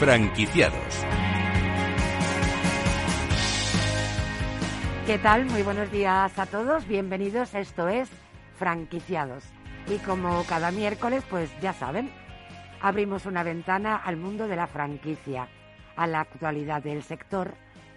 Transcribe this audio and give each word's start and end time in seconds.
Franquiciados. 0.00 1.04
¿Qué 5.06 5.18
tal? 5.18 5.44
Muy 5.44 5.60
buenos 5.60 5.92
días 5.92 6.38
a 6.38 6.46
todos. 6.46 6.88
Bienvenidos. 6.88 7.54
Esto 7.54 7.86
es 7.86 8.08
Franquiciados. 8.56 9.44
Y 9.88 9.98
como 9.98 10.42
cada 10.44 10.70
miércoles, 10.70 11.22
pues 11.28 11.50
ya 11.60 11.74
saben, 11.74 12.10
abrimos 12.80 13.26
una 13.26 13.42
ventana 13.42 13.94
al 13.94 14.16
mundo 14.16 14.48
de 14.48 14.56
la 14.56 14.66
franquicia, 14.66 15.48
a 15.96 16.06
la 16.06 16.20
actualidad 16.20 16.82
del 16.82 17.02
sector, 17.02 17.52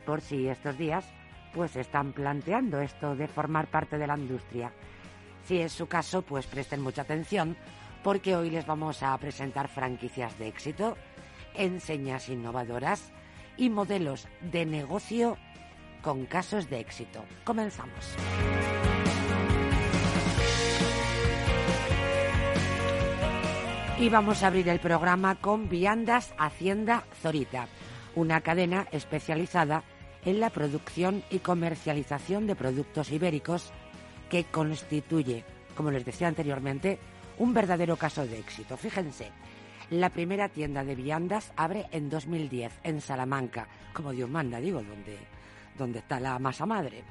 por 0.05 0.20
si 0.20 0.49
estos 0.49 0.77
días 0.77 1.05
pues 1.54 1.77
están 1.77 2.11
planteando 2.11 2.81
esto 2.81 3.15
de 3.15 3.29
formar 3.29 3.67
parte 3.67 3.97
de 3.97 4.07
la 4.07 4.17
industria. 4.17 4.73
Si 5.45 5.57
es 5.61 5.71
su 5.71 5.87
caso, 5.87 6.21
pues 6.21 6.47
presten 6.47 6.81
mucha 6.81 7.04
atención, 7.04 7.56
porque 8.04 8.36
hoy 8.36 8.50
les 8.50 8.65
vamos 8.65 9.01
a 9.04 9.17
presentar 9.17 9.70
franquicias 9.70 10.37
de 10.37 10.50
éxito, 10.50 10.97
enseñas 11.56 12.30
innovadoras 12.30 13.12
y 13.57 13.70
modelos 13.70 14.28
de 14.42 14.66
negocio 14.66 15.38
con 16.02 16.26
casos 16.26 16.70
de 16.70 16.79
éxito. 16.79 17.24
Comenzamos. 17.43 18.16
Y 24.00 24.10
vamos 24.10 24.43
a 24.43 24.48
abrir 24.48 24.68
el 24.68 24.79
programa 24.79 25.36
con 25.36 25.70
Viandas 25.70 26.34
Hacienda 26.38 27.06
Zorita, 27.21 27.68
una 28.15 28.42
cadena 28.42 28.88
especializada 28.92 29.84
en 30.26 30.40
la 30.40 30.50
producción 30.50 31.24
y 31.29 31.40
comercialización 31.40 32.48
de 32.48 32.56
productos 32.56 33.12
ibéricos 33.12 33.72
que 34.30 34.44
constituye, 34.45 35.45
como 35.76 35.92
les 35.92 36.06
decía 36.06 36.28
anteriormente, 36.28 37.00
un 37.38 37.54
verdadero 37.54 37.98
caso 37.98 38.26
de 38.26 38.40
éxito. 38.40 38.78
Fíjense, 38.78 39.32
la 39.89 40.09
primera 40.09 40.50
tienda 40.50 40.84
de 40.84 40.95
viandas 40.95 41.52
abre 41.56 41.88
en 41.92 42.09
2010 42.09 42.80
en 42.84 43.02
Salamanca, 43.02 43.67
como 43.94 44.12
Dios 44.12 44.30
manda, 44.30 44.59
digo, 44.59 44.81
donde, 45.78 46.00
está 46.00 46.20
la 46.20 46.39
masa 46.39 46.66
madre. 46.66 47.03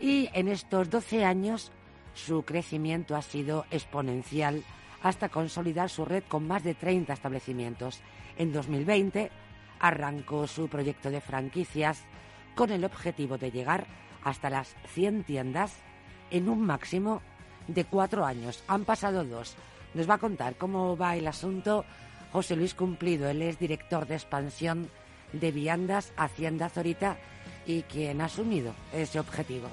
Y 0.00 0.28
en 0.32 0.48
estos 0.48 0.90
12 0.90 1.24
años 1.24 1.72
su 2.14 2.42
crecimiento 2.42 3.16
ha 3.16 3.22
sido 3.22 3.66
exponencial 3.70 4.62
hasta 5.02 5.28
consolidar 5.28 5.88
su 5.90 6.04
red 6.04 6.24
con 6.26 6.46
más 6.46 6.64
de 6.64 6.74
30 6.74 7.12
establecimientos. 7.12 8.00
En 8.36 8.52
2020 8.52 9.30
arrancó 9.80 10.46
su 10.46 10.68
proyecto 10.68 11.10
de 11.10 11.20
franquicias 11.20 12.04
con 12.54 12.70
el 12.70 12.84
objetivo 12.84 13.38
de 13.38 13.52
llegar 13.52 13.86
hasta 14.24 14.50
las 14.50 14.74
100 14.88 15.24
tiendas 15.24 15.76
en 16.30 16.48
un 16.48 16.60
máximo 16.60 17.22
de 17.68 17.84
cuatro 17.84 18.24
años. 18.24 18.64
Han 18.66 18.84
pasado 18.84 19.24
dos. 19.24 19.56
Nos 19.94 20.08
va 20.08 20.14
a 20.14 20.18
contar 20.18 20.56
cómo 20.56 20.96
va 20.96 21.16
el 21.16 21.26
asunto 21.26 21.84
José 22.38 22.54
Luis 22.54 22.72
Cumplido. 22.72 23.28
Él 23.28 23.42
es 23.42 23.58
director 23.58 24.06
de 24.06 24.14
expansión 24.14 24.88
de 25.32 25.50
Viandas 25.50 26.12
Hacienda 26.16 26.68
Zorita 26.68 27.16
y 27.66 27.82
quien 27.82 28.20
ha 28.20 28.26
asumido 28.26 28.76
ese 28.92 29.18
objetivo. 29.18 29.66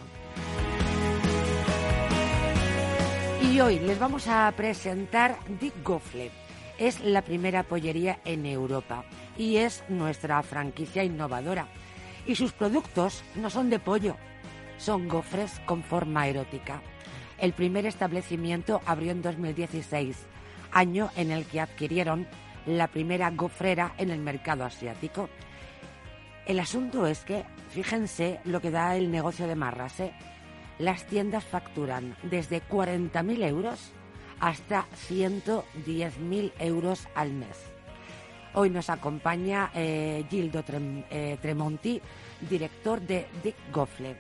Y 3.44 3.59
hoy 3.59 3.77
les 3.77 3.99
vamos 3.99 4.27
a 4.27 4.52
presentar 4.57 5.38
Dick 5.61 5.75
Goffle. 5.83 6.31
Es 6.80 7.02
la 7.02 7.22
primera 7.22 7.61
pollería 7.61 8.19
en 8.25 8.47
Europa 8.47 9.05
y 9.38 9.57
es 9.57 9.83
nuestra 9.88 10.41
franquicia 10.41 11.03
innovadora. 11.03 11.67
Y 12.25 12.33
sus 12.33 12.52
productos 12.52 13.23
no 13.35 13.52
son 13.52 13.69
de 13.69 13.77
pollo, 13.77 14.16
son 14.79 15.07
gofres 15.07 15.61
con 15.67 15.83
forma 15.83 16.27
erótica. 16.27 16.81
El 17.38 17.53
primer 17.53 17.85
establecimiento 17.85 18.81
abrió 18.88 19.11
en 19.11 19.22
2016, 19.22 20.17
año 20.72 21.12
en 21.16 21.29
el 21.29 21.45
que 21.45 21.62
adquirieron 21.62 22.28
la 22.65 22.87
primera 22.87 23.29
gofrera 23.31 23.93
en 23.97 24.11
el 24.11 24.19
mercado 24.19 24.63
asiático. 24.63 25.29
El 26.45 26.59
asunto 26.59 27.07
es 27.07 27.19
que, 27.25 27.43
fíjense 27.69 28.39
lo 28.45 28.61
que 28.61 28.71
da 28.71 28.95
el 28.95 29.11
negocio 29.11 29.47
de 29.47 29.55
Marras, 29.55 29.99
¿eh? 29.99 30.13
las 30.77 31.05
tiendas 31.05 31.43
facturan 31.43 32.15
desde 32.23 32.61
40.000 32.61 33.43
euros 33.45 33.91
hasta 34.39 34.85
110.000 35.09 36.51
euros 36.59 37.07
al 37.15 37.31
mes. 37.31 37.57
Hoy 38.53 38.69
nos 38.69 38.89
acompaña 38.89 39.71
eh, 39.73 40.23
Gildo 40.29 40.63
eh, 41.09 41.37
Tremonti, 41.41 42.01
director 42.49 43.01
de 43.01 43.27
Dick 43.43 43.55
Goffle. 43.71 44.15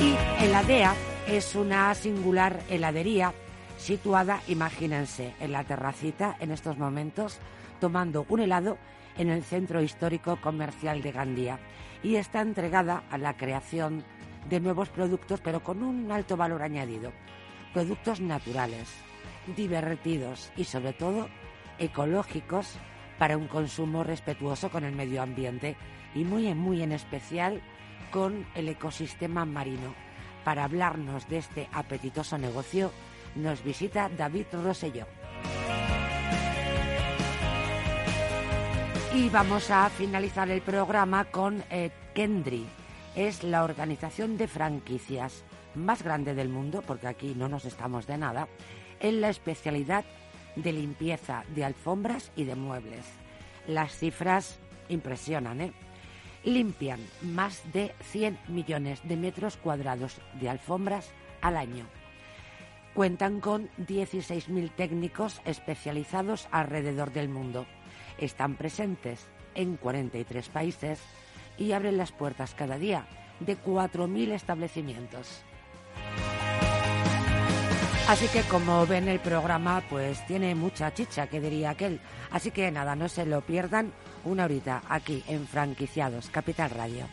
Y 0.00 0.44
Heladea 0.44 0.94
es 1.26 1.54
una 1.54 1.94
singular 1.94 2.60
heladería 2.68 3.32
situada, 3.76 4.40
imagínense, 4.48 5.34
en 5.40 5.52
la 5.52 5.64
terracita 5.64 6.36
en 6.40 6.50
estos 6.50 6.78
momentos, 6.78 7.38
tomando 7.80 8.26
un 8.28 8.40
helado 8.40 8.78
en 9.18 9.28
el 9.28 9.42
centro 9.42 9.82
histórico 9.82 10.40
comercial 10.40 11.02
de 11.02 11.12
Gandía 11.12 11.58
y 12.02 12.16
está 12.16 12.40
entregada 12.40 13.04
a 13.10 13.18
la 13.18 13.36
creación 13.36 14.04
de 14.48 14.60
nuevos 14.60 14.88
productos, 14.88 15.40
pero 15.40 15.62
con 15.62 15.82
un 15.82 16.10
alto 16.12 16.36
valor 16.36 16.62
añadido. 16.62 17.12
Productos 17.72 18.20
naturales, 18.20 18.88
divertidos 19.56 20.52
y 20.56 20.64
sobre 20.64 20.92
todo 20.92 21.28
ecológicos 21.78 22.78
para 23.18 23.36
un 23.36 23.48
consumo 23.48 24.04
respetuoso 24.04 24.70
con 24.70 24.84
el 24.84 24.94
medio 24.94 25.22
ambiente 25.22 25.76
y 26.14 26.24
muy, 26.24 26.52
muy 26.54 26.82
en 26.82 26.92
especial 26.92 27.60
con 28.10 28.46
el 28.54 28.68
ecosistema 28.68 29.44
marino. 29.44 29.94
Para 30.44 30.64
hablarnos 30.64 31.28
de 31.28 31.38
este 31.38 31.68
apetitoso 31.72 32.38
negocio 32.38 32.92
nos 33.36 33.62
visita 33.62 34.10
David 34.16 34.46
Rosselló. 34.52 35.06
Y 39.14 39.28
vamos 39.30 39.70
a 39.70 39.88
finalizar 39.88 40.50
el 40.50 40.60
programa 40.60 41.24
con 41.24 41.64
eh, 41.70 41.90
Kendry. 42.14 42.66
Es 43.14 43.42
la 43.42 43.64
organización 43.64 44.36
de 44.36 44.46
franquicias 44.46 45.42
más 45.74 46.02
grande 46.02 46.34
del 46.34 46.48
mundo, 46.48 46.82
porque 46.86 47.06
aquí 47.06 47.34
no 47.34 47.48
nos 47.48 47.64
estamos 47.64 48.06
de 48.06 48.18
nada, 48.18 48.48
en 49.00 49.20
la 49.20 49.30
especialidad 49.30 50.04
de 50.56 50.72
limpieza 50.72 51.44
de 51.54 51.64
alfombras 51.64 52.30
y 52.36 52.44
de 52.44 52.56
muebles. 52.56 53.04
Las 53.66 53.96
cifras 53.96 54.58
impresionan, 54.88 55.60
¿eh? 55.60 55.72
Limpian 56.44 57.00
más 57.22 57.62
de 57.72 57.94
100 58.12 58.38
millones 58.48 59.00
de 59.02 59.16
metros 59.16 59.56
cuadrados 59.56 60.20
de 60.40 60.48
alfombras 60.48 61.10
al 61.40 61.56
año. 61.56 61.86
Cuentan 62.96 63.40
con 63.40 63.68
16.000 63.76 64.70
técnicos 64.74 65.42
especializados 65.44 66.48
alrededor 66.50 67.12
del 67.12 67.28
mundo 67.28 67.66
están 68.16 68.54
presentes 68.54 69.26
en 69.54 69.76
43 69.76 70.48
países 70.48 70.98
y 71.58 71.72
abren 71.72 71.98
las 71.98 72.12
puertas 72.12 72.54
cada 72.54 72.78
día 72.78 73.06
de 73.40 73.58
4.000 73.58 74.32
establecimientos. 74.32 75.42
Así 78.08 78.28
que 78.28 78.40
como 78.48 78.86
ven 78.86 79.08
el 79.08 79.20
programa, 79.20 79.82
pues 79.90 80.24
tiene 80.26 80.54
mucha 80.54 80.94
chicha, 80.94 81.26
que 81.26 81.38
diría 81.38 81.70
aquel. 81.70 82.00
Así 82.30 82.50
que 82.50 82.70
nada, 82.70 82.96
no 82.96 83.10
se 83.10 83.26
lo 83.26 83.42
pierdan 83.42 83.92
una 84.24 84.46
horita 84.46 84.82
aquí 84.88 85.22
en 85.28 85.46
Franquiciados, 85.46 86.30
Capital 86.30 86.70
Radio. 86.70 87.06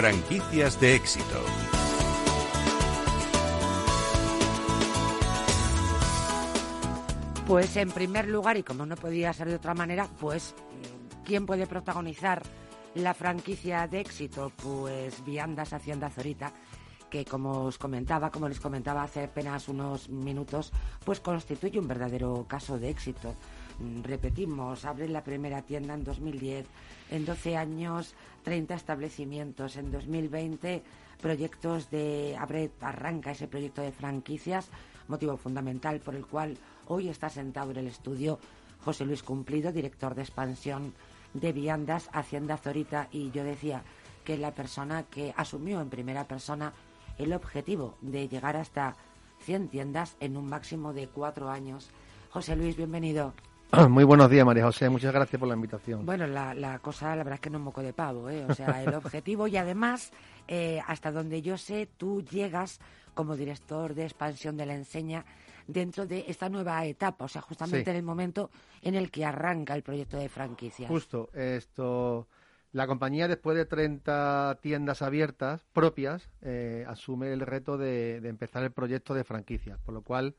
Franquicias 0.00 0.80
de 0.80 0.94
éxito. 0.94 1.44
Pues 7.46 7.76
en 7.76 7.90
primer 7.90 8.26
lugar, 8.26 8.56
y 8.56 8.62
como 8.62 8.86
no 8.86 8.96
podía 8.96 9.30
ser 9.34 9.50
de 9.50 9.56
otra 9.56 9.74
manera, 9.74 10.08
pues 10.18 10.54
¿quién 11.26 11.44
puede 11.44 11.66
protagonizar 11.66 12.42
la 12.94 13.12
franquicia 13.12 13.86
de 13.88 14.00
éxito? 14.00 14.50
Pues 14.62 15.22
Viandas 15.22 15.74
Hacienda 15.74 16.08
Zorita, 16.08 16.54
que 17.10 17.26
como 17.26 17.64
os 17.64 17.76
comentaba, 17.76 18.30
como 18.30 18.48
les 18.48 18.58
comentaba 18.58 19.02
hace 19.02 19.24
apenas 19.24 19.68
unos 19.68 20.08
minutos, 20.08 20.72
pues 21.04 21.20
constituye 21.20 21.78
un 21.78 21.88
verdadero 21.88 22.46
caso 22.48 22.78
de 22.78 22.88
éxito. 22.88 23.34
Mm, 23.80 24.02
repetimos, 24.02 24.84
abre 24.84 25.08
la 25.08 25.24
primera 25.24 25.62
tienda 25.62 25.94
en 25.94 26.04
2010, 26.04 26.66
en 27.10 27.24
12 27.24 27.56
años 27.56 28.14
30 28.44 28.74
establecimientos, 28.74 29.76
en 29.76 29.90
2020 29.90 30.82
proyectos 31.20 31.90
de 31.90 32.36
abre, 32.38 32.70
arranca 32.80 33.30
ese 33.30 33.48
proyecto 33.48 33.80
de 33.80 33.92
franquicias, 33.92 34.68
motivo 35.08 35.36
fundamental 35.38 36.00
por 36.00 36.14
el 36.14 36.26
cual 36.26 36.58
hoy 36.88 37.08
está 37.08 37.30
sentado 37.30 37.70
en 37.70 37.78
el 37.78 37.86
estudio 37.86 38.38
José 38.84 39.06
Luis 39.06 39.22
Cumplido, 39.22 39.72
director 39.72 40.14
de 40.14 40.22
expansión 40.22 40.94
de 41.32 41.52
Viandas 41.52 42.10
Hacienda 42.12 42.58
Zorita 42.58 43.08
y 43.10 43.30
yo 43.30 43.44
decía 43.44 43.82
que 44.24 44.36
la 44.36 44.54
persona 44.54 45.04
que 45.04 45.32
asumió 45.36 45.80
en 45.80 45.88
primera 45.88 46.28
persona 46.28 46.74
el 47.16 47.32
objetivo 47.32 47.96
de 48.02 48.28
llegar 48.28 48.56
hasta 48.56 48.96
100 49.40 49.68
tiendas 49.68 50.16
en 50.20 50.36
un 50.36 50.48
máximo 50.48 50.92
de 50.92 51.08
cuatro 51.08 51.50
años. 51.50 51.90
José 52.30 52.56
Luis, 52.56 52.76
bienvenido. 52.76 53.32
Muy 53.88 54.02
buenos 54.04 54.28
días, 54.28 54.44
María 54.44 54.64
José. 54.64 54.88
Muchas 54.88 55.12
gracias 55.12 55.38
por 55.38 55.48
la 55.48 55.54
invitación. 55.54 56.04
Bueno, 56.04 56.26
la, 56.26 56.78
cosa, 56.80 57.10
la 57.10 57.22
verdad 57.22 57.34
es 57.34 57.40
que 57.40 57.50
no 57.50 57.58
es 57.58 57.64
moco 57.64 57.82
de 57.82 57.92
pavo, 57.92 58.28
¿eh? 58.28 58.44
O 58.48 58.54
sea, 58.54 58.82
el 58.82 58.94
objetivo 58.94 59.46
y 59.46 59.56
además, 59.56 60.12
eh, 60.48 60.80
hasta 60.86 61.12
donde 61.12 61.40
yo 61.40 61.56
sé, 61.56 61.88
tú 61.96 62.22
llegas 62.22 62.80
como 63.14 63.36
director 63.36 63.94
de 63.94 64.04
expansión 64.04 64.56
de 64.56 64.66
la 64.66 64.74
enseña 64.74 65.24
dentro 65.68 66.06
de 66.06 66.24
esta 66.26 66.48
nueva 66.48 66.84
etapa, 66.84 67.26
o 67.26 67.28
sea, 67.28 67.42
justamente 67.42 67.90
en 67.90 67.96
el 67.96 68.02
momento 68.02 68.50
en 68.82 68.96
el 68.96 69.10
que 69.10 69.24
arranca 69.24 69.74
el 69.76 69.82
proyecto 69.82 70.16
de 70.16 70.28
franquicias. 70.28 70.88
Justo, 70.88 71.30
esto 71.32 72.26
la 72.72 72.86
compañía, 72.86 73.26
después 73.26 73.56
de 73.56 73.64
30 73.64 74.58
tiendas 74.62 75.02
abiertas 75.02 75.66
propias, 75.72 76.30
eh, 76.40 76.84
asume 76.86 77.32
el 77.32 77.40
reto 77.40 77.76
de, 77.76 78.16
empezar 78.18 78.62
el 78.62 78.70
proyecto 78.70 79.12
de 79.12 79.24
franquicias, 79.24 79.78
por 79.80 79.92
lo 79.92 80.02
cual, 80.02 80.36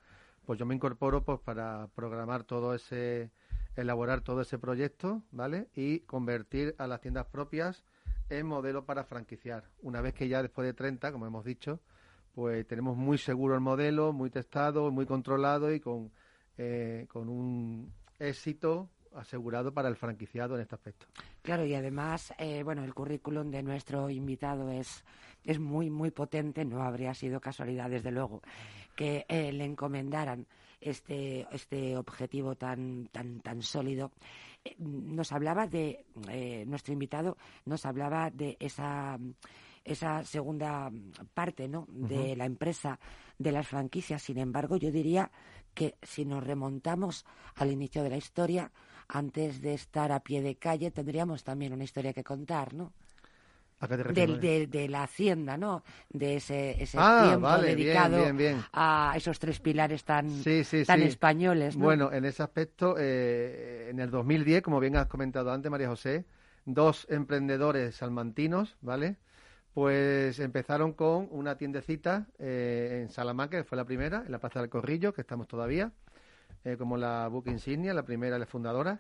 pues 0.51 0.59
yo 0.59 0.65
me 0.65 0.75
incorporo 0.75 1.24
pues 1.24 1.39
para 1.39 1.88
programar 1.95 2.44
todo 2.44 2.75
ese, 2.75 3.31
elaborar 3.77 4.19
todo 4.19 4.42
ese 4.42 4.59
proyecto, 4.59 5.24
¿vale? 5.31 5.69
Y 5.74 6.01
convertir 6.01 6.75
a 6.77 6.88
las 6.88 7.00
tiendas 7.00 7.25
propias 7.27 7.86
en 8.30 8.48
modelo 8.48 8.83
para 8.83 9.06
franquiciar. 9.06 9.69
Una 9.81 10.01
vez 10.01 10.13
que 10.13 10.27
ya 10.27 10.42
después 10.42 10.65
de 10.65 10.74
30, 10.74 11.13
como 11.13 11.25
hemos 11.25 11.45
dicho, 11.45 11.80
pues 12.36 12.68
tenemos 12.68 12.98
muy 12.98 13.18
seguro 13.18 13.56
el 13.56 13.62
modelo, 13.62 14.12
muy 14.12 14.30
testado, 14.30 14.92
muy 14.92 15.06
controlado 15.06 15.74
y 15.74 15.80
con, 15.80 16.12
eh, 16.57 17.06
con 17.07 17.30
un 17.30 17.94
éxito 18.19 18.89
asegurado 19.15 19.74
para 19.74 19.88
el 19.88 19.95
franquiciado 19.95 20.56
en 20.56 20.63
este 20.63 20.75
aspecto. 20.75 21.06
Claro, 21.42 21.65
y 21.65 21.75
además, 21.75 22.33
eh, 22.38 22.63
bueno, 22.63 22.83
el 22.83 22.94
currículum 22.94 23.50
de 23.51 23.63
nuestro 23.63 24.09
invitado 24.09 24.69
es, 24.69 25.04
es 25.44 25.60
muy, 25.60 25.90
muy 25.90 26.12
potente. 26.12 26.66
No 26.66 26.82
habría 26.82 27.14
sido 27.14 27.40
casualidad, 27.40 27.90
desde 27.90 28.12
luego, 28.12 28.42
que 28.96 29.26
eh, 29.28 29.52
le 29.52 29.66
encomendaran 29.66 30.48
este, 30.80 31.48
este 31.52 31.96
objetivo 31.98 32.56
tan, 32.56 33.08
tan, 33.12 33.40
tan 33.42 33.62
sólido. 33.62 34.12
Eh, 34.64 34.76
nos 34.80 35.32
hablaba 35.32 35.68
de, 35.68 36.06
nuestro 36.68 36.94
invitado 36.94 37.38
nos 37.66 37.86
hablaba 37.86 38.30
de 38.30 38.58
esa 38.60 39.18
esa 39.84 40.24
segunda 40.24 40.92
parte 41.34 41.68
¿no? 41.68 41.88
de 41.90 42.36
la 42.36 42.46
empresa 42.46 43.00
de 43.40 43.52
las 43.52 43.68
franquicias. 43.68 44.22
Sin 44.22 44.38
embargo, 44.38 44.78
yo 44.78 44.92
diría 44.92 45.32
que 45.74 45.96
si 46.04 46.24
nos 46.24 46.44
remontamos 46.44 47.26
al 47.56 47.72
inicio 47.72 48.04
de 48.04 48.12
la 48.12 48.18
historia, 48.18 48.72
antes 49.08 49.62
de 49.62 49.74
estar 49.74 50.12
a 50.12 50.20
pie 50.20 50.42
de 50.42 50.56
calle 50.56 50.92
tendríamos 50.92 51.44
también 51.44 51.74
una 51.74 51.84
historia 51.84 52.14
que 52.14 52.24
contar, 52.24 52.74
¿no? 52.74 52.94
De, 53.88 54.88
la 54.89 55.04
hacienda, 55.04 55.57
¿no? 55.57 55.83
De 56.10 56.38
ese, 56.38 56.81
ese 56.81 56.98
ah, 57.00 57.25
tiempo 57.28 57.57
dedicado 57.57 58.18
a 58.74 59.13
esos 59.16 59.39
tres 59.39 59.60
pilares 59.60 60.04
tan, 60.04 60.30
tan 60.86 61.01
españoles. 61.01 61.75
¿no? 61.75 61.86
Bueno, 61.86 62.12
en 62.12 62.25
ese 62.25 62.44
aspecto, 62.44 62.95
eh, 62.98 63.88
en 63.89 64.00
el 64.00 64.12
2010, 64.12 64.62
como 64.62 64.80
bien 64.80 64.95
has 64.95 65.07
comentado 65.07 65.51
antes, 65.51 65.72
María 65.72 65.88
José, 65.88 66.25
dos 66.66 67.07
emprendedores 67.10 67.95
salmantinos, 67.95 68.78
¿vale? 68.81 69.18
Pues 69.74 70.39
empezaron 70.39 70.94
con 70.94 71.28
una 71.31 71.56
tiendecita 71.56 72.28
eh, 72.39 73.00
en 73.04 73.10
Salamanca, 73.10 73.57
que 73.57 73.63
fue 73.63 73.78
la 73.78 73.86
primera, 73.86 74.24
en 74.25 74.31
la 74.31 74.39
Plaza 74.39 74.60
del 74.60 74.69
Corrillo, 74.69 75.13
que 75.13 75.22
estamos 75.22 75.48
todavía. 75.48 75.92
Eh, 76.63 76.75
como 76.78 76.98
la 76.98 77.28
buque 77.28 77.50
insignia, 77.50 77.94
la 77.94 78.04
primera, 78.04 78.38
la 78.38 78.45
fundadora. 78.45 79.00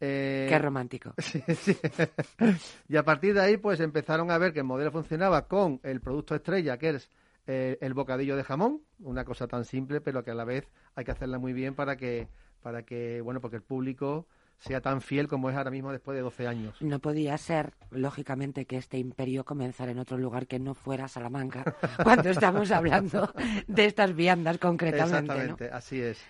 Eh, 0.00 0.46
Qué 0.48 0.58
romántico. 0.58 1.14
y 2.88 2.96
a 2.96 3.04
partir 3.04 3.34
de 3.34 3.40
ahí, 3.40 3.56
pues 3.58 3.80
empezaron 3.80 4.30
a 4.30 4.38
ver 4.38 4.52
que 4.52 4.60
el 4.60 4.64
modelo 4.64 4.90
funcionaba 4.90 5.46
con 5.46 5.80
el 5.82 6.00
producto 6.00 6.34
estrella, 6.34 6.78
que 6.78 6.90
es 6.90 7.10
eh, 7.46 7.76
el 7.80 7.94
bocadillo 7.94 8.36
de 8.36 8.44
jamón, 8.44 8.80
una 9.00 9.24
cosa 9.24 9.46
tan 9.46 9.64
simple, 9.64 10.00
pero 10.00 10.24
que 10.24 10.30
a 10.30 10.34
la 10.34 10.44
vez 10.44 10.68
hay 10.94 11.04
que 11.04 11.10
hacerla 11.10 11.38
muy 11.38 11.52
bien 11.52 11.74
para 11.74 11.96
que, 11.96 12.28
para 12.62 12.82
que 12.82 13.20
bueno, 13.20 13.40
porque 13.40 13.56
el 13.56 13.62
público 13.62 14.26
sea 14.60 14.80
tan 14.80 15.00
fiel 15.00 15.26
como 15.26 15.50
es 15.50 15.56
ahora 15.56 15.70
mismo 15.70 15.90
después 15.90 16.14
de 16.16 16.22
12 16.22 16.46
años. 16.46 16.80
No 16.80 16.98
podía 16.98 17.36
ser, 17.38 17.72
lógicamente, 17.90 18.66
que 18.66 18.76
este 18.76 18.98
imperio 18.98 19.44
comenzara 19.44 19.90
en 19.90 19.98
otro 19.98 20.18
lugar 20.18 20.46
que 20.46 20.58
no 20.58 20.74
fuera 20.74 21.08
Salamanca, 21.08 21.64
cuando 22.04 22.30
estamos 22.30 22.70
hablando 22.70 23.32
de 23.66 23.86
estas 23.86 24.14
viandas 24.14 24.58
concretamente. 24.58 25.18
Exactamente, 25.18 25.70
así 25.70 26.00
es. 26.00 26.22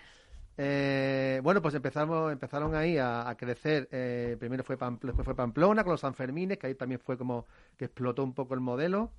Eh, 0.56 1.40
bueno, 1.42 1.62
pues 1.62 1.74
empezamos, 1.74 2.32
empezaron 2.32 2.74
ahí 2.74 2.98
a, 2.98 3.34
crecer. 3.38 3.88
Eh, 3.90 4.36
primero 4.38 4.62
fue 4.62 4.76
después 4.76 5.24
fue 5.24 5.34
Pamplona 5.34 5.84
con 5.84 5.92
los 5.92 6.00
Sanfermines, 6.00 6.58
que 6.58 6.66
ahí 6.66 6.74
también 6.74 7.00
fue 7.00 7.16
como 7.16 7.46
que 7.76 7.86
explotó 7.86 8.22
un 8.22 8.34
poco 8.34 8.54
el 8.54 8.60
modelo. 8.60 9.10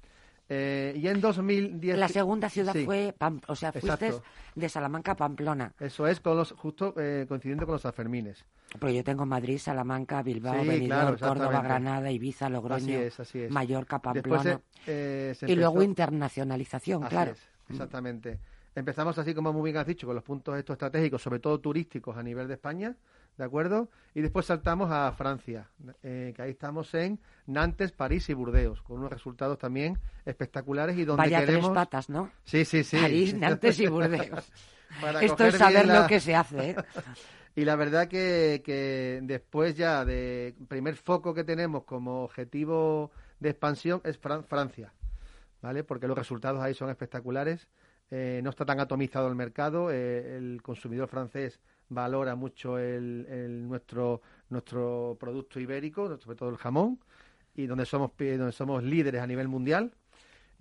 Eh, 0.50 0.94
y 0.98 1.08
en 1.08 1.22
2010... 1.22 1.98
La 1.98 2.10
segunda 2.10 2.50
ciudad 2.50 2.76
fue, 2.84 3.16
o 3.48 3.56
sea, 3.56 3.72
fuiste 3.72 4.14
de 4.54 4.70
Salamanca 4.70 5.14
a 5.14 5.16
Pamplona. 5.16 5.74
Eso 5.80 6.06
es, 6.08 6.20
con 6.20 6.36
los, 6.36 6.52
justo 6.52 6.94
coincidiendo 6.94 7.66
con 7.66 7.74
los 7.74 7.82
Sanfermines. 7.82 8.44
Porque 8.78 8.96
yo 8.96 9.04
tengo 9.04 9.26
Madrid, 9.26 9.58
Salamanca, 9.58 10.22
Bilbao, 10.22 10.66
Benidorm, 10.66 11.18
Córdoba, 11.18 11.62
Granada, 11.62 12.12
Ibiza, 12.12 12.50
Logroño, 12.50 13.00
Mallorca, 13.50 14.00
Pamplona. 14.00 14.60
y 14.86 15.56
luego 15.56 15.82
internacionalización, 15.82 17.04
claro. 17.04 17.34
exactamente. 17.70 18.40
Empezamos 18.74 19.18
así 19.18 19.34
como 19.34 19.52
muy 19.52 19.64
bien 19.72 19.78
has 19.78 19.86
dicho, 19.86 20.08
con 20.08 20.16
los 20.16 20.24
puntos 20.24 20.58
estos 20.58 20.76
estratégicos, 20.76 21.22
sobre 21.22 21.40
todo 21.40 21.60
turísticos 21.60 22.16
a 22.16 22.24
nivel 22.24 22.48
de 22.48 22.54
España, 22.54 22.96
¿de 23.38 23.44
acuerdo? 23.44 23.90
Y 24.16 24.22
después 24.22 24.46
saltamos 24.46 24.90
a 24.92 25.12
Francia, 25.12 25.70
eh, 26.04 26.32
que 26.34 26.42
ahí 26.42 26.52
estamos 26.52 26.94
en 26.94 27.20
Nantes, 27.48 27.92
París 27.92 28.30
y 28.30 28.34
Burdeos, 28.34 28.82
con 28.82 29.00
unos 29.00 29.12
resultados 29.12 29.58
también 29.58 30.00
espectaculares 30.26 30.98
y 30.98 31.04
donde 31.04 31.24
Vaya 31.24 31.42
queremos... 31.42 31.66
tres 31.66 31.76
patas, 31.76 32.10
¿no? 32.10 32.32
Sí, 32.46 32.64
sí, 32.64 32.86
sí. 32.86 32.98
París, 32.98 33.34
Nantes 33.38 33.78
y 33.80 33.88
Burdeos. 33.88 34.52
Esto 35.22 35.46
es 35.46 35.56
saber 35.56 35.88
lo 35.88 36.08
que 36.08 36.20
se 36.20 36.36
hace, 36.36 36.72
¿eh? 36.72 36.76
Y 37.54 37.66
la 37.66 37.76
verdad 37.76 38.08
que, 38.08 38.62
que 38.64 39.20
después 39.24 39.76
ya 39.76 40.06
de 40.06 40.56
primer 40.70 40.96
foco 40.96 41.34
que 41.34 41.44
tenemos 41.44 41.84
como 41.84 42.24
objetivo 42.24 43.12
de 43.42 43.50
expansión 43.50 44.00
es 44.06 44.18
Francia, 44.18 44.94
¿vale? 45.62 45.84
Porque 45.84 46.08
los 46.08 46.18
resultados 46.18 46.62
ahí 46.62 46.74
son 46.74 46.90
espectaculares 46.90 47.68
eh, 48.12 48.42
no 48.44 48.50
está 48.50 48.66
tan 48.66 48.80
atomizado 48.80 49.30
el 49.30 49.36
mercado, 49.36 49.90
eh, 49.90 50.38
el 50.38 50.62
consumidor 50.62 51.08
francés 51.08 51.60
valora 51.88 52.36
mucho 52.36 52.78
el, 52.78 53.68
nuestro, 53.68 54.22
nuestro 54.50 55.18
producto 55.20 55.60
ibérico, 55.60 56.18
sobre 56.18 56.38
todo 56.38 56.50
el 56.50 56.58
jamón, 56.58 57.00
y 57.56 57.68
donde 57.68 57.86
somos, 57.86 58.12
donde 58.18 58.52
somos 58.52 58.84
líderes 58.84 59.22
a 59.22 59.28
nivel 59.28 59.48
mundial. 59.48 59.94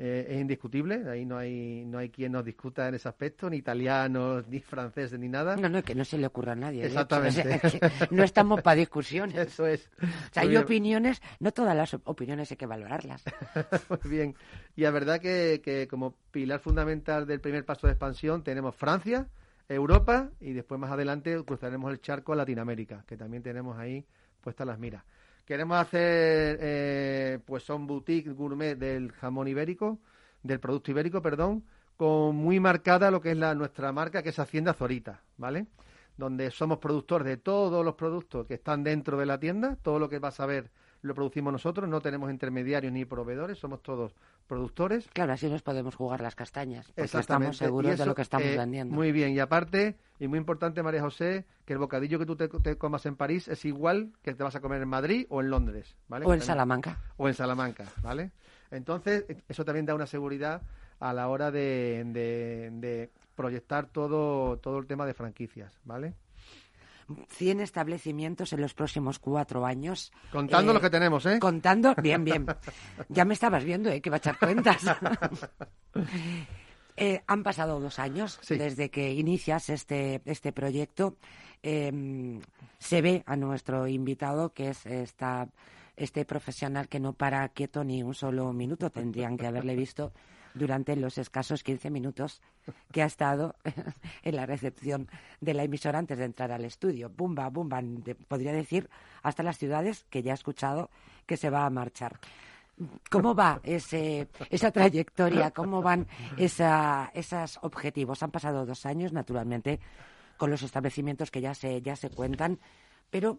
Eh, 0.03 0.27
es 0.31 0.41
indiscutible, 0.41 1.07
ahí 1.11 1.27
no 1.27 1.37
hay, 1.37 1.85
no 1.85 1.99
hay 1.99 2.09
quien 2.09 2.33
nos 2.33 2.43
discuta 2.43 2.89
en 2.89 2.95
ese 2.95 3.07
aspecto, 3.07 3.51
ni 3.51 3.59
italianos, 3.59 4.49
ni 4.49 4.59
franceses, 4.61 5.19
ni 5.19 5.29
nada. 5.29 5.57
No, 5.57 5.69
no, 5.69 5.83
que 5.83 5.95
no 5.95 6.07
se 6.07 6.17
le 6.17 6.27
ocurra 6.27 6.53
a 6.53 6.57
nadie. 6.57 6.87
Exactamente. 6.87 7.61
no 8.11 8.23
estamos 8.23 8.63
para 8.63 8.77
discusiones. 8.77 9.37
Eso 9.37 9.67
es. 9.67 9.91
O 10.03 10.07
sea, 10.33 10.45
hay 10.45 10.57
opiniones, 10.57 11.21
no 11.39 11.53
todas 11.53 11.77
las 11.77 11.93
opiniones 12.05 12.51
hay 12.51 12.57
que 12.57 12.65
valorarlas. 12.65 13.23
Muy 13.91 14.11
bien. 14.11 14.35
Y 14.75 14.81
la 14.81 14.91
verdad 14.91 15.21
que, 15.21 15.61
que 15.63 15.87
como 15.87 16.15
pilar 16.31 16.61
fundamental 16.61 17.27
del 17.27 17.41
primer 17.43 17.67
paso 17.67 17.87
de 17.87 17.93
expansión 17.93 18.43
tenemos 18.43 18.75
Francia, 18.75 19.29
Europa 19.69 20.31
y 20.41 20.55
después 20.55 20.81
más 20.81 20.91
adelante 20.91 21.45
cruzaremos 21.45 21.93
el 21.93 22.01
charco 22.01 22.33
a 22.33 22.37
Latinoamérica, 22.37 23.05
que 23.07 23.19
también 23.19 23.43
tenemos 23.43 23.77
ahí 23.79 24.07
puestas 24.41 24.67
las 24.67 24.79
miras. 24.79 25.05
Queremos 25.51 25.79
hacer, 25.79 26.59
eh, 26.61 27.41
pues 27.45 27.65
son 27.65 27.85
boutique 27.85 28.31
gourmet 28.31 28.77
del 28.77 29.11
jamón 29.11 29.49
ibérico, 29.49 29.99
del 30.45 30.61
producto 30.61 30.93
ibérico, 30.93 31.21
perdón, 31.21 31.65
con 31.97 32.37
muy 32.37 32.61
marcada 32.61 33.11
lo 33.11 33.21
que 33.21 33.33
es 33.33 33.37
la 33.37 33.53
nuestra 33.57 33.91
marca, 33.91 34.23
que 34.23 34.29
es 34.29 34.39
Hacienda 34.39 34.75
Zorita, 34.75 35.23
¿vale? 35.39 35.67
Donde 36.17 36.53
somos 36.53 36.79
productores 36.79 37.27
de 37.27 37.37
todos 37.37 37.85
los 37.85 37.97
productos 37.97 38.47
que 38.47 38.55
están 38.55 38.85
dentro 38.85 39.19
de 39.19 39.27
la 39.27 39.41
tienda, 39.41 39.75
todo 39.83 39.99
lo 39.99 40.09
que 40.09 40.21
vas 40.21 40.39
a 40.39 40.47
ver 40.47 40.71
lo 41.03 41.17
producimos 41.17 41.53
nosotros, 41.53 41.89
no 41.89 42.01
tenemos 42.01 42.31
intermediarios 42.31 42.93
ni 42.93 43.05
proveedores, 43.05 43.59
somos 43.59 43.83
todos 43.83 44.15
productores. 44.51 45.09
Claro, 45.13 45.33
así 45.33 45.49
nos 45.49 45.63
podemos 45.63 45.95
jugar 45.95 46.21
las 46.21 46.35
castañas, 46.35 46.91
porque 46.91 47.19
estamos 47.19 47.57
seguros 47.57 47.97
de 47.97 48.05
lo 48.05 48.17
que 48.17 48.23
estamos 48.23 48.49
eh, 48.49 48.57
vendiendo. 48.59 48.93
Muy 48.93 49.13
bien, 49.13 49.31
y 49.31 49.39
aparte, 49.39 49.97
y 50.19 50.27
muy 50.27 50.41
importante, 50.41 50.83
María 50.83 51.01
José, 51.03 51.47
que 51.65 51.73
el 51.73 51.79
bocadillo 51.79 52.19
que 52.19 52.27
tú 52.27 52.35
te, 52.35 52.77
comas 52.77 53.07
en 53.07 53.15
París 53.15 53.47
es 53.47 53.65
igual 53.65 54.13
que 54.23 54.35
te 54.35 54.43
vas 54.43 54.57
a 54.57 54.61
comer 54.61 54.83
en 54.83 54.89
Madrid 54.89 55.25
o 55.31 55.41
en 55.41 55.51
Londres, 55.51 55.97
¿vale? 56.09 56.27
O 56.27 56.35
en 56.35 56.41
Salamanca. 56.41 56.99
O 57.17 57.29
en 57.29 57.35
Salamanca, 57.35 57.85
¿vale? 58.03 58.33
Entonces, 58.73 59.25
eso 59.49 59.65
también 59.65 59.87
da 59.87 59.95
una 59.95 60.07
seguridad 60.07 60.63
a 60.99 61.13
la 61.13 61.29
hora 61.29 61.53
de, 61.53 62.03
de 62.05 63.11
proyectar 63.37 63.87
todo, 63.87 64.59
todo 64.59 64.79
el 64.79 64.89
tema 64.89 65.07
de 65.07 65.15
franquicias, 65.15 65.79
¿vale? 65.85 66.15
100 67.29 67.61
establecimientos 67.61 68.53
en 68.53 68.61
los 68.61 68.75
próximos 68.75 69.19
cuatro 69.19 69.67
años. 69.67 70.13
Contando 70.33 70.73
eh, 70.73 70.75
lo 70.75 70.81
que 70.81 70.91
tenemos, 70.91 71.27
¿eh? 71.27 71.39
Contando, 71.39 71.95
bien, 72.03 72.25
bien. 72.25 72.47
Ya 73.09 73.25
me 73.25 73.35
estabas 73.35 73.65
viendo, 73.65 73.91
¿eh? 73.91 74.01
Que 74.01 74.11
va 74.11 74.17
a 74.17 74.19
echar 74.19 74.39
cuentas. 74.39 74.83
Eh, 77.03 77.23
han 77.27 77.43
pasado 77.43 77.81
dos 77.81 77.99
años 77.99 78.39
desde 78.47 78.91
que 78.91 79.15
inicias 79.15 79.71
este, 79.71 80.21
este 80.27 80.53
proyecto. 80.53 81.17
Em, 81.63 82.43
se 82.79 83.01
ve 83.01 83.23
a 83.25 83.37
nuestro 83.37 83.87
invitado 83.87 84.53
que 84.53 84.69
es 84.69 84.85
este 84.85 86.25
profesional 86.27 86.89
que 86.89 87.01
no 87.01 87.15
para 87.15 87.49
quieto 87.49 87.85
ni 87.85 88.03
un 88.03 88.13
solo 88.13 88.53
minuto. 88.53 88.91
Tendrían 88.91 89.39
que 89.39 89.47
haberle 89.47 89.77
visto 89.77 90.13
durante 90.61 90.95
los 90.95 91.17
escasos 91.17 91.65
15 91.65 91.89
minutos 91.89 92.43
que 92.93 93.03
ha 93.03 93.07
estado 93.07 93.57
en 94.23 94.37
la 94.37 94.45
recepción 94.45 95.09
de 95.41 95.55
la 95.55 95.65
emisora 95.65 95.99
antes 95.99 96.19
de 96.19 96.27
entrar 96.27 96.53
al 96.53 96.67
estudio. 96.67 97.09
Bumba, 97.09 97.49
bumba, 97.49 97.83
podría 98.29 98.53
decir 98.53 98.91
hasta 99.23 99.43
las 99.43 99.57
ciudades 99.57 100.05
que 100.11 100.23
ya 100.23 100.33
he 100.33 100.35
escuchado 100.35 100.91
que 101.25 101.39
se 101.39 101.49
va 101.49 101.65
a 101.65 101.71
marchar. 101.71 102.21
¿Cómo 103.11 103.35
va 103.35 103.61
ese, 103.63 104.29
esa 104.51 104.71
trayectoria? 104.71 105.51
¿Cómo 105.51 105.81
van 105.81 106.07
esos 106.37 107.59
objetivos? 107.63 108.23
Han 108.23 108.31
pasado 108.31 108.67
dos 108.67 108.85
años, 108.85 109.15
naturalmente, 109.15 109.81
con 110.37 110.51
los 110.51 110.63
establecimientos 110.63 111.31
que 111.31 111.41
ya 111.41 111.55
se, 111.55 111.81
ya 111.81 111.97
se 111.97 112.11
cuentan, 112.11 112.59
pero 113.11 113.39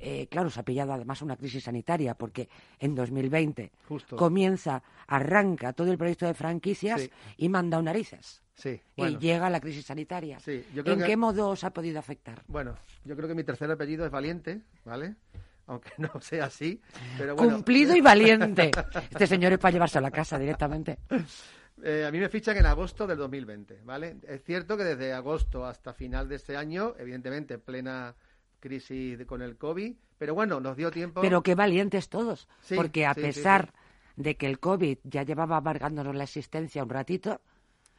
eh, 0.00 0.26
claro, 0.28 0.50
se 0.50 0.60
ha 0.60 0.62
pillado 0.62 0.92
además 0.92 1.22
una 1.22 1.36
crisis 1.36 1.64
sanitaria 1.64 2.14
porque 2.14 2.48
en 2.78 2.94
2020 2.94 3.72
comienza, 4.16 4.82
arranca 5.06 5.72
todo 5.72 5.90
el 5.90 5.98
proyecto 5.98 6.26
de 6.26 6.34
franquicias 6.34 7.08
y 7.36 7.48
manda 7.48 7.80
narices. 7.82 8.42
Sí, 8.54 8.80
Y 8.96 9.18
llega 9.18 9.50
la 9.50 9.60
crisis 9.60 9.84
sanitaria. 9.84 10.38
¿En 10.46 11.02
qué 11.02 11.16
modo 11.16 11.50
os 11.50 11.62
ha 11.64 11.70
podido 11.70 11.98
afectar? 11.98 12.42
Bueno, 12.48 12.74
yo 13.04 13.14
creo 13.14 13.28
que 13.28 13.34
mi 13.34 13.44
tercer 13.44 13.70
apellido 13.70 14.06
es 14.06 14.10
Valiente, 14.10 14.62
¿vale? 14.84 15.16
Aunque 15.66 15.90
no 15.98 16.20
sea 16.20 16.46
así, 16.46 16.80
pero 17.18 17.36
Cumplido 17.36 17.94
y 17.94 18.00
valiente. 18.00 18.70
Este 19.10 19.26
señor 19.26 19.52
es 19.52 19.58
para 19.58 19.72
llevarse 19.72 19.98
a 19.98 20.00
la 20.00 20.10
casa 20.10 20.38
directamente. 20.38 20.98
Eh, 21.82 22.06
a 22.06 22.10
mí 22.10 22.18
me 22.18 22.30
fichan 22.30 22.56
en 22.56 22.64
agosto 22.64 23.06
del 23.06 23.18
2020, 23.18 23.82
¿vale? 23.84 24.16
Es 24.26 24.42
cierto 24.42 24.78
que 24.78 24.84
desde 24.84 25.12
agosto 25.12 25.66
hasta 25.66 25.92
final 25.92 26.26
de 26.26 26.36
este 26.36 26.56
año, 26.56 26.94
evidentemente 26.98 27.58
plena 27.58 28.14
crisis 28.60 29.24
con 29.26 29.42
el 29.42 29.56
COVID, 29.56 29.94
pero 30.18 30.34
bueno, 30.34 30.60
nos 30.60 30.76
dio 30.76 30.90
tiempo. 30.90 31.20
Pero 31.20 31.42
qué 31.42 31.54
valientes 31.54 32.08
todos, 32.08 32.48
porque 32.74 33.06
a 33.06 33.14
pesar 33.14 33.72
de 34.16 34.36
que 34.36 34.46
el 34.46 34.58
COVID 34.58 34.98
ya 35.04 35.22
llevaba 35.22 35.58
amargándonos 35.58 36.14
la 36.14 36.24
existencia 36.24 36.82
un 36.82 36.88
ratito, 36.88 37.40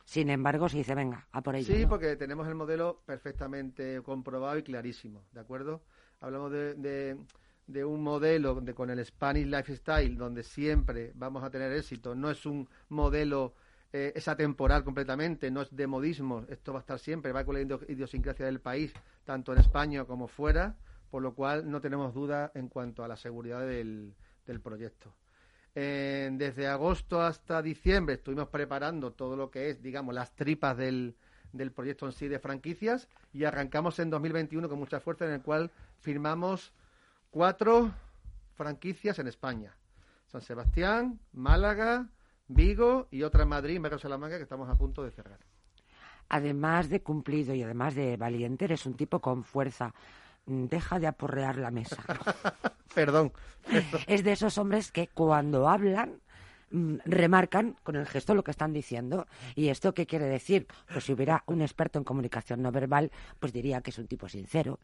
sin 0.04 0.30
embargo 0.30 0.68
se 0.70 0.78
dice, 0.78 0.96
venga, 0.96 1.28
a 1.32 1.42
por 1.42 1.56
ello. 1.56 1.76
Sí, 1.76 1.86
porque 1.86 2.16
tenemos 2.16 2.48
el 2.48 2.56
modelo 2.56 3.02
perfectamente 3.06 4.02
comprobado 4.02 4.58
y 4.58 4.64
clarísimo, 4.64 5.24
¿de 5.32 5.40
acuerdo? 5.40 5.84
Hablamos 6.20 6.52
de, 6.52 7.18
de, 7.68 7.86
un 7.86 8.02
modelo 8.02 8.56
de, 8.62 8.74
con 8.74 8.90
el 8.90 9.06
Spanish 9.06 9.46
Lifestyle, 9.46 10.18
donde 10.18 10.44
siempre 10.44 11.12
vamos 11.14 11.44
a 11.44 11.52
tener 11.52 11.72
éxito, 11.72 12.16
no 12.16 12.32
es 12.32 12.46
un 12.46 12.68
modelo 12.90 13.54
eh, 13.94 14.14
es 14.16 14.28
atemporal 14.28 14.84
completamente, 14.84 15.50
no 15.50 15.62
es 15.62 15.76
de 15.76 15.88
modismo, 15.88 16.46
esto 16.50 16.74
va 16.74 16.80
a 16.80 16.82
estar 16.82 17.00
siempre, 17.00 17.32
va 17.32 17.46
con 17.46 17.56
la 17.56 17.62
idiosincrasia 17.62 18.46
del 18.46 18.60
país, 18.60 18.94
tanto 19.24 19.54
en 19.54 19.60
España 19.60 20.06
como 20.06 20.28
fuera, 20.28 20.76
por 21.10 21.22
lo 21.22 21.34
cual 21.34 21.70
no 21.70 21.80
tenemos 21.80 22.14
duda 22.14 22.52
en 22.54 22.68
cuanto 22.68 23.04
a 23.04 23.08
la 23.08 23.16
seguridad 23.16 23.66
del, 23.66 24.14
proyecto. 24.62 25.14
desde 25.74 26.68
agosto 26.68 27.22
hasta 27.22 27.62
diciembre 27.62 28.16
estuvimos 28.16 28.48
preparando 28.50 29.12
todo 29.12 29.36
lo 29.36 29.52
que 29.52 29.70
es, 29.70 29.82
digamos, 29.82 30.14
las 30.16 30.34
tripas 30.36 30.78
del, 30.78 31.16
del 31.54 31.72
proyecto 31.72 32.06
en 32.06 32.12
sí 32.12 32.28
de 32.28 32.40
franquicias 32.40 33.08
y 33.34 33.44
arrancamos 33.44 34.00
en 34.00 34.10
2021 34.10 34.70
con 34.70 34.80
mucha 34.80 35.00
fuerza 35.00 35.26
en 35.26 35.34
el 35.34 35.42
cual 35.42 35.72
firmamos 36.00 36.74
cuatro 37.32 37.92
franquicias 38.56 39.20
en 39.20 39.28
España. 39.28 39.76
San 40.28 40.42
Sebastián, 40.42 41.20
Málaga, 41.32 42.10
Vigo 42.48 43.08
y 43.12 43.24
otra 43.24 43.44
en 43.44 43.50
Madrid, 43.50 43.80
Mero 43.80 44.00
Salamanca, 44.00 44.38
que 44.38 44.44
estamos 44.44 44.70
a 44.70 44.76
punto 44.76 45.04
de 45.04 45.12
cerrar. 45.12 45.40
Además 46.30 46.90
de 46.90 47.02
cumplido 47.02 47.54
y 47.54 47.64
además 47.64 47.96
de 47.96 48.18
valiente, 48.18 48.66
eres 48.66 48.86
un 48.86 48.96
tipo 48.96 49.20
con 49.20 49.44
fuerza. 49.44 49.94
Mm, 50.46 50.66
deja 50.66 51.00
de 51.00 51.08
aporrear 51.08 51.58
la 51.58 51.72
mesa. 51.72 51.98
perdón, 52.96 53.32
Es 54.08 54.24
de 54.24 54.32
esos 54.32 54.58
hombres 54.58 54.92
que 54.92 55.08
cuando 55.08 55.70
hablan 55.70 56.22
mm, 56.72 56.96
remarcan 57.06 57.78
con 57.84 57.96
el 57.98 58.08
gesto 58.08 58.34
lo 58.34 58.44
que 58.44 58.52
están 58.52 58.74
diciendo. 58.74 59.28
¿Y 59.56 59.70
esto 59.70 59.94
qué 59.94 60.06
quiere 60.06 60.26
decir? 60.26 60.68
Pues 60.92 61.04
si 61.06 61.14
hubiera 61.14 61.44
un 61.48 61.62
experto 61.62 62.00
en 62.00 62.06
comunicación 62.06 62.62
no 62.62 62.72
verbal, 62.72 63.12
pues 63.40 63.54
diría 63.54 63.82
que 63.82 63.92
es 63.92 63.98
un 63.98 64.08
tipo 64.08 64.28
sincero, 64.30 64.80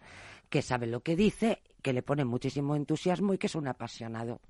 que 0.49 0.61
sabe 0.61 0.87
lo 0.87 1.01
que 1.01 1.15
dice, 1.15 1.61
que 1.81 1.93
le 1.93 2.03
pone 2.03 2.25
muchísimo 2.25 2.75
entusiasmo 2.75 3.33
y 3.33 3.37
que 3.37 3.47
es 3.47 3.55
un 3.55 3.67
apasionado. 3.67 4.41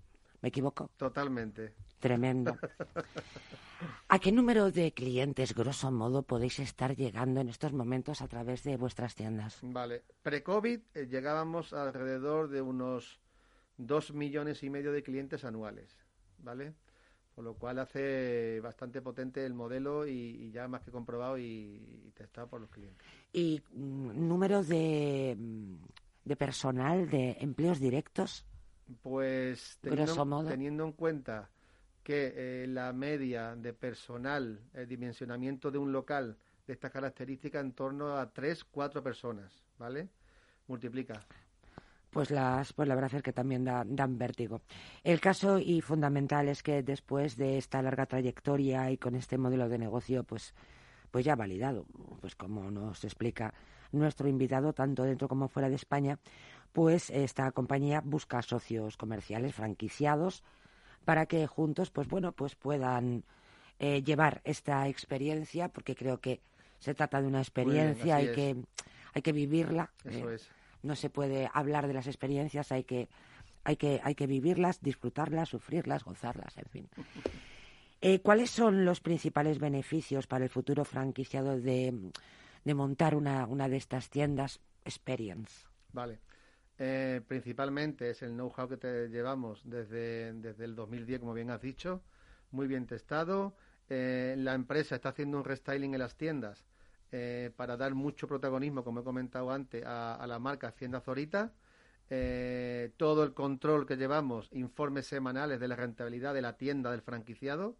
¿Me 0.44 0.50
equivoco? 0.50 0.92
Totalmente. 0.98 1.74
Tremendo. 2.00 2.58
¿A 4.10 4.20
qué 4.20 4.34
número 4.34 4.72
de 4.72 4.92
clientes, 4.92 5.56
grosso 5.56 5.90
modo, 5.90 6.24
podéis 6.24 6.60
estar 6.60 6.98
llegando 6.98 7.40
en 7.40 7.48
estos 7.48 7.72
momentos 7.72 8.22
a 8.22 8.28
través 8.28 8.64
de 8.64 8.76
vuestras 8.76 9.16
tiendas? 9.16 9.60
Vale. 9.62 10.04
Pre-COVID 10.22 10.82
eh, 10.96 11.08
llegábamos 11.08 11.72
alrededor 11.72 12.50
de 12.50 12.62
unos 12.62 13.22
dos 13.78 14.14
millones 14.14 14.64
y 14.64 14.70
medio 14.70 14.92
de 14.92 15.02
clientes 15.02 15.46
anuales, 15.46 15.98
¿vale? 16.40 16.74
Por 17.34 17.46
lo 17.46 17.54
cual 17.56 17.80
hace 17.80 18.60
bastante 18.60 19.02
potente 19.02 19.46
el 19.46 19.54
modelo 19.54 20.06
y, 20.06 20.52
ya 20.52 20.68
más 20.68 20.84
que 20.84 20.92
comprobado 20.92 21.38
y, 21.38 22.12
testado 22.16 22.50
por 22.50 22.60
los 22.60 22.70
clientes. 22.70 23.08
¿Y 23.32 23.62
mm, 23.72 24.28
número 24.28 24.62
de, 24.62 25.38
mm, 25.40 25.76
de 26.26 26.36
personal, 26.36 27.10
de 27.10 27.38
empleos 27.40 27.80
directos? 27.80 28.46
Pues 29.02 29.78
teniendo, 29.82 30.84
en 30.86 30.92
cuenta 30.94 31.50
que 32.04 32.34
eh, 32.36 32.68
la 32.68 32.92
media 32.94 33.56
de 33.56 33.74
personal, 33.74 34.60
el 34.74 34.88
dimensionamiento 34.88 35.72
de 35.72 35.78
un 35.78 35.92
local 35.92 36.38
de 36.68 36.74
estas 36.74 36.92
características 36.92 37.64
en 37.64 37.74
torno 37.74 38.18
a 38.18 38.30
tres, 38.32 38.64
cuatro 38.64 39.04
personas, 39.04 39.64
¿vale? 39.78 40.10
Multiplica. 40.68 41.26
Pues 42.10 42.30
las, 42.30 42.74
pues 42.74 42.88
la 42.88 42.94
verdad 42.94 43.16
es 43.16 43.24
que 43.24 43.34
también 43.34 43.66
dan 43.66 44.18
vértigo. 44.20 44.62
El 45.04 45.20
caso 45.20 45.58
y 45.58 45.82
fundamental 45.82 46.48
es 46.48 46.62
que 46.62 46.84
después 46.84 47.38
de 47.38 47.58
esta 47.58 47.82
larga 47.82 48.06
trayectoria 48.06 48.92
y 48.92 48.98
con 48.98 49.16
este 49.16 49.38
modelo 49.38 49.68
de 49.68 49.80
negocio, 49.80 50.24
pues, 50.24 50.54
pues 51.10 51.26
ya 51.26 51.36
validado, 51.36 51.86
pues 52.22 52.36
como 52.36 52.70
nos 52.70 53.04
explica 53.04 53.54
nuestro 53.92 54.28
invitado, 54.28 54.74
tanto 54.74 55.04
dentro 55.04 55.28
como 55.28 55.48
fuera 55.48 55.70
de 55.70 55.76
España, 55.76 56.20
pues 56.74 57.12
esta 57.12 57.52
compañía 57.52 58.02
busca 58.04 58.42
socios 58.42 58.98
comerciales 58.98 59.54
franquiciados 59.54 60.44
para 61.06 61.28
que 61.28 61.46
juntos, 61.48 61.92
pues 61.92 62.08
bueno, 62.08 62.32
pues 62.32 62.56
puedan 62.56 63.24
eh, 63.80 64.02
llevar 64.04 64.42
esta 64.44 64.88
experiencia, 64.88 65.70
porque 65.70 65.96
creo 65.96 66.20
que 66.20 66.42
se 66.80 66.94
trata 66.94 67.22
de 67.22 67.28
una 67.28 67.40
experiencia, 67.40 68.18
hay 68.18 68.32
que 68.32 68.56
hay 69.14 69.22
que 69.22 69.32
vivirla. 69.32 69.92
Eso 70.04 70.30
eh, 70.30 70.36
es. 70.36 70.50
No 70.82 70.96
se 70.96 71.10
puede 71.10 71.50
hablar 71.54 71.88
de 71.88 71.94
las 71.94 72.08
experiencias, 72.08 72.72
hay 72.72 72.84
que 72.84 73.08
hay 73.64 73.78
que 73.78 74.02
hay 74.04 74.16
que 74.16 74.28
vivirlas, 74.28 74.82
disfrutarlas, 74.82 75.50
sufrirlas, 75.50 76.04
gozarlas, 76.04 76.58
en 76.58 76.66
fin. 76.66 76.90
Eh, 78.06 78.20
¿Cuáles 78.20 78.50
son 78.50 78.84
los 78.84 79.00
principales 79.00 79.60
beneficios 79.60 80.28
para 80.28 80.44
el 80.44 80.50
futuro 80.50 80.84
franquiciado 80.84 81.58
de, 81.58 82.12
de 82.66 82.74
montar 82.74 83.16
una, 83.16 83.46
una 83.48 83.70
de 83.70 83.78
estas 83.78 84.10
tiendas 84.10 84.60
Experience? 84.84 85.66
Vale. 85.94 86.20
Eh, 86.80 87.22
principalmente 87.28 88.10
es 88.10 88.22
el 88.24 88.32
know-how 88.32 88.68
que 88.68 88.78
te 88.78 89.10
llevamos 89.10 89.62
desde, 89.64 90.34
desde 90.34 90.66
el 90.66 90.76
2010, 90.76 91.20
como 91.20 91.34
bien 91.34 91.52
has 91.52 91.62
dicho, 91.62 92.02
muy 92.52 92.68
bien 92.68 92.88
testado. 92.88 93.56
Eh, 93.90 94.36
la 94.38 94.54
empresa 94.54 94.96
está 94.96 95.10
haciendo 95.10 95.38
un 95.38 95.44
restyling 95.46 95.94
en 95.94 96.00
las 96.00 96.16
tiendas 96.16 96.66
eh, 97.12 97.52
para 97.56 97.78
dar 97.78 97.94
mucho 97.94 98.28
protagonismo, 98.28 98.84
como 98.84 99.02
he 99.02 99.04
comentado 99.04 99.52
antes, 99.52 99.84
a, 99.86 100.26
la 100.28 100.40
marca 100.40 100.68
Hacienda 100.70 101.00
Zorita. 101.02 101.54
todo 102.98 103.24
el 103.24 103.34
control 103.34 103.86
que 103.86 103.98
llevamos, 103.98 104.50
informes 104.52 105.08
semanales 105.08 105.60
de 105.60 105.68
la 105.68 105.76
rentabilidad 105.76 106.34
de 106.34 106.42
la 106.42 106.58
tienda 106.58 106.92
del 106.92 107.02
franquiciado, 107.02 107.76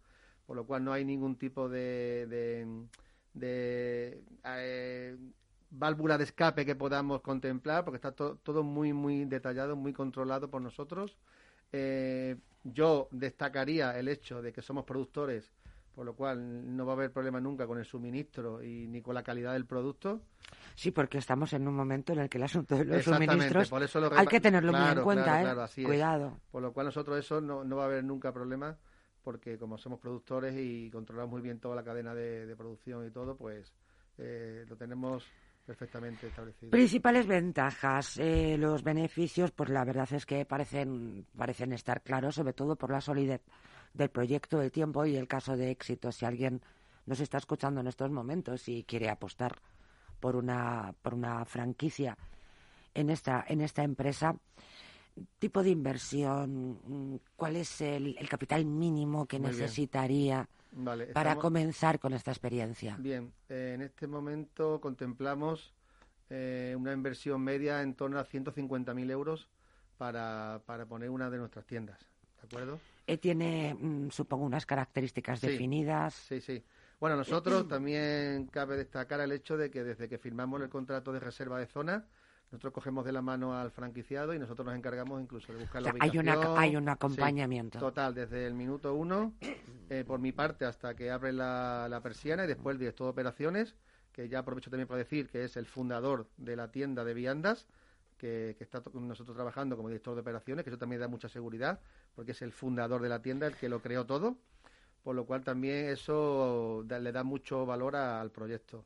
por 0.46 0.56
lo 0.56 0.66
cual 0.66 0.84
no 0.84 0.92
hay 0.92 1.04
ningún 1.04 1.36
tipo 1.36 1.68
de, 1.68 2.26
de 3.32 4.22
válvula 5.78 6.18
de 6.18 6.24
escape 6.24 6.64
que 6.64 6.76
podamos 6.76 7.20
contemplar, 7.20 7.84
porque 7.84 7.96
está 7.96 8.12
todo 8.12 8.62
muy, 8.62 8.92
muy 8.92 9.24
detallado, 9.24 9.76
muy 9.76 9.92
controlado 9.92 10.50
por 10.50 10.62
nosotros. 10.62 11.16
Eh, 11.72 12.36
yo 12.62 13.08
destacaría 13.10 13.98
el 13.98 14.08
hecho 14.08 14.40
de 14.40 14.52
que 14.52 14.62
somos 14.62 14.84
productores, 14.84 15.50
por 15.94 16.06
lo 16.06 16.14
cual 16.14 16.76
no 16.76 16.86
va 16.86 16.92
a 16.92 16.96
haber 16.96 17.12
problema 17.12 17.40
nunca 17.40 17.66
con 17.66 17.78
el 17.78 17.84
suministro 17.84 18.62
y 18.62 18.86
ni 18.86 19.02
con 19.02 19.14
la 19.14 19.22
calidad 19.22 19.52
del 19.52 19.66
producto. 19.66 20.22
Sí, 20.74 20.90
porque 20.90 21.18
estamos 21.18 21.52
en 21.52 21.68
un 21.68 21.74
momento 21.74 22.12
en 22.12 22.20
el 22.20 22.28
que 22.28 22.38
el 22.38 22.44
asunto 22.44 22.76
de 22.76 22.84
los 22.84 23.04
suministros 23.04 23.72
hay 24.12 24.26
que 24.26 24.40
tenerlo 24.40 24.72
muy 24.72 24.88
en 24.88 25.02
cuenta, 25.02 25.66
¿eh? 25.66 25.84
Cuidado. 25.84 26.38
Por 26.50 26.62
lo 26.62 26.72
cual 26.72 26.86
nosotros 26.86 27.18
eso 27.18 27.40
no, 27.40 27.64
no 27.64 27.76
va 27.76 27.84
a 27.84 27.86
haber 27.86 28.04
nunca 28.04 28.32
problema, 28.32 28.76
porque 29.22 29.58
como 29.58 29.78
somos 29.78 30.00
productores 30.00 30.54
y 30.56 30.90
controlamos 30.90 31.32
muy 31.32 31.42
bien 31.42 31.58
toda 31.58 31.76
la 31.76 31.84
cadena 31.84 32.14
de, 32.14 32.54
producción 32.56 33.06
y 33.06 33.10
todo, 33.10 33.36
pues 33.36 33.72
eh, 34.18 34.64
lo 34.68 34.76
tenemos 34.76 35.24
perfectamente 35.64 36.28
establecido. 36.28 36.70
Principales 36.70 37.26
ventajas, 37.26 38.18
eh, 38.18 38.56
los 38.58 38.82
beneficios, 38.82 39.50
pues 39.50 39.70
la 39.70 39.84
verdad 39.84 40.08
es 40.12 40.26
que 40.26 40.44
parecen, 40.44 41.26
parecen 41.36 41.72
estar 41.72 42.02
claros, 42.02 42.34
sobre 42.34 42.52
todo 42.52 42.76
por 42.76 42.90
la 42.90 43.00
solidez 43.00 43.42
del 43.92 44.10
proyecto, 44.10 44.60
el 44.60 44.72
tiempo 44.72 45.04
y 45.06 45.16
el 45.16 45.28
caso 45.28 45.56
de 45.56 45.70
éxito. 45.70 46.12
Si 46.12 46.24
alguien 46.24 46.62
nos 47.06 47.20
está 47.20 47.38
escuchando 47.38 47.80
en 47.80 47.86
estos 47.86 48.10
momentos 48.10 48.68
y 48.68 48.84
quiere 48.84 49.08
apostar 49.08 49.60
por 50.20 50.36
una, 50.36 50.94
por 51.02 51.14
una 51.14 51.44
franquicia 51.44 52.16
en 52.94 53.10
esta, 53.10 53.44
en 53.46 53.60
esta 53.60 53.82
empresa, 53.82 54.36
tipo 55.38 55.62
de 55.62 55.70
inversión, 55.70 57.20
cuál 57.36 57.56
es 57.56 57.80
el, 57.80 58.16
capital 58.28 58.64
mínimo 58.64 59.26
que 59.26 59.38
necesitaría. 59.38 60.48
Para 61.12 61.36
comenzar 61.36 61.98
con 61.98 62.14
esta 62.14 62.30
experiencia? 62.30 62.96
Bien, 62.98 63.32
eh, 63.48 63.72
en 63.74 63.82
este 63.82 64.06
momento 64.06 64.80
contemplamos 64.80 65.74
eh, 66.30 66.74
una 66.78 66.92
inversión 66.92 67.40
media 67.42 67.82
en 67.82 67.94
torno 67.94 68.18
a 68.18 68.24
150.000 68.24 69.10
euros 69.10 69.48
para, 69.98 70.60
para 70.66 70.86
poner 70.86 71.10
una 71.10 71.30
de 71.30 71.38
nuestras 71.38 71.64
tiendas. 71.66 72.00
¿De 72.40 72.46
acuerdo? 72.46 72.80
Eh, 73.06 73.18
tiene, 73.18 73.74
mm, 73.74 74.10
supongo, 74.10 74.44
unas 74.44 74.66
características 74.66 75.40
definidas. 75.40 76.14
Sí, 76.14 76.40
sí. 76.40 76.62
Bueno, 77.00 77.16
nosotros 77.16 77.68
también 77.68 78.46
cabe 78.46 78.76
destacar 78.76 79.20
el 79.20 79.32
hecho 79.32 79.56
de 79.56 79.70
que 79.70 79.84
desde 79.84 80.08
que 80.08 80.18
firmamos 80.18 80.60
el 80.62 80.68
contrato 80.68 81.12
de 81.12 81.20
reserva 81.20 81.58
de 81.58 81.66
zona, 81.66 82.06
nosotros 82.50 82.72
cogemos 82.72 83.04
de 83.04 83.12
la 83.12 83.20
mano 83.20 83.58
al 83.58 83.70
franquiciado 83.70 84.32
y 84.32 84.38
nosotros 84.38 84.64
nos 84.66 84.76
encargamos 84.76 85.20
incluso 85.20 85.52
de 85.52 85.58
buscar 85.58 85.82
la 85.82 85.90
ubicación. 85.90 86.28
Hay, 86.28 86.36
una, 86.36 86.60
hay 86.60 86.76
un 86.76 86.88
acompañamiento. 86.88 87.78
total, 87.78 88.14
desde 88.14 88.46
el 88.46 88.54
minuto 88.54 88.94
uno, 88.94 89.34
eh, 90.00 90.04
por 90.04 90.20
mi 90.20 90.32
parte, 90.32 90.64
hasta 90.64 90.94
que 90.94 91.10
abre 91.10 91.32
la, 91.32 91.86
la 91.88 92.00
persiana 92.00 92.44
y 92.44 92.46
después 92.46 92.74
el 92.74 92.78
director 92.78 93.06
de 93.06 93.10
operaciones, 93.10 93.74
que 94.12 94.28
ya 94.28 94.40
aprovecho 94.40 94.70
también 94.70 94.88
para 94.88 94.98
decir 94.98 95.28
que 95.28 95.44
es 95.44 95.56
el 95.56 95.66
fundador 95.66 96.28
de 96.36 96.56
la 96.56 96.70
tienda 96.70 97.04
de 97.04 97.14
viandas, 97.14 97.66
que, 98.16 98.56
está 98.60 98.80
con 98.80 99.06
nosotros 99.06 99.36
trabajando 99.36 99.76
como 99.76 99.88
director 99.88 100.14
de 100.14 100.22
operaciones, 100.22 100.64
que 100.64 100.70
eso 100.70 100.78
también 100.78 101.00
da 101.00 101.08
mucha 101.08 101.28
seguridad, 101.28 101.80
porque 102.14 102.32
es 102.32 102.42
el 102.42 102.52
fundador 102.52 103.02
de 103.02 103.08
la 103.08 103.20
tienda, 103.20 103.46
el 103.46 103.54
que 103.54 103.68
lo 103.68 103.80
creó 103.80 104.06
todo, 104.06 104.36
por 105.02 105.14
lo 105.14 105.26
cual 105.26 105.42
también 105.42 105.88
eso 105.88 106.84
le 106.88 107.12
da 107.12 107.22
mucho 107.22 107.66
valor 107.66 107.96
al 107.96 108.30
proyecto. 108.30 108.84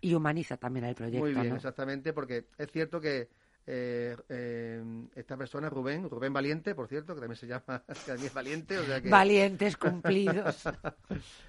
Y 0.00 0.14
humaniza 0.14 0.56
también 0.56 0.86
el 0.86 0.94
proyecto. 0.94 1.20
Muy 1.20 1.34
bien, 1.34 1.54
exactamente, 1.54 2.12
porque 2.12 2.46
es 2.58 2.70
cierto 2.70 3.00
que 3.00 3.28
eh, 3.72 4.16
eh, 4.28 4.82
esta 5.14 5.36
persona, 5.36 5.70
Rubén, 5.70 6.10
Rubén 6.10 6.32
Valiente, 6.32 6.74
por 6.74 6.88
cierto, 6.88 7.14
que 7.14 7.20
también 7.20 7.38
se 7.38 7.46
llama, 7.46 7.84
que 7.86 7.94
también 8.04 8.26
es 8.26 8.34
Valiente, 8.34 8.78
o 8.78 8.84
sea 8.84 9.00
que... 9.00 9.08
Valientes 9.08 9.76
cumplidos. 9.76 10.64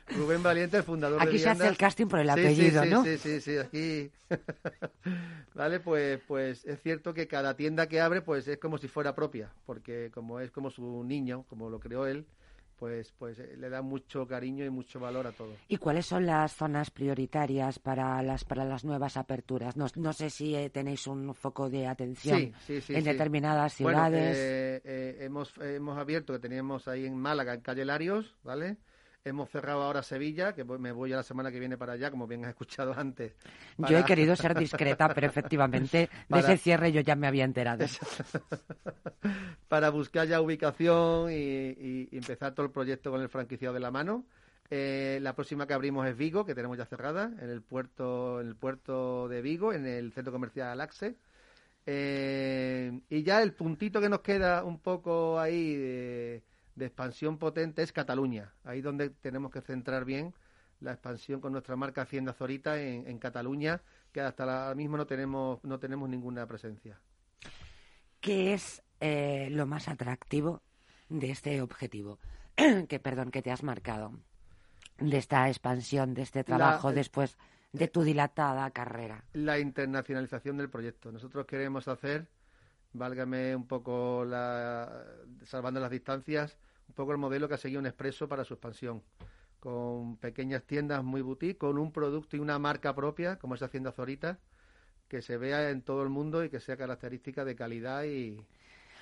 Rubén 0.07 0.43
Valiente, 0.43 0.77
el 0.77 0.83
fundador 0.83 1.19
aquí 1.19 1.25
de 1.25 1.31
Aquí 1.31 1.43
se 1.43 1.49
hace 1.49 1.67
el 1.67 1.77
casting 1.77 2.05
por 2.05 2.19
el 2.19 2.29
apellido, 2.29 2.83
sí, 2.83 2.89
¿no? 2.89 3.03
Sí, 3.03 3.17
sí, 3.17 3.41
sí, 3.41 3.57
aquí... 3.57 4.11
vale, 5.55 5.79
pues, 5.79 6.21
pues 6.27 6.63
es 6.65 6.79
cierto 6.83 7.15
que 7.15 7.27
cada 7.27 7.55
tienda 7.55 7.87
que 7.87 7.99
abre, 7.99 8.21
pues 8.21 8.47
es 8.47 8.59
como 8.59 8.77
si 8.77 8.87
fuera 8.87 9.15
propia, 9.15 9.49
porque 9.65 10.11
como 10.13 10.39
es 10.39 10.51
como 10.51 10.69
su 10.69 11.03
niño, 11.03 11.45
como 11.49 11.71
lo 11.71 11.79
creó 11.79 12.05
él, 12.05 12.27
pues, 12.81 13.13
pues 13.15 13.37
eh, 13.37 13.55
le 13.59 13.69
da 13.69 13.83
mucho 13.83 14.25
cariño 14.25 14.65
y 14.65 14.71
mucho 14.71 14.99
valor 14.99 15.27
a 15.27 15.31
todo. 15.33 15.55
¿Y 15.67 15.77
cuáles 15.77 16.07
son 16.07 16.25
las 16.25 16.55
zonas 16.55 16.89
prioritarias 16.89 17.77
para 17.77 18.23
las 18.23 18.43
para 18.43 18.65
las 18.65 18.83
nuevas 18.83 19.17
aperturas? 19.17 19.77
No, 19.77 19.85
no 19.97 20.13
sé 20.13 20.31
si 20.31 20.55
eh, 20.55 20.71
tenéis 20.71 21.05
un 21.05 21.35
foco 21.35 21.69
de 21.69 21.85
atención 21.85 22.51
en 22.67 23.03
determinadas 23.03 23.75
ciudades. 23.75 24.35
Eh, 24.83 25.17
hemos, 25.19 25.55
hemos 25.59 25.95
abierto, 25.95 26.33
que 26.33 26.39
teníamos 26.39 26.87
ahí 26.87 27.05
en 27.05 27.15
Málaga, 27.15 27.53
en 27.53 27.61
Calle 27.61 27.85
Larios, 27.85 28.35
¿vale? 28.41 28.77
Hemos 29.23 29.51
cerrado 29.51 29.83
ahora 29.83 30.01
Sevilla, 30.01 30.55
que 30.55 30.63
me 30.63 30.91
voy 30.91 31.13
a 31.13 31.17
la 31.17 31.23
semana 31.23 31.51
que 31.51 31.59
viene 31.59 31.77
para 31.77 31.93
allá, 31.93 32.09
como 32.09 32.25
bien 32.25 32.43
has 32.43 32.49
escuchado 32.49 32.91
antes. 32.97 33.33
Yo 33.77 33.99
he 33.99 34.03
querido 34.03 34.35
ser 34.35 34.57
discreta, 34.57 35.13
pero 35.13 35.27
efectivamente 35.27 36.09
de 36.27 36.39
ese 36.39 36.57
cierre 36.57 36.91
yo 36.91 37.01
ya 37.01 37.15
me 37.15 37.27
había 37.27 37.43
enterado. 37.43 37.85
para 39.67 39.91
buscar 39.91 40.27
ya 40.27 40.41
ubicación 40.41 41.31
y, 41.31 42.09
empezar 42.11 42.55
todo 42.55 42.65
el 42.65 42.71
proyecto 42.71 43.11
con 43.11 43.21
el 43.21 43.29
franquiciado 43.29 43.75
de 43.75 43.79
la 43.79 43.91
mano. 43.91 44.25
Eh, 44.71 45.19
la 45.21 45.35
próxima 45.35 45.67
que 45.67 45.75
abrimos 45.75 46.07
es 46.07 46.17
Vigo, 46.17 46.43
que 46.43 46.55
tenemos 46.55 46.79
ya 46.79 46.85
cerrada, 46.85 47.31
en 47.39 47.49
el 47.51 47.61
puerto, 47.61 48.41
en 48.41 48.47
el 48.47 48.55
puerto 48.55 49.27
de 49.27 49.43
Vigo, 49.43 49.71
en 49.71 49.85
el 49.85 50.13
centro 50.13 50.33
comercial 50.33 50.69
Alaxe. 50.69 51.15
Eh, 51.85 53.01
y 53.07 53.21
ya 53.21 53.43
el 53.43 53.53
puntito 53.53 54.01
que 54.01 54.09
nos 54.09 54.21
queda 54.21 54.63
un 54.63 54.79
poco 54.79 55.39
ahí 55.39 55.75
de 55.75 56.43
de 56.75 56.85
expansión 56.85 57.37
potente 57.37 57.81
es 57.83 57.91
Cataluña. 57.91 58.53
Ahí 58.63 58.81
donde 58.81 59.09
tenemos 59.09 59.51
que 59.51 59.61
centrar 59.61 60.05
bien 60.05 60.33
la 60.79 60.93
expansión 60.93 61.39
con 61.39 61.51
nuestra 61.51 61.75
marca 61.75 62.01
Hacienda 62.01 62.33
Zorita 62.33 62.81
en, 62.81 63.17
Cataluña, 63.19 63.81
que 64.11 64.21
hasta 64.21 64.43
ahora 64.43 64.75
mismo 64.75 64.97
no 64.97 65.05
tenemos, 65.05 65.63
no 65.63 65.79
tenemos 65.79 66.09
ninguna 66.09 66.47
presencia. 66.47 66.99
¿Qué 68.19 68.53
es 68.53 68.81
eh, 68.99 69.49
lo 69.51 69.65
más 69.67 69.87
atractivo 69.87 70.61
de 71.09 71.31
este 71.31 71.61
objetivo? 71.61 72.19
que, 72.87 72.99
perdón, 72.99 73.31
que 73.31 73.41
te 73.41 73.51
has 73.51 73.63
marcado, 73.63 74.13
de 74.97 75.17
esta 75.17 75.47
expansión, 75.49 76.13
de 76.13 76.23
este 76.23 76.43
trabajo 76.43 76.91
después 76.91 77.37
de 77.73 77.87
tu 77.87 78.03
dilatada 78.03 78.69
carrera. 78.71 79.23
La 79.33 79.59
internacionalización 79.59 80.57
del 80.57 80.69
proyecto. 80.69 81.11
Nosotros 81.11 81.45
queremos 81.45 81.87
hacer 81.87 82.27
válgame 82.93 83.55
un 83.55 83.67
poco 83.67 84.25
la, 84.25 85.05
salvando 85.45 85.79
las 85.79 85.91
distancias, 85.91 86.57
un 86.87 86.95
poco 86.95 87.11
el 87.11 87.17
modelo 87.17 87.47
que 87.47 87.55
ha 87.55 87.57
seguido 87.57 87.79
un 87.79 87.85
expreso 87.85 88.27
para 88.27 88.43
su 88.43 88.53
expansión, 88.53 89.01
con 89.59 90.17
pequeñas 90.17 90.63
tiendas 90.63 91.03
muy 91.03 91.21
boutique, 91.21 91.57
con 91.57 91.77
un 91.77 91.91
producto 91.91 92.35
y 92.35 92.39
una 92.39 92.59
marca 92.59 92.93
propia, 92.95 93.37
como 93.37 93.55
es 93.55 93.61
Hacienda 93.61 93.91
Zorita, 93.91 94.39
que 95.07 95.21
se 95.21 95.37
vea 95.37 95.69
en 95.69 95.81
todo 95.81 96.03
el 96.03 96.09
mundo 96.09 96.43
y 96.43 96.49
que 96.49 96.59
sea 96.59 96.77
característica 96.77 97.45
de 97.45 97.55
calidad 97.55 98.03
y... 98.03 98.45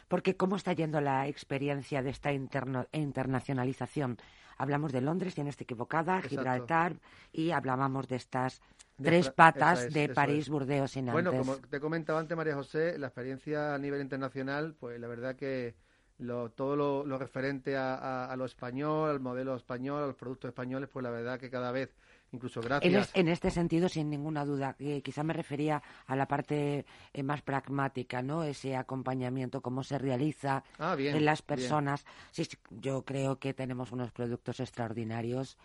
Porque 0.08 0.36
¿cómo 0.36 0.56
está 0.56 0.74
yendo 0.74 1.02
la 1.02 1.28
experiencia 1.28 2.02
de 2.02 2.10
esta 2.10 2.32
internacionalización? 2.34 4.18
Hablamos 4.60 4.92
de 4.92 5.00
Londres, 5.00 5.34
tienes 5.34 5.60
equivocada, 5.60 6.22
Gibraltar, 6.22 6.98
y 7.32 7.52
hablábamos 7.52 8.10
de 8.10 8.18
estas 8.18 8.62
tres 9.02 9.30
patas 9.30 9.92
de 9.94 10.10
París, 10.10 10.50
Burdeos 10.50 10.98
y 10.98 11.02
Nantes. 11.02 11.24
Bueno, 11.24 11.32
como 11.32 11.56
te 11.56 11.80
comentaba 11.80 12.20
antes, 12.20 12.36
María 12.36 12.56
José, 12.56 13.00
la 13.00 13.08
experiencia 13.08 13.74
a 13.74 13.78
nivel 13.78 14.02
internacional, 14.02 14.76
pues 14.78 15.00
la 15.00 15.08
verdad 15.08 15.38
que 15.38 15.76
lo, 16.18 16.50
todo 16.50 16.76
lo, 16.76 17.18
referente 17.18 17.78
a, 17.78 18.36
lo 18.38 18.44
español, 18.44 19.10
al 19.10 19.22
modelo 19.22 19.56
español, 19.56 20.04
a 20.04 20.08
los 20.08 20.16
productos 20.18 20.50
españoles, 20.50 20.90
pues 20.92 21.04
la 21.04 21.12
verdad 21.12 21.40
que 21.40 21.50
cada 21.50 21.72
vez, 21.72 21.96
incluso 22.32 22.62
gracias. 22.62 23.12
En, 23.14 23.28
este 23.28 23.52
sentido, 23.52 23.90
sin 23.90 24.10
ninguna 24.10 24.46
duda, 24.46 24.76
eh, 24.80 25.02
quizá 25.02 25.24
me 25.24 25.34
refería 25.34 25.82
a 26.08 26.16
la 26.16 26.28
parte 26.28 26.86
eh, 27.14 27.24
más 27.24 27.42
pragmática, 27.42 28.22
¿no? 28.22 28.44
Ese 28.44 28.76
acompañamiento, 28.76 29.62
cómo 29.62 29.84
se 29.84 29.98
realiza 29.98 30.64
ah, 30.78 30.96
en 30.98 31.26
las 31.26 31.42
personas. 31.42 32.06
Sí, 32.32 32.48
yo 32.70 33.04
creo 33.04 33.38
que 33.40 33.54
tenemos 33.54 33.92
unos 33.92 34.12
productos 34.12 34.60
extraordinarios 34.60 35.58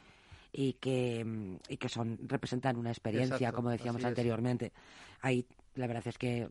y 0.53 0.75
que, 0.75 1.25
mm, 1.25 1.57
y 1.69 1.77
que 1.77 1.89
son 1.89 2.19
representan 2.27 2.77
una 2.77 2.91
experiencia, 2.91 3.53
como 3.53 3.71
decíamos 3.71 4.05
anteriormente. 4.05 4.73
Ahí 5.21 5.47
la 5.75 5.87
verdad 5.87 6.07
es 6.07 6.19
que 6.19 6.49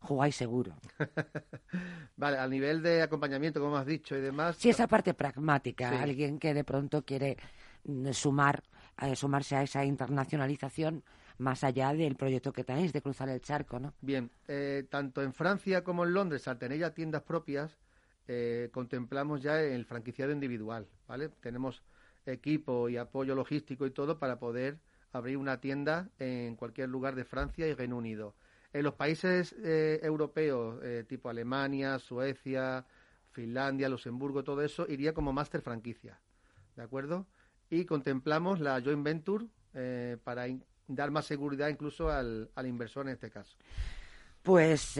jugáis 0.00 0.36
seguro. 0.36 0.74
vale, 2.16 2.38
a 2.38 2.46
nivel 2.46 2.82
de 2.82 3.02
acompañamiento, 3.02 3.60
como 3.60 3.76
has 3.76 3.86
dicho 3.86 4.16
y 4.16 4.20
demás. 4.20 4.56
Sí, 4.56 4.70
esa 4.70 4.86
parte 4.86 5.14
pragmática, 5.14 6.02
alguien 6.02 6.38
que 6.38 6.54
de 6.54 6.64
pronto 6.64 7.04
quiere 7.04 7.36
mm, 7.84 8.10
sumar, 8.12 8.62
eh, 9.02 9.16
sumarse 9.16 9.56
a 9.56 9.62
esa 9.62 9.84
internacionalización 9.84 11.02
más 11.38 11.64
allá 11.64 11.92
del 11.92 12.14
proyecto 12.16 12.52
que 12.52 12.64
tenéis 12.64 12.92
de 12.92 13.02
cruzar 13.02 13.28
el 13.28 13.40
charco, 13.40 13.80
¿no? 13.80 13.92
Bien, 14.00 14.30
eh, 14.46 14.84
tanto 14.88 15.22
en 15.22 15.32
Francia 15.32 15.82
como 15.82 16.04
en 16.04 16.14
Londres, 16.14 16.46
al 16.46 16.58
tener 16.58 16.78
ya 16.78 16.94
tiendas 16.94 17.22
propias, 17.22 17.76
eh, 18.26 18.70
contemplamos 18.72 19.42
ya 19.42 19.60
el 19.60 19.84
franquiciado 19.84 20.32
individual, 20.32 20.86
¿vale? 21.06 21.28
Tenemos 21.40 21.82
equipo 22.24 22.88
y 22.88 22.96
apoyo 22.96 23.34
logístico 23.34 23.86
y 23.86 23.90
todo 23.90 24.18
para 24.18 24.38
poder 24.38 24.78
abrir 25.12 25.36
una 25.36 25.60
tienda 25.60 26.08
en 26.18 26.56
cualquier 26.56 26.88
lugar 26.88 27.14
de 27.14 27.24
Francia 27.24 27.66
y 27.66 27.74
Reino 27.74 27.96
Unido. 27.96 28.34
En 28.72 28.82
los 28.82 28.94
países 28.94 29.54
eh, 29.62 30.00
europeos, 30.02 30.80
eh, 30.82 31.04
tipo 31.06 31.28
Alemania, 31.28 31.98
Suecia, 31.98 32.84
Finlandia, 33.30 33.88
Luxemburgo, 33.88 34.42
todo 34.42 34.62
eso, 34.62 34.86
iría 34.88 35.14
como 35.14 35.32
máster 35.32 35.60
franquicia. 35.60 36.18
¿De 36.74 36.82
acuerdo? 36.82 37.26
Y 37.74 37.84
contemplamos 37.84 38.60
la 38.60 38.80
joint 38.80 39.02
venture 39.02 39.46
eh, 39.74 40.16
para 40.22 40.46
dar 40.86 41.10
más 41.10 41.26
seguridad 41.26 41.68
incluso 41.68 42.10
al, 42.10 42.50
al 42.54 42.66
inversor 42.66 43.06
en 43.06 43.14
este 43.14 43.30
caso. 43.30 43.56
Pues 44.42 44.92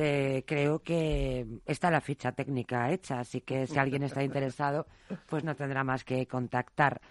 creo 0.47 0.79
que 0.83 1.47
está 1.67 1.91
la 1.91 2.01
ficha 2.01 2.33
técnica 2.33 2.91
hecha, 2.91 3.21
así 3.21 3.43
que 3.43 3.67
si 3.67 3.79
alguien 3.79 4.03
está 4.03 4.23
interesado, 4.25 4.87
pues 5.27 5.45
no 5.45 5.55
tendrá 5.55 5.85
más 5.85 6.03
que 6.03 6.27
contactar 6.27 7.03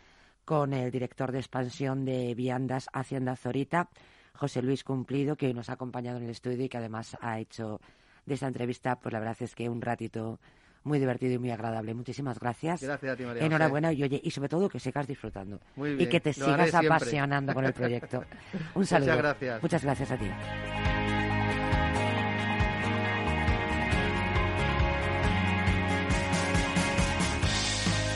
con 0.46 0.74
el 0.74 0.92
director 0.92 1.32
de 1.32 1.40
expansión 1.40 2.06
de 2.06 2.34
Viandas 2.36 2.90
Hacienda 2.92 3.36
Zorita, 3.36 3.90
José 4.34 4.62
Luis 4.62 4.84
Cumplido, 4.84 5.36
que 5.36 5.48
hoy 5.48 5.54
nos 5.54 5.70
ha 5.70 5.74
acompañado 5.74 6.18
en 6.18 6.24
el 6.24 6.32
estudio 6.32 6.66
y 6.66 6.70
que 6.70 6.78
además 6.78 7.16
ha 7.22 7.40
hecho 7.40 7.80
de 8.26 8.34
esta 8.34 8.48
entrevista, 8.48 9.00
pues 9.00 9.14
la 9.14 9.20
verdad 9.20 9.38
es 9.40 9.56
que 9.56 9.70
un 9.70 9.82
ratito 9.82 10.40
muy 10.84 11.00
divertido 11.00 11.34
y 11.34 11.40
muy 11.40 11.52
agradable. 11.52 11.94
Muchísimas 11.94 12.40
gracias. 12.40 12.82
Gracias 12.82 13.14
a 13.14 13.16
ti, 13.16 13.24
María. 13.24 13.46
Enhorabuena 13.46 13.94
y 13.94 14.04
oye, 14.04 14.22
y 14.24 14.32
sobre 14.32 14.50
todo 14.50 14.70
que 14.70 14.80
sigas 14.80 15.08
disfrutando 15.08 15.60
y 15.78 16.06
que 16.08 16.20
te 16.20 16.34
sigas 16.34 16.74
apasionando 16.74 17.54
con 17.54 17.66
el 17.66 17.74
proyecto. 17.74 18.24
Un 18.76 18.86
saludo. 18.86 19.12
Muchas 19.12 19.24
gracias. 19.24 19.62
Muchas 19.62 19.84
gracias 19.84 20.12
a 20.12 20.18
ti. 20.18 20.30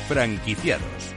Franquiciados 0.07 1.16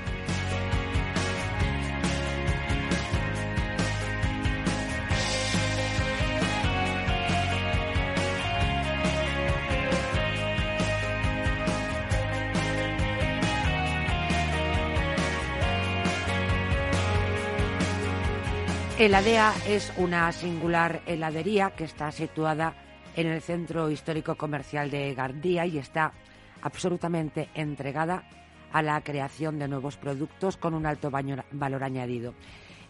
Heladea 19.01 19.55
es 19.67 19.91
una 19.97 20.31
singular 20.31 21.01
heladería 21.07 21.71
que 21.71 21.85
está 21.85 22.13
situada 22.13 22.75
en 23.17 23.29
el 23.29 23.41
centro 23.41 23.91
histórico 23.91 24.35
comercial 24.35 24.91
de 24.91 25.15
Gardía 25.15 25.65
y 25.65 25.79
está 25.79 26.13
absolutamente 26.61 27.49
entregada 27.55 28.25
a 28.71 28.83
la 28.83 29.01
creación 29.01 29.59
de 29.59 29.69
nuevos 29.69 29.97
productos 29.97 30.59
con 30.59 30.75
un 30.75 30.85
alto 30.85 31.11
valor 31.11 31.83
añadido. 31.83 32.35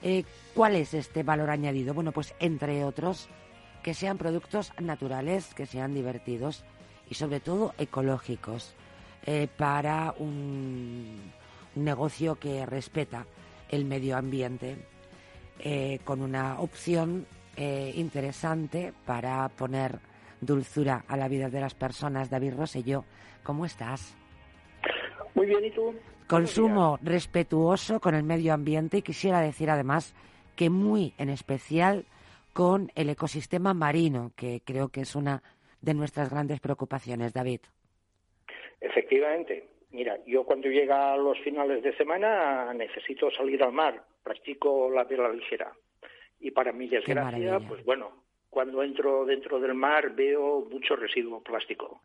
Eh, 0.02 0.24
¿Cuál 0.52 0.74
es 0.74 0.94
este 0.94 1.22
valor 1.22 1.48
añadido? 1.48 1.94
Bueno, 1.94 2.10
pues 2.10 2.34
entre 2.40 2.82
otros, 2.82 3.28
que 3.84 3.94
sean 3.94 4.18
productos 4.18 4.72
naturales, 4.80 5.54
que 5.54 5.66
sean 5.66 5.94
divertidos 5.94 6.64
y 7.08 7.14
sobre 7.14 7.38
todo 7.38 7.72
ecológicos 7.78 8.74
eh, 9.26 9.46
para 9.56 10.12
un, 10.18 11.30
negocio 11.76 12.34
que 12.34 12.66
respeta 12.66 13.26
el 13.68 13.84
medio 13.84 14.16
ambiente 14.16 14.89
eh, 15.64 15.98
con 16.04 16.22
una 16.22 16.60
opción 16.60 17.26
interesante 17.94 18.94
para 19.04 19.46
poner 19.50 19.98
dulzura 20.40 21.04
a 21.06 21.16
la 21.18 21.28
vida 21.28 21.50
de 21.50 21.60
las 21.60 21.74
personas. 21.74 22.30
David 22.30 22.54
Rosselló, 22.56 23.04
¿cómo 23.42 23.66
estás? 23.66 24.16
Muy 25.34 25.46
bien, 25.46 25.64
¿y 25.66 25.70
tú? 25.70 25.94
Consumo 26.26 26.98
respetuoso 27.02 28.00
con 28.00 28.14
el 28.14 28.22
medio 28.22 28.54
ambiente 28.54 28.98
y 28.98 29.02
quisiera 29.02 29.40
decir 29.40 29.68
además 29.68 30.14
que 30.56 30.70
muy 30.70 31.12
en 31.18 31.28
especial 31.28 32.06
con 32.52 32.90
el 32.94 33.10
ecosistema 33.10 33.74
marino, 33.74 34.32
que 34.36 34.62
creo 34.64 34.88
que 34.88 35.02
es 35.02 35.14
una 35.14 35.42
de 35.80 35.94
nuestras 35.94 36.30
grandes 36.30 36.60
preocupaciones, 36.60 37.32
David. 37.32 37.60
Efectivamente. 38.80 39.68
Mira, 39.90 40.18
yo 40.26 40.44
cuando 40.44 40.68
llega 40.68 41.12
a 41.12 41.16
los 41.16 41.38
finales 41.40 41.82
de 41.82 41.96
semana 41.96 42.72
necesito 42.74 43.30
salir 43.30 43.62
al 43.62 43.72
mar, 43.72 44.04
practico 44.22 44.90
la 44.90 45.04
vela 45.04 45.28
ligera. 45.28 45.72
Y 46.38 46.52
para 46.52 46.72
mi 46.72 46.88
desgracia, 46.88 47.58
pues 47.60 47.84
bueno, 47.84 48.24
cuando 48.48 48.82
entro 48.82 49.24
dentro 49.24 49.58
del 49.60 49.74
mar 49.74 50.14
veo 50.14 50.66
mucho 50.70 50.96
residuo 50.96 51.42
plástico 51.42 52.02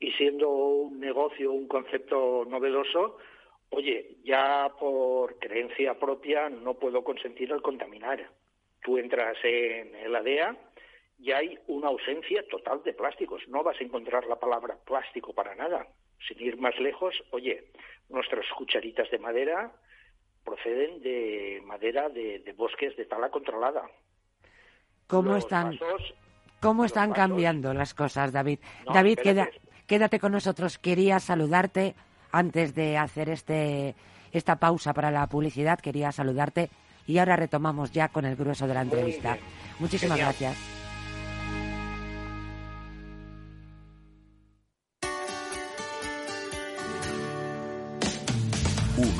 y 0.00 0.12
siendo 0.12 0.48
un 0.48 0.98
negocio, 0.98 1.52
un 1.52 1.68
concepto 1.68 2.46
novedoso, 2.48 3.18
oye, 3.68 4.16
ya 4.24 4.72
por 4.80 5.38
creencia 5.38 5.98
propia 5.98 6.48
no 6.48 6.74
puedo 6.74 7.04
consentir 7.04 7.52
el 7.52 7.60
contaminar. 7.60 8.30
Tú 8.82 8.96
entras 8.96 9.36
en 9.42 9.94
el 9.94 10.16
ADEA 10.16 10.56
y 11.18 11.32
hay 11.32 11.58
una 11.66 11.88
ausencia 11.88 12.42
total 12.48 12.82
de 12.82 12.94
plásticos. 12.94 13.46
No 13.48 13.62
vas 13.62 13.78
a 13.78 13.84
encontrar 13.84 14.26
la 14.26 14.40
palabra 14.40 14.78
plástico 14.86 15.34
para 15.34 15.54
nada. 15.54 15.86
Sin 16.26 16.40
ir 16.40 16.58
más 16.58 16.78
lejos, 16.78 17.14
oye, 17.30 17.64
nuestras 18.08 18.46
cucharitas 18.56 19.10
de 19.10 19.18
madera 19.18 19.72
proceden 20.44 21.02
de 21.02 21.62
madera 21.64 22.08
de, 22.08 22.54
bosques 22.56 22.96
de 22.96 23.04
tala 23.04 23.30
controlada. 23.30 23.88
¿Cómo 25.06 25.36
están, 25.36 25.78
¿cómo 26.60 26.84
están 26.84 27.12
cambiando 27.12 27.74
las 27.74 27.94
cosas, 27.94 28.32
David? 28.32 28.60
David, 28.92 29.18
queda, 29.18 29.48
Quédate 29.90 30.20
con 30.20 30.30
nosotros. 30.30 30.78
Quería 30.78 31.18
saludarte 31.18 31.96
antes 32.30 32.76
de 32.76 32.96
hacer 32.96 33.28
este, 33.28 33.96
esta 34.30 34.54
pausa 34.54 34.94
para 34.94 35.10
la 35.10 35.26
publicidad. 35.26 35.80
Quería 35.80 36.12
saludarte 36.12 36.70
y 37.08 37.18
ahora 37.18 37.34
retomamos 37.34 37.90
ya 37.90 38.06
con 38.06 38.24
el 38.24 38.36
grueso 38.36 38.68
de 38.68 38.74
la 38.74 38.82
entrevista. 38.82 39.36
Muchísimas 39.80 40.16
gracias. 40.16 40.79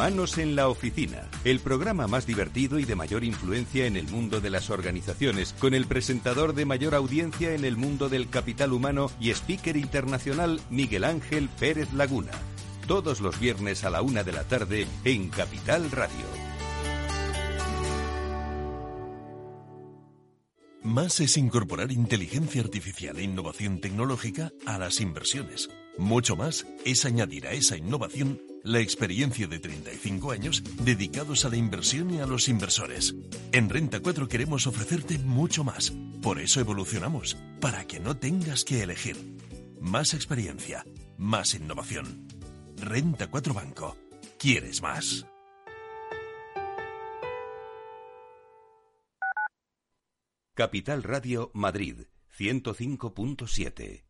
Humanos 0.00 0.38
en 0.38 0.56
la 0.56 0.70
Oficina, 0.70 1.28
el 1.44 1.60
programa 1.60 2.06
más 2.06 2.26
divertido 2.26 2.78
y 2.78 2.86
de 2.86 2.96
mayor 2.96 3.22
influencia 3.22 3.84
en 3.84 3.98
el 3.98 4.08
mundo 4.08 4.40
de 4.40 4.48
las 4.48 4.70
organizaciones, 4.70 5.52
con 5.58 5.74
el 5.74 5.84
presentador 5.84 6.54
de 6.54 6.64
mayor 6.64 6.94
audiencia 6.94 7.52
en 7.54 7.66
el 7.66 7.76
mundo 7.76 8.08
del 8.08 8.30
capital 8.30 8.72
humano 8.72 9.10
y 9.20 9.28
speaker 9.28 9.76
internacional 9.76 10.58
Miguel 10.70 11.04
Ángel 11.04 11.50
Pérez 11.50 11.92
Laguna. 11.92 12.30
Todos 12.86 13.20
los 13.20 13.38
viernes 13.38 13.84
a 13.84 13.90
la 13.90 14.00
una 14.00 14.24
de 14.24 14.32
la 14.32 14.44
tarde 14.44 14.86
en 15.04 15.28
Capital 15.28 15.90
Radio. 15.90 16.24
Más 20.82 21.20
es 21.20 21.36
incorporar 21.36 21.92
inteligencia 21.92 22.62
artificial 22.62 23.18
e 23.18 23.24
innovación 23.24 23.82
tecnológica 23.82 24.50
a 24.64 24.78
las 24.78 25.02
inversiones. 25.02 25.68
Mucho 25.98 26.36
más 26.36 26.66
es 26.86 27.04
añadir 27.04 27.46
a 27.46 27.52
esa 27.52 27.76
innovación 27.76 28.40
la 28.64 28.80
experiencia 28.80 29.46
de 29.46 29.58
35 29.58 30.32
años 30.32 30.62
dedicados 30.84 31.44
a 31.44 31.48
la 31.48 31.56
inversión 31.56 32.12
y 32.12 32.20
a 32.20 32.26
los 32.26 32.48
inversores. 32.48 33.14
En 33.52 33.68
Renta 33.68 34.00
4 34.00 34.28
queremos 34.28 34.66
ofrecerte 34.66 35.18
mucho 35.18 35.64
más. 35.64 35.92
Por 36.22 36.38
eso 36.40 36.60
evolucionamos, 36.60 37.36
para 37.60 37.86
que 37.86 38.00
no 38.00 38.16
tengas 38.16 38.64
que 38.64 38.82
elegir. 38.82 39.16
Más 39.80 40.14
experiencia, 40.14 40.84
más 41.16 41.54
innovación. 41.54 42.26
Renta 42.76 43.28
4 43.28 43.54
Banco. 43.54 43.96
¿Quieres 44.38 44.82
más? 44.82 45.26
Capital 50.54 51.02
Radio 51.02 51.50
Madrid 51.54 52.06
105.7 52.36 54.09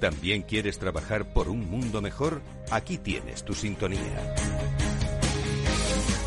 ¿También 0.00 0.42
quieres 0.42 0.78
trabajar 0.78 1.32
por 1.32 1.48
un 1.48 1.68
mundo 1.68 2.00
mejor? 2.00 2.40
Aquí 2.70 2.98
tienes 2.98 3.44
tu 3.44 3.54
sintonía. 3.54 4.34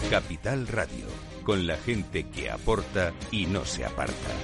Capital 0.09 0.67
Radio, 0.67 1.05
con 1.43 1.65
la 1.65 1.77
gente 1.77 2.27
que 2.27 2.49
aporta 2.49 3.13
y 3.31 3.45
no 3.45 3.63
se 3.63 3.85
aparta. 3.85 4.35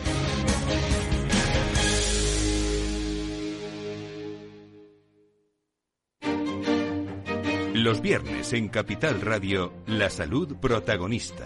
Los 7.73 8.01
viernes 8.01 8.53
en 8.53 8.69
Capital 8.69 9.21
Radio, 9.21 9.71
la 9.85 10.09
salud 10.09 10.55
protagonista. 10.55 11.45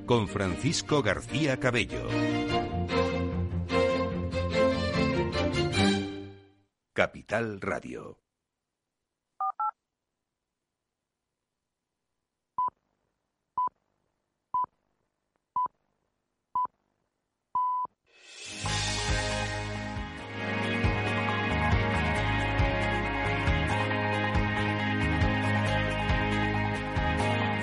con 0.11 0.27
Francisco 0.27 1.01
García 1.01 1.57
Cabello. 1.57 2.05
Capital 6.91 7.61
Radio. 7.61 8.19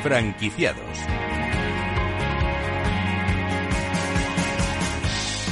Franquiciados. 0.03 1.28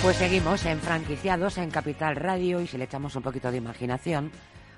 Pues 0.07 0.19
seguimos 0.19 0.64
en 0.66 0.79
franquiciados 0.79 1.59
en 1.59 1.69
Capital 1.69 2.14
Radio 2.14 2.61
y 2.61 2.69
si 2.69 2.79
le 2.79 2.85
echamos 2.85 3.16
un 3.16 3.25
poquito 3.25 3.51
de 3.51 3.57
imaginación, 3.57 4.31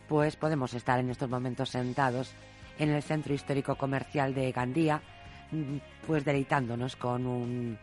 pues 0.08 0.36
podemos 0.36 0.72
estar 0.72 0.98
en 0.98 1.10
estos 1.10 1.28
momentos 1.28 1.68
sentados 1.68 2.32
en 2.78 2.88
el 2.88 3.02
centro 3.02 3.34
histórico 3.34 3.76
comercial 3.76 4.32
de 4.32 4.50
Gandía, 4.52 5.02
mm, 5.50 5.76
pues 6.06 6.24
deleitándonos 6.24 6.96
con 6.96 7.26
un, 7.26 7.78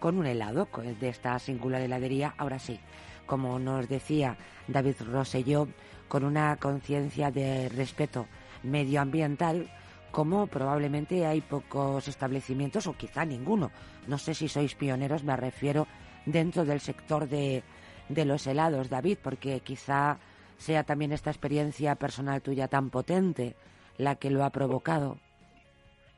con 0.00 0.18
un 0.18 0.26
helado 0.26 0.66
de 0.98 1.08
esta 1.08 1.38
singular 1.38 1.82
heladería. 1.82 2.34
Ahora 2.36 2.58
sí, 2.58 2.80
como 3.26 3.60
nos 3.60 3.88
decía 3.88 4.36
David 4.66 4.96
Rosselló, 5.08 5.68
con 6.08 6.24
una 6.24 6.56
conciencia 6.56 7.30
de 7.30 7.68
respeto 7.68 8.26
medioambiental, 8.64 9.70
como 10.10 10.48
probablemente 10.48 11.26
hay 11.26 11.42
pocos 11.42 12.08
establecimientos 12.08 12.88
o 12.88 12.94
quizá 12.94 13.24
ninguno. 13.24 13.70
No 14.08 14.18
sé 14.18 14.34
si 14.34 14.48
sois 14.48 14.74
pioneros, 14.74 15.22
me 15.22 15.36
refiero 15.36 15.86
dentro 16.32 16.64
del 16.64 16.80
sector 16.80 17.28
de, 17.28 17.62
de 18.08 18.24
los 18.24 18.46
helados, 18.46 18.90
David, 18.90 19.18
porque 19.22 19.60
quizá 19.60 20.18
sea 20.56 20.84
también 20.84 21.12
esta 21.12 21.30
experiencia 21.30 21.94
personal 21.94 22.42
tuya 22.42 22.68
tan 22.68 22.90
potente 22.90 23.54
la 23.96 24.16
que 24.16 24.30
lo 24.30 24.44
ha 24.44 24.50
provocado. 24.50 25.18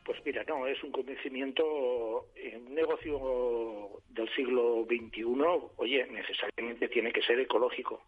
Pues 0.05 0.19
mira, 0.25 0.43
no, 0.49 0.67
es 0.67 0.83
un 0.83 0.91
convencimiento, 0.91 2.27
en 2.35 2.67
un 2.67 2.75
negocio 2.75 4.03
del 4.09 4.29
siglo 4.35 4.85
XXI, 4.89 5.23
oye, 5.77 6.07
necesariamente 6.07 6.89
tiene 6.89 7.13
que 7.13 7.23
ser 7.23 7.39
ecológico. 7.39 8.03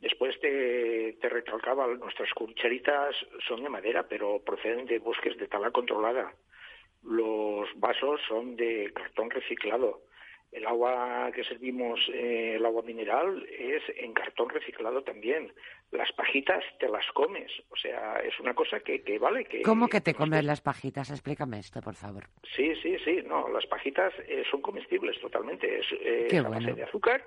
Después 0.00 0.38
te, 0.40 1.16
te 1.20 1.28
recalcaba, 1.28 1.86
nuestras 1.86 2.30
cucharitas 2.34 3.16
son 3.48 3.62
de 3.62 3.68
madera, 3.68 4.06
pero 4.08 4.40
proceden 4.44 4.86
de 4.86 4.98
bosques 4.98 5.36
de 5.38 5.48
tala 5.48 5.70
controlada. 5.70 6.32
Los 7.02 7.68
vasos 7.76 8.20
son 8.28 8.56
de 8.56 8.92
cartón 8.94 9.30
reciclado 9.30 10.02
el 10.50 10.66
agua 10.66 11.30
que 11.34 11.44
servimos, 11.44 12.00
eh, 12.12 12.54
el 12.56 12.64
agua 12.64 12.82
mineral, 12.82 13.46
es 13.50 13.82
en 13.96 14.12
cartón 14.14 14.48
reciclado 14.48 15.02
también. 15.02 15.52
Las 15.90 16.10
pajitas 16.12 16.64
te 16.78 16.88
las 16.88 17.06
comes. 17.12 17.50
O 17.70 17.76
sea, 17.76 18.16
es 18.20 18.38
una 18.40 18.54
cosa 18.54 18.80
que, 18.80 19.02
que 19.02 19.18
vale. 19.18 19.44
que 19.44 19.62
¿Cómo 19.62 19.88
que 19.88 20.00
te 20.00 20.14
comes 20.14 20.44
las 20.44 20.60
pajitas? 20.60 21.10
Explícame 21.10 21.58
esto, 21.58 21.80
por 21.80 21.94
favor. 21.94 22.24
Sí, 22.56 22.74
sí, 22.82 22.96
sí. 23.04 23.22
No, 23.26 23.48
las 23.48 23.66
pajitas 23.66 24.12
eh, 24.26 24.42
son 24.50 24.62
comestibles 24.62 25.20
totalmente. 25.20 25.80
Es 25.80 25.86
eh, 26.00 26.40
base 26.40 26.72
de 26.72 26.82
azúcar. 26.82 27.24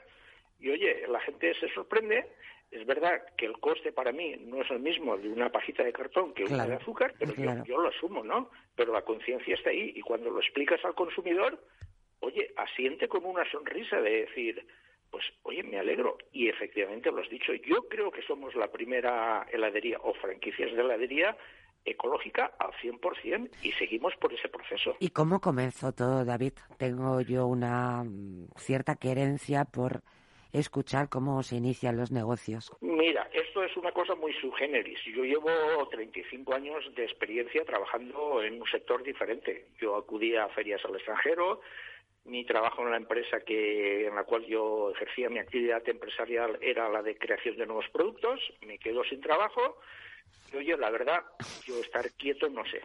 Y 0.60 0.70
oye, 0.70 1.08
la 1.08 1.20
gente 1.20 1.54
se 1.60 1.70
sorprende. 1.70 2.28
Es 2.72 2.86
verdad 2.86 3.22
que 3.38 3.46
el 3.46 3.60
coste 3.60 3.92
para 3.92 4.12
mí 4.14 4.36
no 4.40 4.62
es 4.62 4.72
el 4.72 4.80
mismo 4.80 5.18
de 5.18 5.28
una 5.28 5.52
pajita 5.52 5.84
de 5.84 5.92
cartón 5.92 6.34
que 6.34 6.46
una 6.46 6.66
de 6.66 6.76
azúcar, 6.76 7.14
pero 7.20 7.36
yo, 7.36 7.66
yo 7.66 7.82
lo 7.82 7.90
asumo, 7.90 8.24
¿no? 8.24 8.50
Pero 8.76 8.94
la 8.94 9.02
conciencia 9.02 9.56
está 9.56 9.72
ahí 9.72 9.92
y 9.94 10.02
cuando 10.02 10.30
lo 10.30 10.40
explicas 10.40 10.80
al 10.86 10.96
consumidor, 10.96 11.60
oye, 12.22 12.54
asiente 12.56 13.08
con 13.08 13.26
una 13.26 13.50
sonrisa 13.52 14.02
de 14.02 14.22
decir, 14.22 14.66
pues 15.10 15.26
oye, 15.44 15.64
me 15.64 15.78
alegro. 15.78 16.18
Y 16.32 16.48
efectivamente 16.48 17.12
lo 17.12 17.22
has 17.22 17.30
dicho, 17.30 17.54
yo 17.54 17.88
creo 17.90 18.12
que 18.12 18.22
somos 18.24 18.56
la 18.56 18.72
primera 18.72 19.46
heladería 19.52 19.98
o 20.02 20.14
franquicias 20.16 20.72
de 20.74 20.82
heladería 20.82 21.38
ecológica 21.84 22.54
al 22.60 22.72
100% 22.74 23.50
y 23.64 23.72
seguimos 23.74 24.14
por 24.18 24.34
ese 24.34 24.48
proceso. 24.50 24.96
¿Y 25.00 25.10
cómo 25.10 25.40
comenzó 25.42 25.92
todo, 25.92 26.24
David? 26.26 26.54
Tengo 26.78 27.22
yo 27.22 27.48
una 27.48 28.04
mm, 28.04 28.50
cierta 28.58 28.96
querencia 28.96 29.66
por 29.66 30.02
escuchar 30.54 31.10
cómo 31.10 31.42
se 31.44 31.56
inician 31.56 31.98
los 31.98 32.12
negocios. 32.12 32.72
Mira, 32.82 33.30
esto 33.34 33.64
es 33.64 33.76
una 33.78 33.92
cosa 33.92 34.16
muy 34.16 34.34
subgéneris. 34.34 35.00
Yo 35.06 35.24
llevo 35.24 35.50
35 35.90 36.54
años 36.54 36.84
de 36.96 37.06
experiencia 37.06 37.64
trabajando 37.66 38.44
en 38.44 38.62
un 38.62 38.68
sector 38.68 39.02
diferente. 39.04 39.68
Yo 39.80 39.96
acudí 39.96 40.36
a 40.36 40.50
ferias 40.50 40.84
al 40.86 40.96
extranjero, 40.96 41.62
mi 42.26 42.46
trabajo 42.46 42.84
en 42.84 42.92
la 42.92 42.98
empresa 42.98 43.40
que 43.42 44.08
en 44.08 44.16
la 44.16 44.24
cual 44.24 44.46
yo 44.46 44.92
ejercía 44.92 45.30
mi 45.30 45.40
actividad 45.40 45.88
empresarial 45.88 46.58
era 46.62 46.90
la 46.90 47.02
de 47.02 47.18
creación 47.18 47.58
de 47.58 47.66
nuevos 47.66 47.86
productos, 47.92 48.40
me 48.66 48.78
quedo 48.78 49.04
sin 49.04 49.22
trabajo 49.22 49.80
y 50.54 50.58
oye, 50.58 50.78
la 50.78 50.90
verdad, 50.90 51.24
yo 51.66 51.80
estar 51.80 52.10
quieto 52.12 52.50
no 52.50 52.64
sé. 52.66 52.82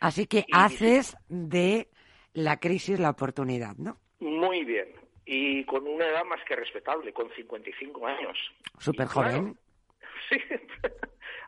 Así 0.00 0.26
que 0.26 0.44
haces 0.52 1.16
de 1.28 1.88
la 2.32 2.58
crisis 2.58 2.98
la 2.98 3.10
oportunidad, 3.10 3.76
¿no? 3.76 3.98
Muy 4.20 4.64
bien. 4.64 4.88
Y 5.24 5.64
con 5.64 5.86
una 5.86 6.06
edad 6.06 6.24
más 6.24 6.40
que 6.44 6.56
respetable, 6.56 7.12
con 7.12 7.30
55 7.30 8.06
años. 8.06 8.36
Súper 8.78 9.06
joven. 9.06 9.56
sí. 10.28 10.36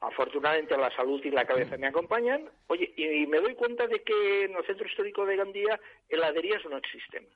Afortunadamente 0.01 0.77
la 0.77 0.95
salud 0.95 1.21
y 1.25 1.31
la 1.31 1.45
cabeza 1.45 1.77
me 1.77 1.87
acompañan. 1.87 2.49
Oye, 2.67 2.93
y 2.97 3.27
me 3.27 3.41
doy 3.41 3.55
cuenta 3.55 3.87
de 3.87 4.03
que 4.03 4.45
en 4.45 4.57
el 4.57 4.65
centro 4.67 4.87
histórico 4.87 5.25
de 5.25 5.37
Gandía 5.37 5.81
heladerías 6.09 6.65
no 6.67 6.77
existen. 6.77 7.27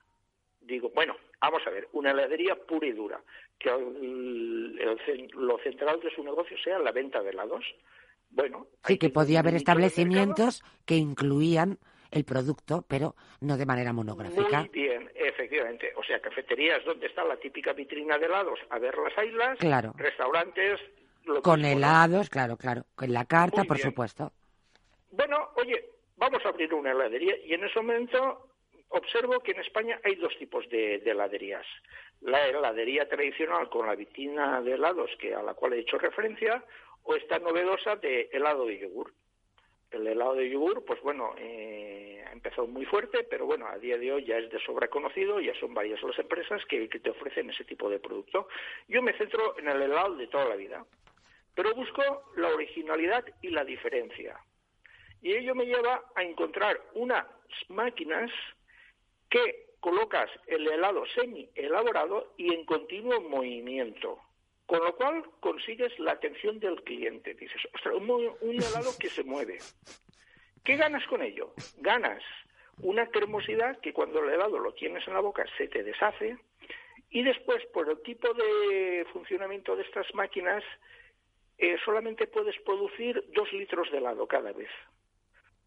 Digo, 0.61 0.91
bueno, 0.93 1.15
vamos 1.41 1.65
a 1.65 1.71
ver, 1.71 1.87
una 1.93 2.11
heladería 2.11 2.55
pura 2.55 2.87
y 2.87 2.91
dura, 2.91 3.19
que 3.57 3.69
lo 3.69 5.57
central 5.59 5.99
de 5.99 6.11
su 6.13 6.23
negocio 6.23 6.57
sea 6.63 6.77
la 6.79 6.91
venta 6.91 7.23
de 7.23 7.31
helados. 7.31 7.65
Bueno, 8.29 8.67
sí, 8.83 8.97
que 8.99 9.09
podía 9.09 9.39
haber 9.39 9.55
establecimientos 9.55 10.63
que 10.85 10.95
incluían 10.95 11.79
el 12.11 12.23
producto, 12.23 12.85
pero 12.87 13.15
no 13.41 13.57
de 13.57 13.65
manera 13.65 13.93
monográfica. 13.93 14.59
Muy 14.59 14.69
bien, 14.69 15.09
efectivamente. 15.15 15.91
O 15.95 16.03
sea, 16.03 16.19
cafeterías 16.19 16.83
donde 16.85 17.07
está 17.07 17.23
la 17.23 17.37
típica 17.37 17.73
vitrina 17.73 18.17
de 18.17 18.25
helados 18.25 18.59
a 18.69 18.79
ver 18.79 18.95
las 18.97 19.25
islas, 19.25 19.57
claro. 19.59 19.93
restaurantes 19.97 20.79
con 21.43 21.65
helados, 21.65 22.29
claro, 22.29 22.57
claro. 22.57 22.85
Con 22.95 23.13
la 23.13 23.25
carta, 23.25 23.63
por 23.63 23.77
supuesto. 23.77 24.31
Bueno, 25.11 25.49
oye, 25.55 25.89
vamos 26.17 26.45
a 26.45 26.49
abrir 26.49 26.73
una 26.73 26.91
heladería 26.91 27.35
y 27.45 27.53
en 27.53 27.63
ese 27.63 27.79
momento 27.79 28.49
observo 28.89 29.39
que 29.39 29.51
en 29.51 29.61
España 29.61 29.99
hay 30.03 30.15
dos 30.15 30.35
tipos 30.37 30.67
de, 30.69 30.95
heladerías. 30.95 31.65
La 32.21 32.47
heladería 32.47 33.07
tradicional 33.07 33.69
con 33.69 33.87
la 33.87 33.95
vitina 33.95 34.61
de 34.61 34.73
helados 34.73 35.09
que 35.19 35.33
a 35.33 35.41
la 35.41 35.53
cual 35.53 35.73
he 35.73 35.79
hecho 35.79 35.97
referencia 35.97 36.63
o 37.03 37.15
esta 37.15 37.39
novedosa 37.39 37.95
de 37.95 38.29
helado 38.31 38.65
de 38.65 38.79
yogur. 38.79 39.13
El 39.91 40.05
helado 40.05 40.35
de 40.35 40.49
yogur, 40.49 40.85
pues 40.85 41.01
bueno, 41.01 41.33
eh, 41.37 42.23
ha 42.27 42.31
empezado 42.31 42.67
muy 42.67 42.85
fuerte, 42.85 43.23
pero 43.23 43.47
bueno, 43.47 43.65
a 43.67 43.79
día 43.79 43.97
de 43.97 44.11
hoy 44.11 44.25
ya 44.25 44.37
es 44.37 44.51
de 44.51 44.59
sobra 44.59 44.87
conocido, 44.87 45.39
ya 45.39 45.53
son 45.59 45.73
varias 45.73 46.03
las 46.03 46.19
empresas 46.19 46.63
que 46.65 46.87
te 46.87 47.09
ofrecen 47.09 47.49
ese 47.49 47.63
tipo 47.63 47.89
de 47.89 47.99
producto. 47.99 48.47
Yo 48.87 49.01
me 49.01 49.17
centro 49.17 49.57
en 49.57 49.67
el 49.67 49.81
helado 49.81 50.15
de 50.15 50.27
toda 50.27 50.45
la 50.45 50.55
vida 50.55 50.85
pero 51.59 51.75
busco 51.75 52.01
la 52.37 52.47
originalidad 52.47 53.25
y 53.41 53.49
la 53.49 53.65
diferencia. 53.65 54.39
Y 55.21 55.33
ello 55.33 55.53
me 55.53 55.65
lleva 55.65 56.05
a 56.15 56.23
encontrar 56.23 56.79
unas 56.93 57.25
máquinas 57.67 58.31
que 59.29 59.65
colocas 59.81 60.29
el 60.47 60.65
helado 60.65 61.05
semi 61.07 61.49
elaborado 61.55 62.33
y 62.37 62.53
en 62.53 62.63
continuo 62.63 63.19
movimiento, 63.19 64.21
con 64.67 64.85
lo 64.85 64.95
cual 64.95 65.21
consigues 65.41 65.91
la 65.99 66.13
atención 66.13 66.61
del 66.61 66.81
cliente. 66.83 67.33
Dices, 67.33 67.61
ostras, 67.75 67.95
un, 67.95 68.09
un 68.09 68.55
helado 68.55 68.91
que 68.97 69.09
se 69.09 69.25
mueve. 69.25 69.57
¿Qué 70.63 70.77
ganas 70.77 71.05
con 71.07 71.21
ello? 71.21 71.53
Ganas 71.79 72.23
una 72.83 73.07
cremosidad 73.07 73.81
que 73.81 73.91
cuando 73.91 74.23
el 74.23 74.29
helado 74.29 74.59
lo 74.59 74.73
tienes 74.75 75.05
en 75.09 75.13
la 75.13 75.19
boca 75.19 75.43
se 75.57 75.67
te 75.67 75.83
deshace 75.83 76.37
y 77.09 77.21
después 77.21 77.65
por 77.73 77.89
el 77.89 78.01
tipo 78.01 78.33
de 78.33 79.05
funcionamiento 79.11 79.75
de 79.75 79.83
estas 79.83 80.07
máquinas 80.15 80.63
eh, 81.59 81.75
solamente 81.83 82.25
puedes 82.27 82.57
producir 82.61 83.23
dos 83.35 83.51
litros 83.51 83.91
de 83.91 83.97
helado 83.97 84.25
cada 84.27 84.53
vez. 84.53 84.69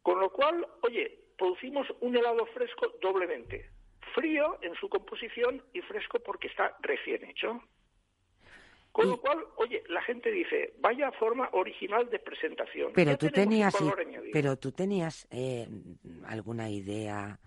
Con 0.01 0.21
lo 0.21 0.31
cual, 0.31 0.67
oye, 0.81 1.19
producimos 1.37 1.87
un 2.01 2.17
helado 2.17 2.47
fresco 2.47 2.95
doblemente. 3.03 3.69
Frío 4.15 4.59
en 4.63 4.75
su 4.75 4.89
composición 4.89 5.63
y 5.75 5.81
fresco 5.83 6.19
porque 6.21 6.49
está 6.49 6.77
recién 6.81 7.25
hecho. 7.25 7.63
Con 8.91 9.09
lo 9.09 9.21
cual, 9.21 9.39
oye, 9.57 9.83
la 9.89 10.03
gente 10.03 10.31
dice, 10.31 10.75
vaya 10.81 11.13
forma 11.13 11.49
original 11.53 12.09
de 12.11 12.19
presentación. 12.19 12.93
Pero 12.95 13.17
tú 13.17 13.31
tenías, 13.31 13.75
pero 14.33 14.59
tú 14.59 14.73
tenías 14.73 15.27
eh, 15.31 15.67
alguna 16.27 16.69
idea 16.69 17.39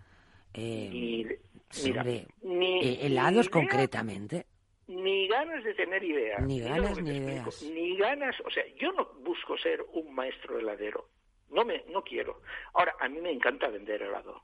eh, 0.53 1.39
sobre 1.69 2.27
helados 2.41 3.49
concretamente 3.49 4.45
ni 4.88 5.28
ganas 5.28 5.63
de 5.63 5.74
tener 5.74 6.04
idea. 6.04 6.39
Ni 6.39 6.60
ganas 6.60 7.02
ni 7.02 7.17
ideas. 7.17 7.63
Ni 7.63 7.98
ganas, 7.98 8.36
o 8.45 8.50
sea, 8.50 8.63
yo 8.80 8.91
no 8.91 9.06
busco 9.21 9.58
ser 9.58 9.84
un 9.93 10.13
maestro 10.13 10.60
heladero. 10.60 11.10
No 11.50 11.63
me 11.63 11.84
no 11.89 12.04
quiero. 12.04 12.41
Ahora, 12.74 12.95
a 13.00 13.08
mí 13.08 13.19
me 13.21 13.32
encanta 13.32 13.67
vender 13.69 14.02
helado. 14.02 14.41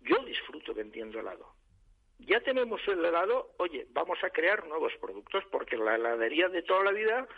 Yo 0.00 0.18
disfruto 0.24 0.74
vendiendo 0.74 1.20
helado. 1.20 1.54
Ya 2.18 2.40
tenemos 2.40 2.80
el 2.86 3.04
helado, 3.04 3.54
oye, 3.58 3.86
vamos 3.90 4.18
a 4.22 4.30
crear 4.30 4.66
nuevos 4.66 4.92
productos 5.00 5.44
porque 5.50 5.76
la 5.76 5.96
heladería 5.96 6.48
de 6.48 6.62
toda 6.62 6.84
la 6.84 6.92
vida 6.92 7.28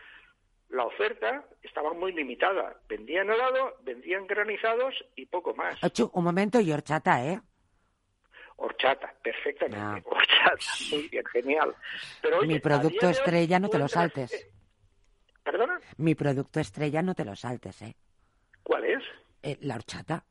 la 0.68 0.84
oferta 0.84 1.44
estaba 1.62 1.92
muy 1.92 2.12
limitada. 2.12 2.80
Vendían 2.88 3.30
helado, 3.30 3.76
vendían 3.82 4.26
granizados 4.26 4.94
y 5.14 5.26
poco 5.26 5.54
más. 5.54 5.78
un 6.12 6.24
momento 6.24 6.60
y 6.60 6.72
horchata, 6.72 7.24
¿eh? 7.24 7.40
Horchata, 8.56 9.14
perfectamente. 9.22 9.78
Ah. 9.80 10.00
Horchata, 10.04 10.64
muy 10.90 11.08
bien, 11.08 11.24
genial. 11.26 11.74
Pero, 12.22 12.42
Mi 12.42 12.58
producto 12.58 13.08
estrella 13.08 13.58
no 13.58 13.68
te 13.68 13.78
lo 13.78 13.88
saltes. 13.88 14.32
Eh, 14.32 14.50
¿Perdona? 15.44 15.78
Mi 15.98 16.14
producto 16.14 16.60
estrella 16.60 17.02
no 17.02 17.14
te 17.14 17.24
lo 17.24 17.36
saltes, 17.36 17.82
¿eh? 17.82 17.94
¿Cuál 18.62 18.84
es? 18.84 19.02
Eh, 19.42 19.58
la 19.60 19.76
horchata. 19.76 20.24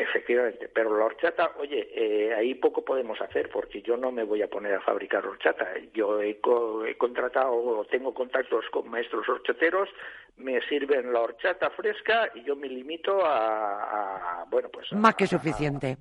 Efectivamente, 0.00 0.68
pero 0.68 0.96
la 0.96 1.06
horchata, 1.06 1.50
oye, 1.58 1.88
eh, 1.92 2.32
ahí 2.32 2.54
poco 2.54 2.84
podemos 2.84 3.20
hacer 3.20 3.50
porque 3.50 3.82
yo 3.82 3.96
no 3.96 4.12
me 4.12 4.22
voy 4.22 4.42
a 4.42 4.48
poner 4.48 4.74
a 4.74 4.80
fabricar 4.80 5.26
horchata. 5.26 5.66
Yo 5.92 6.22
he, 6.22 6.38
he 6.86 6.96
contratado, 6.96 7.84
tengo 7.90 8.14
contactos 8.14 8.64
con 8.70 8.88
maestros 8.88 9.28
horchateros, 9.28 9.88
me 10.36 10.60
sirven 10.68 11.12
la 11.12 11.22
horchata 11.22 11.70
fresca 11.70 12.30
y 12.36 12.44
yo 12.44 12.54
me 12.54 12.68
limito 12.68 13.18
a, 13.24 14.46
bueno, 14.48 14.68
pues... 14.68 14.92
más 14.92 15.16
que 15.16 15.26
suficiente. 15.26 15.98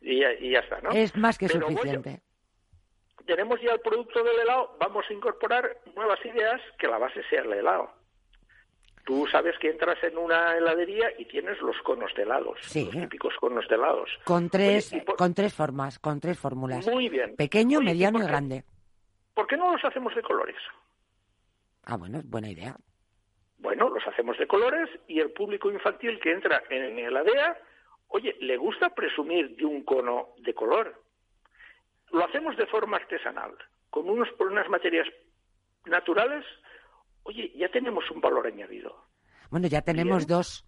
Y, 0.00 0.20
ya, 0.20 0.60
está, 0.60 0.80
¿no? 0.80 0.90
Es 0.90 1.14
más 1.16 1.38
que 1.38 1.48
suficiente. 1.48 2.20
tenemos 3.26 3.60
ya 3.60 3.72
el 3.72 3.80
producto 3.80 4.22
del 4.22 4.38
helado, 4.40 4.76
vamos 4.78 5.04
a 5.08 5.12
incorporar 5.12 5.78
nuevas 5.94 6.18
ideas 6.24 6.60
que 6.78 6.88
la 6.88 6.98
base 6.98 7.22
sea 7.28 7.42
el 7.42 7.52
helado. 7.52 7.92
Tú 9.04 9.26
sabes 9.26 9.58
que 9.58 9.70
entras 9.70 10.02
en 10.04 10.16
una 10.18 10.56
heladería 10.56 11.10
y 11.18 11.24
tienes 11.24 11.60
los 11.60 11.76
conos 11.82 12.12
de 12.14 12.22
helados, 12.22 12.58
los 12.74 12.90
típicos 12.90 13.34
conos 13.40 13.66
de 13.68 13.74
helados. 13.74 14.10
Con 14.24 14.50
tres, 14.50 14.94
con 15.16 15.34
tres 15.34 15.54
formas, 15.54 15.98
con 15.98 16.20
tres 16.20 16.38
fórmulas. 16.38 16.86
Muy 16.86 17.08
bien. 17.08 17.34
Pequeño, 17.34 17.80
mediano 17.80 18.20
y, 18.20 18.22
grande. 18.22 18.64
¿Por 19.34 19.46
qué 19.46 19.56
no 19.56 19.72
los 19.72 19.84
hacemos 19.84 20.14
de 20.14 20.22
colores? 20.22 20.56
Ah, 21.84 21.96
bueno, 21.96 22.20
buena 22.24 22.50
idea. 22.50 22.76
Bueno, 23.58 23.88
los 23.88 24.06
hacemos 24.06 24.38
de 24.38 24.46
colores 24.46 24.88
y 25.06 25.20
el 25.20 25.30
público 25.32 25.70
infantil 25.70 26.20
que 26.20 26.32
entra 26.32 26.62
en 26.70 26.98
heladea, 26.98 27.58
oye, 28.10 28.36
le 28.40 28.56
gusta 28.56 28.90
presumir 28.90 29.56
de 29.56 29.64
un 29.64 29.82
cono 29.82 30.28
de 30.38 30.54
color. 30.54 31.02
Lo 32.12 32.24
hacemos 32.24 32.56
de 32.56 32.66
forma 32.66 32.98
artesanal, 32.98 33.52
con 33.88 34.08
unos, 34.08 34.28
unas 34.38 34.68
materias 34.68 35.08
naturales 35.86 36.44
oye, 37.22 37.52
ya 37.56 37.68
tenemos 37.68 38.10
un 38.10 38.20
valor 38.20 38.46
añadido. 38.46 38.94
Bueno, 39.50 39.66
ya 39.68 39.82
tenemos 39.82 40.26
dos. 40.26 40.64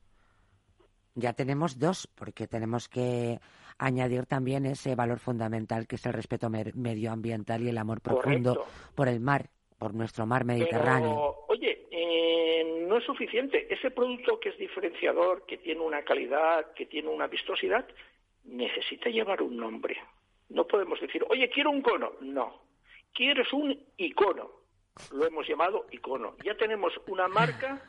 Ya 1.14 1.34
tenemos 1.34 1.78
dos, 1.78 2.06
porque 2.06 2.46
tenemos 2.46 2.88
que 2.88 3.38
añadir 3.78 4.24
también 4.26 4.64
ese 4.64 4.94
valor 4.94 5.18
fundamental 5.18 5.86
que 5.86 5.96
es 5.96 6.06
el 6.06 6.14
respeto 6.14 6.48
medioambiental 6.48 7.62
y 7.62 7.68
el 7.68 7.76
amor 7.76 8.00
profundo 8.00 8.64
por 8.94 9.08
el 9.08 9.20
mar, 9.20 9.50
por 9.78 9.94
nuestro 9.94 10.26
mar 10.26 10.44
Mediterráneo. 10.44 11.44
oye, 11.48 11.71
eh, 12.62 12.86
no 12.88 12.98
es 12.98 13.04
suficiente. 13.04 13.72
Ese 13.72 13.90
producto 13.90 14.40
que 14.40 14.50
es 14.50 14.58
diferenciador, 14.58 15.44
que 15.46 15.58
tiene 15.58 15.80
una 15.80 16.02
calidad, 16.02 16.72
que 16.74 16.86
tiene 16.86 17.08
una 17.08 17.26
vistosidad, 17.26 17.86
necesita 18.44 19.10
llevar 19.10 19.42
un 19.42 19.56
nombre. 19.56 19.96
No 20.48 20.66
podemos 20.66 21.00
decir, 21.00 21.24
oye, 21.28 21.48
quiero 21.50 21.70
un 21.70 21.82
cono. 21.82 22.12
No, 22.20 22.62
quieres 23.12 23.52
un 23.52 23.78
icono 23.96 24.62
lo 25.12 25.26
hemos 25.26 25.46
llamado 25.46 25.86
icono. 25.90 26.36
Ya 26.44 26.54
tenemos 26.56 26.92
una 27.06 27.28
marca 27.28 27.82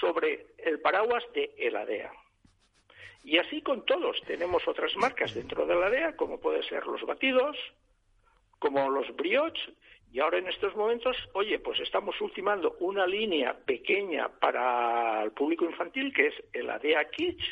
sobre 0.00 0.46
el 0.58 0.80
paraguas 0.80 1.24
de 1.34 1.54
Eladea. 1.58 2.12
Y 3.24 3.38
así 3.38 3.62
con 3.62 3.84
todos. 3.84 4.20
Tenemos 4.26 4.66
otras 4.68 4.94
marcas 4.96 5.34
dentro 5.34 5.66
de 5.66 5.74
Eladea, 5.74 6.16
como 6.16 6.40
pueden 6.40 6.62
ser 6.62 6.86
los 6.86 7.02
batidos, 7.02 7.56
como 8.58 8.88
los 8.90 9.14
brioches, 9.16 9.74
y 10.12 10.20
ahora 10.20 10.38
en 10.38 10.48
estos 10.48 10.74
momentos, 10.74 11.16
oye, 11.34 11.58
pues 11.58 11.80
estamos 11.80 12.20
ultimando 12.20 12.76
una 12.80 13.06
línea 13.06 13.54
pequeña 13.54 14.28
para 14.28 15.22
el 15.22 15.32
público 15.32 15.64
infantil 15.64 16.12
que 16.12 16.28
es 16.28 16.34
el 16.52 16.70
ADEA 16.70 17.10
Kids, 17.10 17.44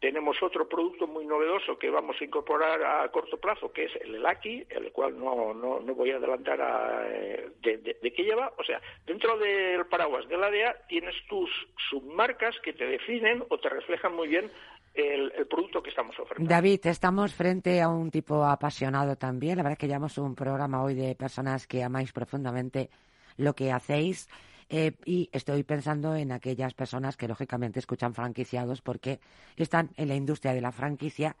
tenemos 0.00 0.42
otro 0.42 0.68
producto 0.68 1.06
muy 1.06 1.24
novedoso 1.24 1.78
que 1.78 1.88
vamos 1.88 2.16
a 2.20 2.24
incorporar 2.24 2.84
a 2.84 3.10
corto 3.10 3.38
plazo, 3.38 3.72
que 3.72 3.84
es 3.84 3.96
el 3.96 4.14
Elaki, 4.16 4.66
el 4.68 4.92
cual 4.92 5.18
no, 5.18 5.54
no, 5.54 5.80
no 5.80 5.94
voy 5.94 6.10
a 6.10 6.16
adelantar 6.16 6.60
a, 6.60 7.06
eh, 7.08 7.48
de, 7.62 8.12
qué 8.14 8.22
lleva. 8.22 8.52
O 8.58 8.64
sea, 8.64 8.80
dentro 9.06 9.38
del 9.38 9.86
paraguas 9.86 10.28
de 10.28 10.36
la 10.36 10.50
DEA 10.50 10.86
tienes 10.86 11.14
tus 11.28 11.50
submarcas 11.88 12.58
que 12.60 12.74
te 12.74 12.86
definen 12.86 13.42
o 13.48 13.58
te 13.58 13.70
reflejan 13.70 14.14
muy 14.14 14.28
bien 14.28 14.50
el, 14.96 15.46
producto 15.46 15.82
que 15.82 15.90
estamos 15.90 16.18
ofreciendo. 16.18 16.52
David, 16.52 16.86
estamos 16.86 17.34
frente 17.34 17.80
a 17.80 17.88
un 17.88 18.10
tipo 18.10 18.44
apasionado 18.44 19.16
también. 19.16 19.56
La 19.56 19.62
verdad 19.62 19.72
es 19.72 19.78
que 19.78 19.86
llevamos 19.86 20.18
un 20.18 20.34
programa 20.34 20.82
hoy 20.82 20.94
de 20.94 21.14
personas 21.14 21.66
que 21.66 21.82
amáis 21.82 22.12
profundamente 22.12 22.90
lo 23.36 23.54
que 23.54 23.72
hacéis. 23.72 24.28
Eh, 24.68 24.92
y 25.04 25.28
estoy 25.32 25.62
pensando 25.62 26.16
en 26.16 26.32
aquellas 26.32 26.74
personas 26.74 27.16
que 27.16 27.28
lógicamente 27.28 27.78
escuchan 27.78 28.14
franquiciados 28.14 28.82
porque 28.82 29.20
están 29.56 29.90
en 29.96 30.08
la 30.08 30.16
industria 30.16 30.54
de 30.54 30.60
la 30.60 30.72
franquicia 30.72 31.36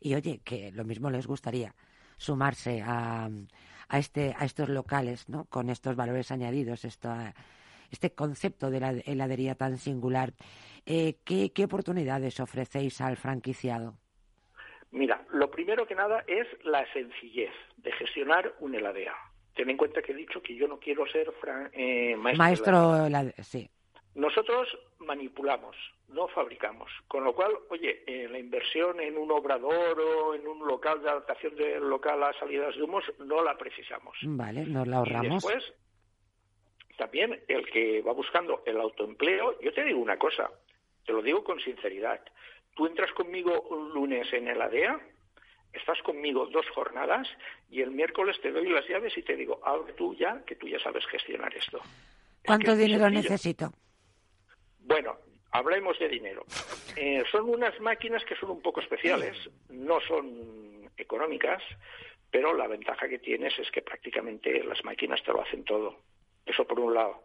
y 0.00 0.14
oye, 0.14 0.40
que 0.42 0.72
lo 0.72 0.84
mismo 0.84 1.10
les 1.10 1.26
gustaría 1.26 1.74
sumarse 2.16 2.80
a, 2.80 3.28
a, 3.88 3.98
este, 3.98 4.34
a 4.38 4.44
estos 4.46 4.70
locales, 4.70 5.28
¿no? 5.28 5.44
Con 5.44 5.68
estos 5.68 5.96
valores 5.96 6.30
añadidos, 6.30 6.84
esta, 6.86 7.34
este 7.92 8.14
concepto 8.14 8.70
de 8.70 8.80
la 8.80 8.90
heladería 9.04 9.54
tan 9.54 9.76
singular. 9.76 10.32
Eh, 10.84 11.18
¿qué, 11.24 11.52
¿Qué 11.52 11.64
oportunidades 11.64 12.40
ofrecéis 12.40 13.00
al 13.00 13.16
franquiciado? 13.16 13.94
Mira, 14.90 15.24
lo 15.32 15.50
primero 15.50 15.86
que 15.86 15.94
nada 15.94 16.24
es 16.26 16.46
la 16.64 16.84
sencillez 16.92 17.52
de 17.76 17.92
gestionar 17.92 18.54
un 18.60 18.74
heladea. 18.74 19.14
Ten 19.54 19.70
en 19.70 19.76
cuenta 19.76 20.02
que 20.02 20.12
he 20.12 20.14
dicho 20.14 20.42
que 20.42 20.54
yo 20.54 20.66
no 20.66 20.78
quiero 20.78 21.06
ser 21.06 21.32
eh, 21.72 22.16
maestro. 22.16 22.38
Maestro, 22.38 23.32
sí. 23.42 23.70
Nosotros 24.14 24.68
manipulamos, 24.98 25.74
no 26.08 26.28
fabricamos. 26.28 26.90
Con 27.08 27.24
lo 27.24 27.34
cual, 27.34 27.52
oye, 27.70 28.02
eh, 28.06 28.28
la 28.28 28.38
inversión 28.38 29.00
en 29.00 29.16
un 29.16 29.30
obrador 29.30 29.98
o 29.98 30.34
en 30.34 30.46
un 30.46 30.66
local 30.66 31.02
de 31.02 31.08
adaptación 31.08 31.56
del 31.56 31.88
local 31.88 32.22
a 32.22 32.32
salidas 32.38 32.76
de 32.76 32.82
humos 32.82 33.04
no 33.18 33.42
la 33.42 33.56
precisamos. 33.56 34.16
Vale, 34.22 34.66
nos 34.66 34.86
la 34.86 34.98
ahorramos. 34.98 35.26
Y 35.26 35.30
después, 35.30 35.72
también 36.96 37.42
el 37.48 37.66
que 37.70 38.02
va 38.02 38.12
buscando 38.12 38.62
el 38.66 38.80
autoempleo, 38.80 39.60
yo 39.60 39.72
te 39.72 39.84
digo 39.84 40.00
una 40.00 40.18
cosa, 40.18 40.50
te 41.04 41.12
lo 41.12 41.22
digo 41.22 41.42
con 41.42 41.60
sinceridad. 41.60 42.20
Tú 42.74 42.86
entras 42.86 43.12
conmigo 43.12 43.60
un 43.62 43.90
lunes 43.90 44.32
en 44.32 44.48
el 44.48 44.60
ADEA 44.60 45.00
estás 45.72 46.00
conmigo 46.02 46.46
dos 46.46 46.68
jornadas 46.70 47.26
y 47.70 47.80
el 47.80 47.90
miércoles 47.90 48.36
te 48.42 48.52
doy 48.52 48.68
las 48.68 48.86
llaves 48.88 49.16
y 49.16 49.22
te 49.22 49.36
digo, 49.36 49.60
abre 49.64 49.92
tú 49.94 50.14
ya, 50.14 50.42
que 50.46 50.54
tú 50.56 50.68
ya 50.68 50.78
sabes 50.80 51.04
gestionar 51.06 51.54
esto. 51.56 51.80
¿Cuánto 52.44 52.76
dinero 52.76 53.08
necesito? 53.08 53.72
Bueno, 54.80 55.16
hablemos 55.52 55.98
de 55.98 56.08
dinero. 56.08 56.44
Eh, 56.96 57.22
son 57.30 57.48
unas 57.48 57.78
máquinas 57.80 58.24
que 58.24 58.36
son 58.36 58.50
un 58.50 58.60
poco 58.60 58.80
especiales, 58.80 59.36
no 59.70 60.00
son 60.00 60.90
económicas, 60.96 61.62
pero 62.30 62.54
la 62.54 62.66
ventaja 62.66 63.08
que 63.08 63.18
tienes 63.18 63.58
es 63.58 63.70
que 63.70 63.82
prácticamente 63.82 64.62
las 64.64 64.84
máquinas 64.84 65.22
te 65.22 65.32
lo 65.32 65.42
hacen 65.42 65.64
todo. 65.64 65.96
Eso 66.46 66.66
por 66.66 66.80
un 66.80 66.94
lado. 66.94 67.22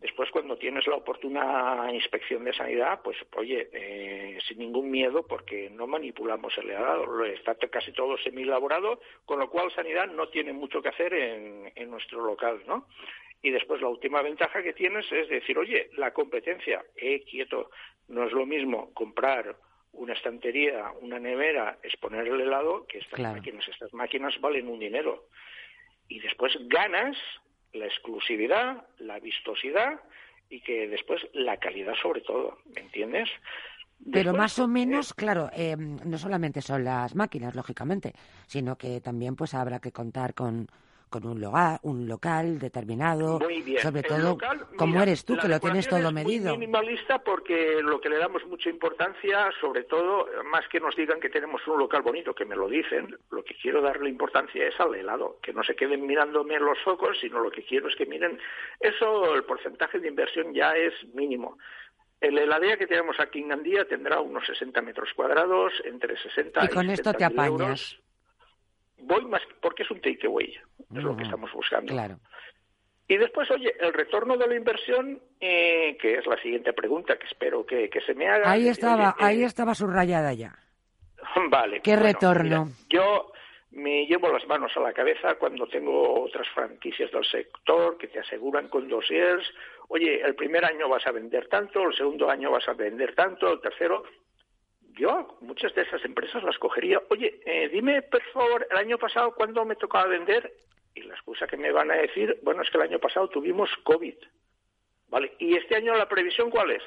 Después, 0.00 0.30
cuando 0.30 0.56
tienes 0.56 0.86
la 0.86 0.96
oportuna 0.96 1.90
inspección 1.92 2.44
de 2.44 2.54
sanidad, 2.54 3.00
pues 3.04 3.18
oye, 3.36 3.68
eh, 3.70 4.38
sin 4.48 4.58
ningún 4.58 4.90
miedo, 4.90 5.26
porque 5.26 5.68
no 5.68 5.86
manipulamos 5.86 6.56
el 6.56 6.70
helado, 6.70 7.22
está 7.26 7.54
casi 7.56 7.92
todo 7.92 8.16
semilaborado, 8.16 9.00
con 9.26 9.38
lo 9.38 9.50
cual 9.50 9.70
sanidad 9.72 10.06
no 10.08 10.28
tiene 10.28 10.54
mucho 10.54 10.80
que 10.80 10.88
hacer 10.88 11.12
en, 11.12 11.70
en 11.74 11.90
nuestro 11.90 12.24
local, 12.24 12.62
¿no? 12.66 12.86
Y 13.42 13.50
después 13.50 13.82
la 13.82 13.88
última 13.88 14.22
ventaja 14.22 14.62
que 14.62 14.72
tienes 14.72 15.10
es 15.12 15.28
decir, 15.28 15.58
oye, 15.58 15.90
la 15.96 16.12
competencia, 16.12 16.82
eh, 16.96 17.22
quieto, 17.24 17.70
no 18.08 18.24
es 18.24 18.32
lo 18.32 18.46
mismo 18.46 18.92
comprar 18.94 19.56
una 19.92 20.14
estantería, 20.14 20.92
una 21.00 21.18
nevera, 21.18 21.78
exponer 21.82 22.26
el 22.26 22.40
helado, 22.40 22.86
que 22.86 22.98
estas 22.98 23.18
máquinas. 23.20 23.66
Estas 23.68 23.92
máquinas 23.92 24.38
valen 24.40 24.68
un 24.68 24.78
dinero. 24.78 25.26
Y 26.08 26.20
después 26.20 26.56
ganas 26.68 27.16
la 27.72 27.86
exclusividad, 27.86 28.84
la 28.98 29.18
vistosidad 29.20 30.00
y 30.48 30.60
que 30.60 30.88
después 30.88 31.22
la 31.32 31.56
calidad 31.58 31.94
sobre 32.00 32.20
todo, 32.20 32.58
¿me 32.74 32.80
entiendes? 32.80 33.28
Pero 34.12 34.32
más 34.32 34.58
o 34.58 34.66
menos, 34.66 35.12
claro, 35.12 35.50
eh, 35.52 35.76
no 35.76 36.18
solamente 36.18 36.62
son 36.62 36.84
las 36.84 37.14
máquinas, 37.14 37.54
lógicamente, 37.54 38.14
sino 38.46 38.76
que 38.76 39.00
también 39.00 39.36
pues 39.36 39.52
habrá 39.54 39.78
que 39.78 39.92
contar 39.92 40.32
con 40.34 40.68
con 41.10 41.26
un 41.26 41.40
local, 41.40 41.78
un 41.82 42.06
local 42.06 42.58
determinado, 42.58 43.40
sobre 43.82 44.02
todo 44.02 44.38
como 44.76 45.02
eres 45.02 45.24
tú, 45.24 45.36
que 45.36 45.48
lo 45.48 45.58
tienes 45.58 45.88
todo 45.88 46.12
medido. 46.12 46.50
Muy 46.50 46.58
minimalista 46.58 47.18
porque 47.18 47.80
lo 47.82 48.00
que 48.00 48.08
le 48.08 48.18
damos 48.18 48.46
mucha 48.46 48.70
importancia, 48.70 49.50
sobre 49.60 49.84
todo, 49.84 50.28
más 50.44 50.66
que 50.68 50.80
nos 50.80 50.94
digan 50.94 51.20
que 51.20 51.28
tenemos 51.28 51.66
un 51.66 51.78
local 51.78 52.02
bonito, 52.02 52.32
que 52.32 52.44
me 52.44 52.54
lo 52.54 52.68
dicen, 52.68 53.16
lo 53.30 53.42
que 53.42 53.54
quiero 53.60 53.82
darle 53.82 54.08
importancia 54.08 54.66
es 54.66 54.78
al 54.78 54.94
helado, 54.94 55.38
que 55.42 55.52
no 55.52 55.64
se 55.64 55.74
queden 55.74 56.06
mirándome 56.06 56.58
los 56.60 56.78
focos, 56.84 57.18
sino 57.20 57.40
lo 57.40 57.50
que 57.50 57.64
quiero 57.64 57.88
es 57.88 57.96
que 57.96 58.06
miren, 58.06 58.38
eso, 58.78 59.34
el 59.34 59.42
porcentaje 59.44 59.98
de 59.98 60.08
inversión 60.08 60.54
ya 60.54 60.76
es 60.76 60.94
mínimo. 61.12 61.58
El 62.20 62.38
heladea 62.38 62.76
que 62.76 62.86
tenemos 62.86 63.18
aquí 63.18 63.40
en 63.40 63.48
Gandía 63.48 63.84
tendrá 63.88 64.20
unos 64.20 64.46
60 64.46 64.80
metros 64.82 65.08
cuadrados, 65.16 65.72
entre 65.84 66.16
60 66.16 66.62
y, 66.62 66.66
y 66.66 66.68
con 66.68 66.88
esto 66.90 67.12
te 67.14 67.24
apañas 67.24 67.98
voy 69.02 69.24
más 69.26 69.42
porque 69.60 69.82
es 69.82 69.90
un 69.90 70.00
takeaway, 70.00 70.54
es 70.94 71.02
lo 71.02 71.16
que 71.16 71.24
estamos 71.24 71.52
buscando. 71.52 71.92
Claro. 71.92 72.18
Y 73.08 73.16
después, 73.16 73.50
oye, 73.50 73.74
el 73.80 73.92
retorno 73.92 74.36
de 74.36 74.46
la 74.46 74.54
inversión, 74.54 75.20
eh, 75.40 75.96
que 76.00 76.14
es 76.14 76.26
la 76.26 76.40
siguiente 76.40 76.72
pregunta 76.72 77.18
que 77.18 77.26
espero 77.26 77.66
que, 77.66 77.90
se 78.06 78.14
me 78.14 78.28
haga. 78.28 78.50
Ahí 78.50 78.68
estaba, 78.68 79.16
ahí 79.18 79.42
estaba 79.42 79.74
subrayada 79.74 80.32
ya. 80.32 80.54
Vale. 81.50 81.80
¿Qué 81.80 81.96
retorno? 81.96 82.68
yo 82.88 83.32
me 83.72 84.06
llevo 84.06 84.28
las 84.32 84.46
manos 84.46 84.72
a 84.76 84.80
la 84.80 84.92
cabeza 84.92 85.36
cuando 85.36 85.66
tengo 85.66 86.22
otras 86.22 86.48
franquicias 86.54 87.10
del 87.12 87.24
sector 87.24 87.96
que 87.98 88.08
te 88.08 88.18
aseguran 88.18 88.68
con 88.68 88.88
dossiers, 88.88 89.44
oye, 89.88 90.20
el 90.22 90.34
primer 90.34 90.64
año 90.64 90.88
vas 90.88 91.06
a 91.06 91.12
vender 91.12 91.48
tanto, 91.48 91.82
el 91.88 91.96
segundo 91.96 92.28
año 92.28 92.50
vas 92.50 92.68
a 92.68 92.74
vender 92.74 93.14
tanto, 93.14 93.52
el 93.52 93.60
tercero, 93.60 94.02
yo 94.96 95.38
muchas 95.40 95.74
de 95.74 95.82
esas 95.82 96.04
empresas 96.04 96.42
las 96.42 96.58
cogería. 96.58 97.00
Oye, 97.10 97.40
eh, 97.44 97.68
dime, 97.68 98.02
por 98.02 98.22
favor, 98.32 98.66
el 98.70 98.76
año 98.76 98.98
pasado, 98.98 99.34
¿cuándo 99.34 99.64
me 99.64 99.76
tocaba 99.76 100.06
vender? 100.06 100.52
Y 100.94 101.02
la 101.02 101.14
excusa 101.14 101.46
que 101.46 101.56
me 101.56 101.70
van 101.72 101.90
a 101.90 101.94
decir, 101.94 102.38
bueno, 102.42 102.62
es 102.62 102.70
que 102.70 102.78
el 102.78 102.84
año 102.84 102.98
pasado 102.98 103.28
tuvimos 103.28 103.70
COVID. 103.84 104.14
¿Vale? 105.08 105.32
¿Y 105.38 105.56
este 105.56 105.76
año 105.76 105.94
la 105.94 106.08
previsión 106.08 106.50
cuál 106.50 106.70
es? 106.70 106.82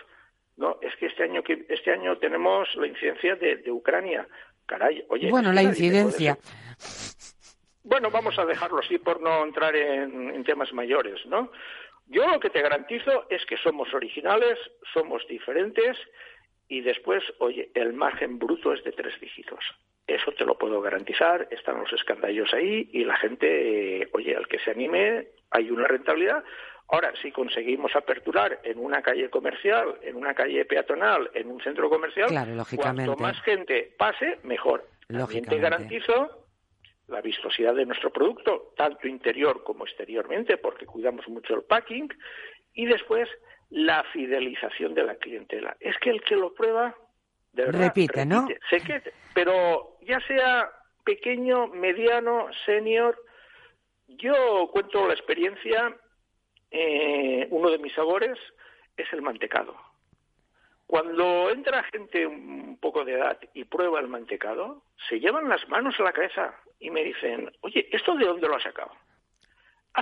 No, 0.55 0.77
es 0.81 0.95
que 0.95 1.07
este 1.07 1.23
año, 1.23 1.43
que 1.43 1.65
este 1.69 1.91
año 1.91 2.17
tenemos 2.17 2.73
la 2.75 2.87
incidencia 2.87 3.35
de, 3.35 3.71
Ucrania. 3.71 4.27
Caray, 4.65 5.03
oye. 5.09 5.29
Bueno, 5.29 5.51
la 5.51 5.63
incidencia. 5.63 6.37
Bueno, 7.83 8.09
vamos 8.11 8.37
a 8.39 8.45
dejarlo 8.45 8.79
así 8.79 8.97
por 8.97 9.19
no 9.19 9.43
entrar 9.43 9.75
en 9.75 10.41
temas 10.45 10.71
mayores, 10.71 11.25
¿no? 11.25 11.51
Yo 12.07 12.27
lo 12.27 12.39
que 12.39 12.49
te 12.49 12.61
garantizo 12.61 13.25
es 13.29 13.45
que 13.45 13.57
somos 13.57 13.93
originales, 13.93 14.59
somos 14.93 15.25
diferentes 15.27 15.97
y 16.73 16.81
después, 16.81 17.23
oye, 17.37 17.69
el 17.75 17.93
margen 17.93 18.39
bruto 18.39 18.73
es 18.73 18.83
de 18.83 18.91
tres 18.93 19.13
dígitos. 19.21 19.63
Eso 20.07 20.31
te 20.31 20.43
lo 20.43 20.57
puedo 20.57 20.81
garantizar, 20.81 21.47
están 21.51 21.79
los 21.79 21.93
escandallos 21.93 22.51
ahí 22.51 22.89
y 22.91 23.03
la 23.03 23.15
gente, 23.17 24.09
oye, 24.11 24.35
al 24.35 24.47
que 24.47 24.57
se 24.57 24.71
anime, 24.71 25.27
hay 25.51 25.69
una 25.69 25.87
rentabilidad. 25.87 26.43
Ahora, 26.87 27.13
si 27.21 27.31
conseguimos 27.31 27.95
aperturar 27.95 28.59
en 28.63 28.79
una 28.79 29.03
calle 29.03 29.29
comercial, 29.29 29.99
en 30.01 30.15
una 30.15 30.33
calle 30.33 30.65
peatonal, 30.65 31.29
en 31.35 31.51
un 31.51 31.61
centro 31.61 31.91
comercial, 31.91 32.29
cuanto 32.75 33.15
más 33.17 33.39
gente 33.43 33.93
pase, 33.95 34.39
mejor. 34.41 34.89
También 35.07 35.45
te 35.45 35.59
garantizo 35.59 36.47
la 37.07 37.21
vistosidad 37.21 37.75
de 37.75 37.85
nuestro 37.85 38.11
producto, 38.11 38.73
tanto 38.75 39.07
interior 39.07 39.63
como 39.63 39.85
exteriormente, 39.85 40.57
porque 40.57 40.87
cuidamos 40.87 41.27
mucho 41.27 41.53
el 41.53 41.61
packing, 41.61 42.09
y 42.73 42.87
después 42.87 43.29
la 43.73 44.03
fidelización 44.13 44.93
de 44.93 45.03
la 45.03 45.15
clientela. 45.15 45.75
Es 45.79 45.97
que 45.97 46.11
el 46.11 46.21
que 46.21 46.35
lo 46.35 46.53
prueba, 46.53 46.95
de 47.53 47.65
verdad, 47.65 47.81
repite, 47.81 48.23
¿no? 48.23 48.47
pero 49.33 49.97
ya 50.01 50.19
sea 50.27 50.69
pequeño, 51.03 51.67
mediano, 51.67 52.47
senior, 52.67 53.17
yo 54.07 54.69
cuento 54.71 55.07
la 55.07 55.15
experiencia, 55.15 55.97
eh, 56.69 57.47
uno 57.49 57.71
de 57.71 57.79
mis 57.79 57.93
sabores 57.93 58.37
es 58.95 59.11
el 59.11 59.23
mantecado. 59.23 59.75
Cuando 60.85 61.49
entra 61.49 61.83
gente 61.91 62.27
un 62.27 62.77
poco 62.79 63.03
de 63.03 63.13
edad 63.13 63.39
y 63.55 63.63
prueba 63.63 63.99
el 63.99 64.07
mantecado, 64.07 64.83
se 65.09 65.19
llevan 65.19 65.49
las 65.49 65.67
manos 65.67 65.95
a 65.99 66.03
la 66.03 66.13
cabeza 66.13 66.53
y 66.79 66.91
me 66.91 67.03
dicen, 67.03 67.51
oye, 67.61 67.89
¿esto 67.91 68.13
de 68.15 68.25
dónde 68.25 68.47
lo 68.47 68.55
has 68.55 68.63
sacado? 68.63 68.91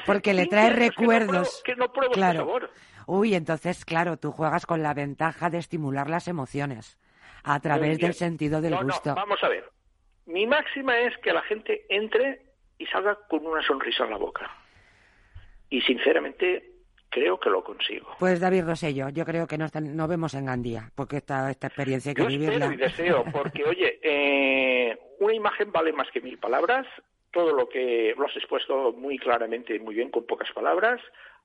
Porque 0.06 0.34
le 0.34 0.48
trae 0.48 0.72
recuerdos. 0.72 1.62
Que 1.64 1.76
no 1.76 1.92
pruebo, 1.94 2.14
claro. 2.14 2.40
sabor. 2.40 2.70
Uy, 3.08 3.36
entonces, 3.36 3.86
claro, 3.86 4.18
tú 4.18 4.32
juegas 4.32 4.66
con 4.66 4.82
la 4.84 4.94
ventaja 4.94 5.50
de 5.50 5.58
estimular 5.58 6.10
las 6.10 6.28
emociones 6.28 6.98
a 7.44 7.60
través 7.60 8.00
del 8.00 8.14
sentido 8.14 8.62
del 8.62 8.76
gusto. 8.78 9.10
No, 9.10 9.16
vamos 9.16 9.44
a 9.44 9.50
ver. 9.50 9.70
Mi 10.26 10.46
máxima 10.46 10.98
es 11.00 11.18
que 11.18 11.34
la 11.34 11.42
gente 11.42 11.86
entre 11.90 12.42
y 12.78 12.86
salga 12.88 13.18
con 13.30 13.46
una 13.46 13.62
sonrisa 13.62 14.06
en 14.06 14.12
la 14.12 14.18
boca. 14.18 14.50
Y 15.70 15.82
sinceramente, 15.82 16.72
creo 17.10 17.40
que 17.40 17.50
lo 17.50 17.64
consigo. 17.64 18.16
Pues 18.18 18.40
David 18.40 18.66
Rosello, 18.66 19.10
yo 19.10 19.24
creo 19.24 19.46
que 19.46 19.58
nos, 19.58 19.72
vemos 19.72 20.34
en 20.34 20.46
Gandía, 20.46 20.92
porque 20.96 21.18
esta, 21.18 21.52
esta 21.52 21.68
experiencia 21.68 22.10
hay 22.10 22.16
que 22.16 22.24
yo 22.24 22.28
vivirla. 22.28 22.74
y 22.74 22.78
deseo, 22.78 23.24
porque 23.32 23.64
oye, 23.64 24.00
eh, 24.02 24.98
una 25.20 25.34
imagen 25.34 25.72
vale 25.72 25.94
más 25.94 26.10
que 26.12 26.22
mil 26.22 26.40
palabras, 26.40 26.88
todo 27.32 27.54
lo 27.54 27.70
que 27.70 28.16
lo 28.18 28.26
has 28.26 28.36
expuesto 28.36 28.94
muy 28.94 29.18
claramente 29.18 29.76
y 29.76 29.80
muy 29.80 29.96
bien 29.96 30.10
con 30.10 30.26
pocas 30.26 30.52
palabras. 30.54 31.00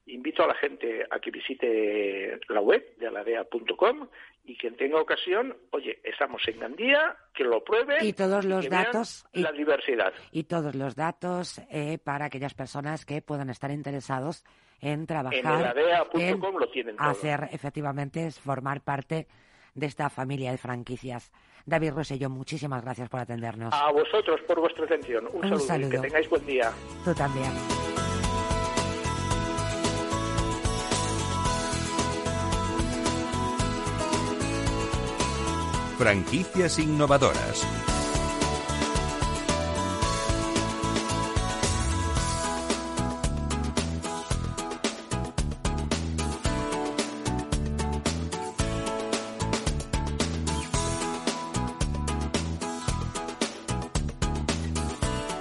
Invito 0.07 0.45
a 0.45 0.47
la 0.47 0.55
gente 0.55 1.05
a 1.11 1.19
que 1.19 1.33
visite 1.33 2.39
la 2.49 2.61
web 2.61 2.97
de 2.97 3.09
aladea.com 3.09 4.09
y 4.45 4.57
quien 4.57 4.77
tenga 4.77 5.01
ocasión, 5.01 5.57
oye, 5.71 5.99
estamos 6.05 6.41
en 6.47 6.61
Gandía, 6.61 7.17
que 7.35 7.43
lo 7.43 7.65
pruebe 7.65 7.99
y 8.03 8.13
todos 8.13 8.45
los 8.45 8.69
datos 8.69 9.27
y, 9.33 9.43
la 9.43 9.51
diversidad 9.51 10.13
y 10.31 10.45
todos 10.45 10.77
los 10.77 10.95
datos 10.95 11.61
eh, 11.71 11.99
para 11.99 12.27
aquellas 12.27 12.55
personas 12.55 13.05
que 13.05 13.21
puedan 13.21 13.51
estar 13.51 13.73
interesados 13.73 14.45
en 14.81 15.07
trabajar, 15.07 15.77
en, 16.15 16.41
lo 16.41 16.69
tienen 16.71 16.97
hacer 16.99 17.49
efectivamente 17.51 18.27
es 18.27 18.39
formar 18.39 18.83
parte 18.83 19.27
de 19.75 19.87
esta 19.87 20.09
familia 20.09 20.51
de 20.53 20.59
franquicias. 20.59 21.33
David 21.67 21.93
Rosello, 21.93 22.31
muchísimas 22.31 22.83
gracias 22.83 23.09
por 23.09 23.21
atendernos. 23.21 23.75
A 23.75 23.91
vosotros 23.91 24.41
por 24.43 24.61
vuestra 24.61 24.85
atención. 24.85 25.29
Un, 25.33 25.59
saludo, 25.61 25.91
que 25.91 25.99
tengáis 25.99 26.29
buen 26.31 26.47
día. 26.47 26.71
Tú 27.05 27.13
también. 27.15 27.51
Franquicias 35.99 36.79
innovadoras. 36.79 37.67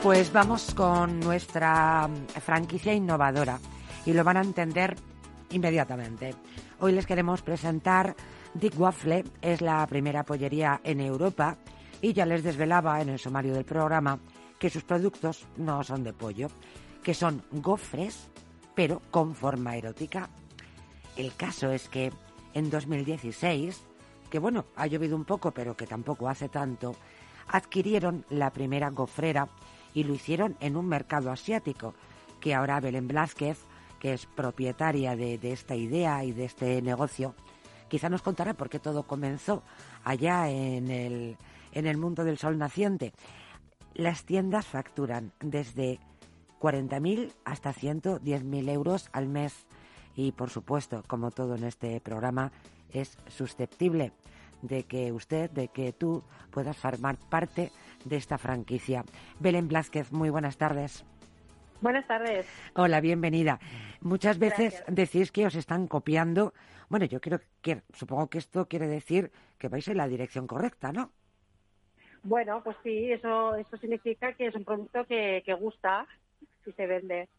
Pues 0.01 0.31
vamos 0.31 0.73
con 0.73 1.19
nuestra 1.19 2.07
franquicia 2.41 2.93
innovadora 2.93 3.59
y 4.05 4.13
lo 4.13 4.23
van 4.23 4.37
a 4.37 4.41
entender 4.41 4.95
inmediatamente. 5.49 6.33
Hoy 6.79 6.93
les 6.93 7.05
queremos 7.05 7.41
presentar 7.41 8.15
Dick 8.55 8.79
Waffle, 8.79 9.25
es 9.41 9.59
la 9.59 9.85
primera 9.85 10.23
pollería 10.23 10.79
en 10.83 11.01
Europa 11.01 11.57
y 12.01 12.13
ya 12.13 12.25
les 12.25 12.41
desvelaba 12.41 13.01
en 13.01 13.09
el 13.09 13.19
sumario 13.19 13.53
del 13.53 13.65
programa 13.65 14.17
que 14.57 14.69
sus 14.69 14.83
productos 14.83 15.45
no 15.57 15.83
son 15.83 16.05
de 16.05 16.13
pollo, 16.13 16.47
que 17.03 17.13
son 17.13 17.43
gofres, 17.51 18.29
pero 18.73 19.01
con 19.11 19.35
forma 19.35 19.75
erótica. 19.75 20.29
El 21.17 21.35
caso 21.35 21.69
es 21.69 21.89
que 21.89 22.13
en 22.53 22.69
2016, 22.69 23.83
que 24.29 24.39
bueno, 24.39 24.65
ha 24.77 24.87
llovido 24.87 25.17
un 25.17 25.25
poco, 25.25 25.51
pero 25.51 25.75
que 25.75 25.85
tampoco 25.85 26.29
hace 26.29 26.47
tanto, 26.47 26.95
adquirieron 27.49 28.25
la 28.29 28.51
primera 28.51 28.89
gofrera 28.89 29.49
y 29.93 30.05
lo 30.05 30.13
hicieron 30.13 30.55
en 30.61 30.77
un 30.77 30.87
mercado 30.87 31.29
asiático, 31.29 31.93
que 32.39 32.53
ahora 32.53 32.79
Belén 32.79 33.09
Blázquez, 33.09 33.59
que 33.99 34.13
es 34.13 34.25
propietaria 34.25 35.17
de, 35.17 35.39
esta 35.41 35.75
idea 35.75 36.23
y 36.23 36.31
de 36.31 36.45
este 36.45 36.81
negocio, 36.81 37.35
quizá 37.87 38.09
nos 38.09 38.21
contará 38.21 38.53
por 38.53 38.69
qué 38.69 38.79
todo 38.79 39.03
comenzó 39.03 39.63
allá 40.03 40.49
en 40.49 40.89
el, 40.89 41.37
en 41.71 41.87
el 41.87 41.97
mundo 41.97 42.23
del 42.23 42.37
sol 42.37 42.57
naciente. 42.57 43.13
Las 43.93 44.25
tiendas 44.25 44.65
facturan 44.65 45.31
desde 45.39 45.99
40.000 46.59 47.31
hasta 47.45 47.73
110.000 47.73 48.69
euros 48.69 49.09
al 49.13 49.27
mes 49.27 49.65
y, 50.15 50.31
por 50.31 50.49
supuesto, 50.49 51.03
como 51.07 51.31
todo 51.31 51.55
en 51.55 51.63
este 51.63 51.99
programa, 52.01 52.51
es 52.91 53.17
susceptible 53.27 54.13
de 54.61 54.83
que 54.83 55.11
usted, 55.11 55.49
de 55.51 55.67
que 55.67 55.93
tú 55.93 56.23
puedas 56.51 56.77
formar 56.77 57.17
parte 57.17 57.71
de 58.03 58.15
esta 58.15 58.37
franquicia. 58.37 59.03
Belén 59.39 59.67
Blázquez, 59.67 60.11
muy 60.11 60.29
buenas 60.29 60.57
tardes. 60.57 61.05
Buenas 61.81 62.07
tardes. 62.07 62.47
Hola, 62.75 63.01
bienvenida. 63.01 63.59
Muchas 64.01 64.39
veces 64.39 64.83
decís 64.87 65.31
que 65.31 65.45
os 65.45 65.55
están 65.55 65.87
copiando. 65.87 66.53
Bueno, 66.89 67.05
yo 67.05 67.19
creo 67.19 67.41
que 67.61 67.81
supongo 67.93 68.29
que 68.29 68.37
esto 68.37 68.67
quiere 68.67 68.87
decir 68.87 69.31
que 69.57 69.67
vais 69.67 69.87
en 69.87 69.97
la 69.97 70.07
dirección 70.07 70.47
correcta, 70.47 70.91
¿no? 70.91 71.11
Bueno, 72.23 72.61
pues 72.63 72.75
sí, 72.83 73.11
eso 73.11 73.55
eso 73.55 73.77
significa 73.77 74.33
que 74.33 74.47
es 74.47 74.55
un 74.55 74.65
producto 74.65 75.05
que, 75.05 75.43
gusta 75.59 76.07
y 76.65 76.71
se 76.71 76.87
vende. 76.87 77.29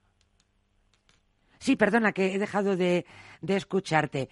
Sí, 1.59 1.75
perdona, 1.75 2.13
que 2.13 2.35
he 2.35 2.39
dejado 2.39 2.77
de, 2.77 3.05
de 3.41 3.57
escucharte. 3.57 4.29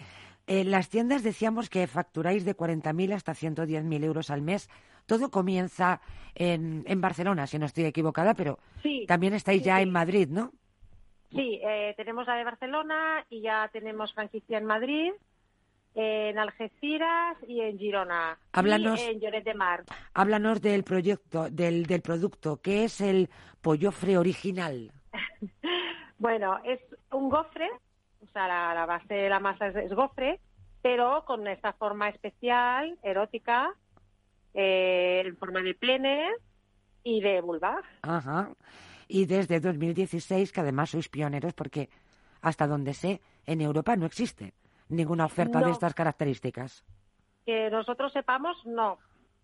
En 0.47 0.71
las 0.71 0.91
tiendas 0.91 1.23
decíamos 1.23 1.71
que 1.71 1.87
facturáis 1.87 2.45
de 2.45 2.57
40.000 2.57 3.15
hasta 3.15 3.33
110.000 3.33 4.05
euros 4.05 4.31
al 4.31 4.43
mes. 4.43 4.69
Todo 5.07 5.31
comienza 5.31 6.01
en, 6.35 6.85
en, 6.87 7.01
Barcelona, 7.01 7.47
si 7.47 7.59
no 7.59 7.67
estoy 7.67 7.85
equivocada, 7.85 8.35
pero 8.35 8.59
también 9.07 9.35
estáis 9.35 9.63
ya 9.63 9.81
en 9.81 9.91
Madrid, 9.91 10.29
¿no? 10.29 10.53
Sí, 11.31 11.61
eh, 11.65 11.95
tenemos 11.97 12.27
la 12.27 12.37
de 12.37 12.45
Barcelona 12.45 13.25
y 13.29 13.41
ya 13.41 13.69
tenemos 13.73 14.13
franquicia 14.15 14.59
en 14.59 14.65
Madrid, 14.65 15.13
en 15.95 16.39
Algeciras 16.39 17.37
y 17.47 17.61
en 17.61 17.79
Girona. 17.79 18.39
Háblanos, 18.53 19.01
y 19.01 19.11
en 19.11 19.21
Lloret 19.21 19.45
de 19.45 19.55
Mar. 19.55 19.85
Háblanos 20.15 20.61
del 20.61 20.85
proyecto, 20.85 21.51
del, 21.51 21.87
del 21.87 22.03
producto. 22.03 22.61
¿Qué 22.63 22.85
es 22.85 23.01
el 23.01 23.29
pollofre 23.61 24.17
original? 24.17 24.93
bueno, 26.19 26.59
es 26.65 26.81
un 27.11 27.29
gofre 27.29 27.69
o 28.25 28.33
sea, 28.33 28.49
la, 28.49 28.87
base 28.87 29.15
de 29.15 29.29
la 29.29 29.41
masa 29.41 29.69
es, 29.69 29.93
gofre, 29.93 30.41
pero 30.83 31.25
con 31.25 31.47
esta 31.47 31.73
forma 31.75 32.09
especial, 32.09 32.99
erótica, 33.03 33.73
eh, 34.55 35.23
en 35.25 35.37
forma 35.37 35.61
de 35.61 35.75
pene 35.75 36.29
y 37.03 37.21
de 37.21 37.41
vulva. 37.41 37.83
Ajá. 38.03 38.51
Y 39.09 39.27
desde 39.27 39.61
2016, 39.61 40.53
que 40.53 40.61
además 40.61 40.91
sois 40.91 41.09
pioneros, 41.09 41.53
porque 41.53 41.91
hasta 42.41 42.67
donde 42.67 42.95
sé, 42.95 43.21
en 43.47 43.61
Europa 43.61 43.97
no 43.97 44.07
existe 44.07 44.55
ninguna 44.89 45.25
oferta 45.27 45.61
de 45.61 45.71
estas 45.71 45.95
características. 45.95 46.85
Que 47.45 47.71
nosotros 47.71 48.13
sepamos, 48.13 48.57
no. 48.65 48.99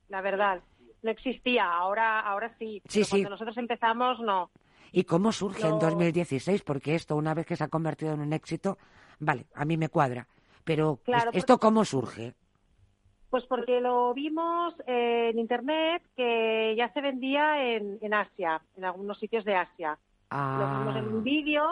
la 0.09 0.21
verdad. 0.21 0.63
No 1.03 1.11
existía, 1.11 1.65
ahora, 1.65 2.21
ahora 2.21 2.55
sí. 2.59 2.83
Sí, 2.87 3.05
sí. 3.05 3.11
Cuando 3.11 3.31
nosotros 3.31 3.57
empezamos, 3.57 4.21
no. 4.21 4.51
¿Y 4.93 5.05
cómo 5.05 5.33
surge 5.33 5.67
en 5.67 5.79
2016? 5.79 6.63
Porque 6.63 6.95
esto, 6.95 7.17
una 7.17 7.33
vez 7.33 7.47
que 7.47 7.57
se 7.57 7.65
ha 7.65 7.69
convertido 7.69 8.13
en 8.13 8.21
un 8.21 8.33
éxito, 8.33 8.77
vale, 9.19 9.47
a 9.55 9.65
mí 9.65 9.77
me 9.77 9.89
cuadra. 9.89 10.27
Pero, 10.65 11.01
¿esto 11.33 11.59
cómo 11.59 11.85
surge? 11.85 12.35
Pues 13.31 13.45
porque 13.45 13.81
lo 13.81 14.12
vimos 14.12 14.74
en 14.87 15.39
Internet 15.39 16.03
que 16.16 16.74
ya 16.76 16.93
se 16.93 17.01
vendía 17.01 17.64
en, 17.64 17.99
en 18.03 18.12
Asia, 18.12 18.61
en 18.76 18.85
algunos 18.85 19.18
sitios 19.20 19.45
de 19.45 19.55
Asia. 19.55 19.97
Lo 20.33 20.78
vimos 20.78 20.97
en 20.97 21.09
un 21.09 21.20
ah. 21.20 21.22
vídeo 21.22 21.64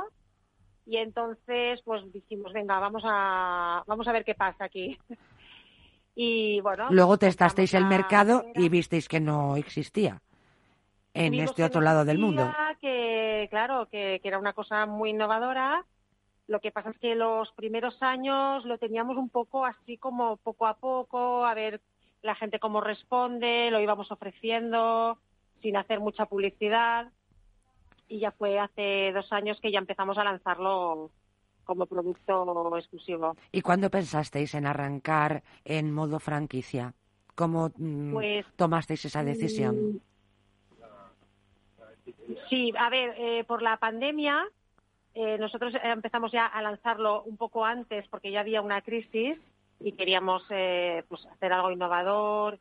y 0.86 0.96
entonces 0.96 1.82
pues 1.84 2.10
dijimos, 2.12 2.52
venga, 2.52 2.78
vamos 2.78 3.02
a, 3.04 3.82
vamos 3.86 4.06
a 4.06 4.12
ver 4.12 4.24
qué 4.24 4.34
pasa 4.34 4.64
aquí. 4.64 4.96
y 6.14 6.60
bueno. 6.60 6.86
Luego 6.90 7.18
testasteis 7.18 7.74
el 7.74 7.86
mercado 7.86 8.44
y 8.54 8.68
visteis 8.68 9.08
que 9.08 9.20
no 9.20 9.56
existía 9.56 10.22
en 11.12 11.34
este 11.34 11.64
otro 11.64 11.80
lado 11.80 12.04
del 12.04 12.18
mundo. 12.18 12.52
Que, 12.80 13.48
claro, 13.50 13.88
que, 13.90 14.20
que 14.22 14.28
era 14.28 14.38
una 14.38 14.52
cosa 14.52 14.86
muy 14.86 15.10
innovadora 15.10 15.84
lo 16.48 16.60
que 16.60 16.72
pasa 16.72 16.90
es 16.90 16.98
que 16.98 17.14
los 17.14 17.52
primeros 17.52 18.02
años 18.02 18.64
lo 18.64 18.78
teníamos 18.78 19.16
un 19.16 19.28
poco 19.28 19.66
así 19.66 19.98
como 19.98 20.38
poco 20.38 20.66
a 20.66 20.74
poco, 20.74 21.44
a 21.44 21.54
ver 21.54 21.80
la 22.22 22.34
gente 22.34 22.58
cómo 22.58 22.80
responde, 22.80 23.70
lo 23.70 23.80
íbamos 23.80 24.10
ofreciendo 24.10 25.18
sin 25.62 25.76
hacer 25.76 26.00
mucha 26.00 26.26
publicidad. 26.26 27.12
Y 28.08 28.20
ya 28.20 28.30
fue 28.32 28.58
hace 28.58 29.12
dos 29.12 29.30
años 29.32 29.60
que 29.60 29.70
ya 29.70 29.78
empezamos 29.78 30.16
a 30.16 30.24
lanzarlo 30.24 31.10
como 31.64 31.84
producto 31.84 32.78
exclusivo. 32.78 33.36
¿Y 33.52 33.60
cuándo 33.60 33.90
pensasteis 33.90 34.54
en 34.54 34.64
arrancar 34.64 35.42
en 35.66 35.92
modo 35.92 36.18
franquicia? 36.18 36.94
¿Cómo 37.34 37.70
mm, 37.76 38.12
pues, 38.14 38.46
tomasteis 38.56 39.04
esa 39.04 39.22
decisión? 39.22 39.76
Mm, 39.76 40.00
sí, 42.48 42.72
a 42.78 42.88
ver, 42.88 43.14
eh, 43.18 43.44
por 43.44 43.60
la 43.60 43.76
pandemia 43.76 44.48
eh, 45.20 45.36
nosotros 45.36 45.74
empezamos 45.82 46.30
ya 46.30 46.46
a 46.46 46.62
lanzarlo 46.62 47.24
un 47.24 47.36
poco 47.36 47.64
antes 47.64 48.06
porque 48.06 48.30
ya 48.30 48.38
había 48.38 48.62
una 48.62 48.82
crisis 48.82 49.36
y 49.80 49.90
queríamos 49.90 50.44
eh, 50.50 51.02
pues 51.08 51.26
hacer 51.26 51.52
algo 51.52 51.72
innovador 51.72 52.60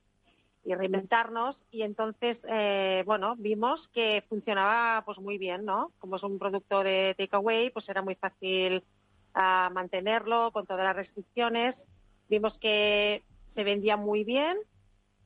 y 0.65 0.73
reinventarnos. 0.73 1.55
Y 1.69 1.83
entonces 1.83 2.35
eh, 2.49 3.03
bueno 3.05 3.35
vimos 3.37 3.87
que 3.93 4.23
funcionaba 4.27 5.03
pues 5.05 5.19
muy 5.19 5.37
bien 5.37 5.65
no 5.65 5.91
como 5.99 6.15
es 6.15 6.23
un 6.23 6.39
producto 6.39 6.81
de 6.81 7.13
takeaway 7.15 7.69
pues 7.69 7.87
era 7.89 8.01
muy 8.01 8.15
fácil 8.15 8.83
ah, 9.35 9.69
mantenerlo 9.71 10.49
con 10.51 10.65
todas 10.65 10.83
las 10.83 10.95
restricciones. 10.95 11.75
Vimos 12.27 12.57
que 12.57 13.21
se 13.53 13.63
vendía 13.63 13.97
muy 13.97 14.23
bien 14.23 14.57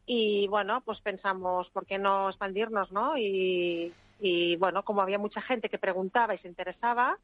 y 0.05 0.47
bueno 0.49 0.81
pues 0.83 0.99
pensamos 0.99 1.69
por 1.69 1.85
qué 1.85 1.97
no 1.97 2.27
expandirnos 2.27 2.91
no 2.91 3.17
y 3.17 3.93
y 4.21 4.55
bueno, 4.57 4.83
como 4.83 5.01
había 5.01 5.17
mucha 5.17 5.41
gente 5.41 5.67
que 5.67 5.79
preguntaba 5.79 6.35
y 6.35 6.37
se 6.37 6.47
interesaba, 6.47 7.17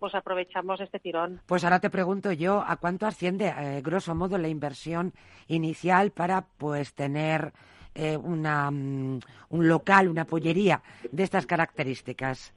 pues 0.00 0.14
aprovechamos 0.14 0.80
este 0.80 0.98
tirón. 0.98 1.40
Pues 1.46 1.62
ahora 1.62 1.78
te 1.78 1.90
pregunto 1.90 2.32
yo, 2.32 2.64
¿a 2.66 2.76
cuánto 2.76 3.06
asciende, 3.06 3.54
eh, 3.56 3.80
grosso 3.82 4.14
modo, 4.14 4.36
la 4.36 4.48
inversión 4.48 5.12
inicial 5.46 6.10
para 6.10 6.42
pues 6.58 6.94
tener 6.94 7.52
eh, 7.94 8.16
una, 8.16 8.70
mm, 8.70 9.20
un 9.50 9.68
local, 9.68 10.08
una 10.08 10.24
pollería 10.24 10.82
de 11.12 11.22
estas 11.22 11.46
características? 11.46 12.52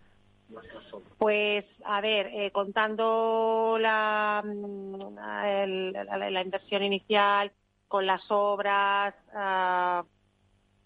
Pues, 1.18 1.66
a 1.86 2.02
ver, 2.02 2.28
eh, 2.28 2.52
contando 2.52 3.78
la, 3.80 4.44
mm, 4.44 5.16
la, 5.16 6.42
inversión 6.42 6.84
inicial 6.84 7.52
con 7.88 8.06
las 8.06 8.24
obras, 8.30 9.14
ah, 9.36 10.04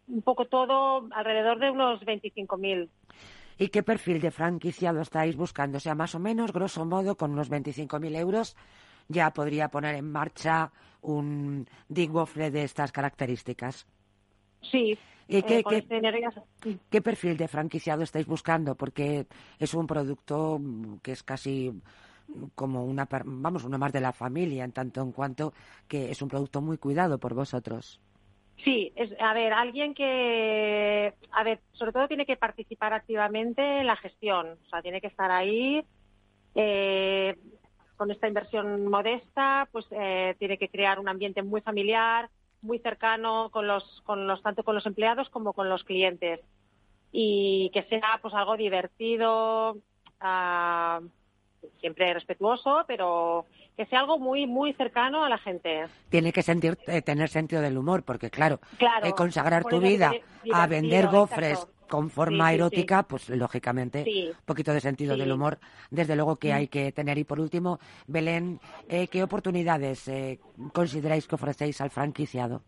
un 0.08 0.22
poco 0.22 0.46
todo 0.46 1.08
alrededor 1.12 1.60
de 1.60 1.72
unos 1.72 2.02
25.000. 2.02 2.90
¿Y 3.60 3.70
qué 3.70 3.84
perfil 3.84 4.22
de 4.22 4.32
franquiciado 4.32 5.02
estáis 5.02 5.36
buscando? 5.36 5.78
O 5.78 5.82
sea, 5.82 5.96
más 5.96 6.14
o 6.16 6.20
menos, 6.20 6.54
grosso 6.54 6.86
modo, 6.86 7.16
con 7.16 7.32
unos 7.32 7.50
25.000 7.50 8.16
euros 8.16 8.56
ya 9.10 9.32
podría 9.32 9.70
poner 9.70 9.96
en 9.96 10.12
marcha 10.12 10.72
un 11.02 11.68
Dig 11.88 12.12
de 12.12 12.64
estas 12.64 12.92
características. 12.92 13.88
Sí. 14.62 14.98
¿Y 15.30 15.42
qué, 15.44 15.60
eh, 15.60 15.64
este 15.70 16.80
qué, 16.90 17.02
perfil 17.02 17.36
de 17.38 17.48
franquiciado 17.48 18.04
estáis 18.04 18.26
buscando? 18.26 18.76
Porque 18.76 19.28
es 19.60 19.74
un 19.74 19.86
producto 19.86 20.60
que 21.02 21.12
es 21.12 21.24
casi 21.24 21.82
como 22.56 22.86
una, 22.86 23.08
vamos, 23.26 23.64
una 23.64 23.78
más 23.78 23.92
de 23.92 24.02
la 24.02 24.14
familia, 24.14 24.64
en 24.64 24.72
tanto 24.72 25.02
en 25.02 25.12
cuanto 25.12 25.54
que 25.88 26.12
es 26.12 26.22
un 26.22 26.30
producto 26.30 26.62
muy 26.62 26.78
cuidado 26.78 27.18
por 27.18 27.34
vosotros. 27.34 28.00
Sí, 28.64 28.92
es, 28.96 29.12
a 29.20 29.34
ver, 29.34 29.54
alguien 29.54 29.94
que, 29.94 31.14
a 31.32 31.44
ver, 31.44 31.60
sobre 31.74 31.92
todo 31.92 32.08
tiene 32.08 32.26
que 32.26 32.38
participar 32.38 32.94
activamente 32.94 33.62
en 33.80 33.88
la 33.88 33.96
gestión, 33.96 34.58
o 34.66 34.70
sea, 34.70 34.82
tiene 34.82 35.00
que 35.00 35.08
estar 35.08 35.30
ahí 35.32 35.84
eh, 36.56 37.36
con 37.98 38.12
esta 38.12 38.28
inversión 38.28 38.88
modesta, 38.88 39.68
pues 39.72 39.86
eh, 39.92 40.36
tiene 40.40 40.58
que 40.58 40.70
crear 40.70 41.00
un 41.00 41.08
ambiente 41.08 41.44
muy 41.44 41.62
familiar, 41.62 42.30
muy 42.62 42.80
cercano 42.80 43.50
con 43.52 43.68
los, 43.68 44.02
con 44.06 44.28
los, 44.28 44.42
tanto 44.42 44.64
con 44.64 44.76
los 44.76 44.86
empleados 44.86 45.30
como 45.30 45.54
con 45.54 45.70
los 45.70 45.84
clientes. 45.84 46.40
Y 47.12 47.70
que 47.74 47.84
sea, 47.84 48.20
pues, 48.22 48.34
algo 48.34 48.58
divertido, 48.58 49.78
ah, 50.20 51.00
siempre 51.80 52.14
respetuoso, 52.14 52.84
pero 52.88 53.46
que 53.76 53.86
sea 53.86 54.00
algo 54.00 54.18
muy 54.20 54.48
muy 54.48 54.74
cercano 54.74 55.24
a 55.24 55.30
la 55.30 55.38
gente. 55.38 55.86
Tiene 56.10 56.32
que 56.32 56.42
sentir 56.42 56.78
eh, 56.88 57.02
tener 57.02 57.30
sentido 57.30 57.62
del 57.62 57.78
humor, 57.78 58.04
porque 58.04 58.30
claro, 58.30 58.60
eh, 59.04 59.12
consagrar 59.14 59.66
tu 59.66 59.80
vida 59.80 60.14
a 60.52 60.68
vender 60.68 61.08
gofres 61.08 61.68
con 61.88 62.10
forma 62.10 62.54
erótica, 62.54 63.04
pues 63.04 63.30
lógicamente 63.30 64.04
un 64.30 64.46
poquito 64.46 64.74
de 64.74 64.82
sentido 64.82 65.16
del 65.16 65.32
humor, 65.32 65.58
desde 65.90 66.16
luego 66.16 66.36
que 66.36 66.52
mm. 66.52 66.56
hay 66.56 66.68
que 66.68 66.92
tener. 66.92 67.18
Y 67.18 67.24
por 67.24 67.40
último, 67.40 67.80
Belén, 68.08 68.60
eh, 68.90 69.08
¿qué 69.08 69.24
oportunidades 69.24 70.12
consideráis 70.74 71.28
que 71.28 71.36
ofrecéis 71.36 71.80
al 71.80 71.90
franquiciado? 71.90 72.62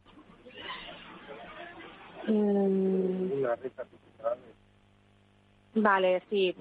Mm. 2.27 3.43
Vale, 5.75 6.21
sí. 6.29 6.55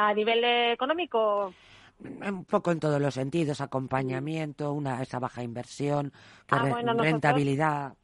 A 0.00 0.14
nivel 0.14 0.44
económico, 0.44 1.52
un 2.00 2.44
poco 2.44 2.70
en 2.70 2.78
todos 2.78 3.00
los 3.00 3.14
sentidos, 3.14 3.60
acompañamiento, 3.60 4.72
una 4.72 5.02
esa 5.02 5.18
baja 5.18 5.42
inversión, 5.42 6.12
ah, 6.50 6.62
rentabilidad. 6.96 7.94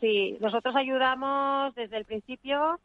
sí, 0.00 0.36
nosotros 0.40 0.76
ayudamos 0.76 1.74
desde 1.74 1.96
el 1.96 2.04
principio, 2.04 2.78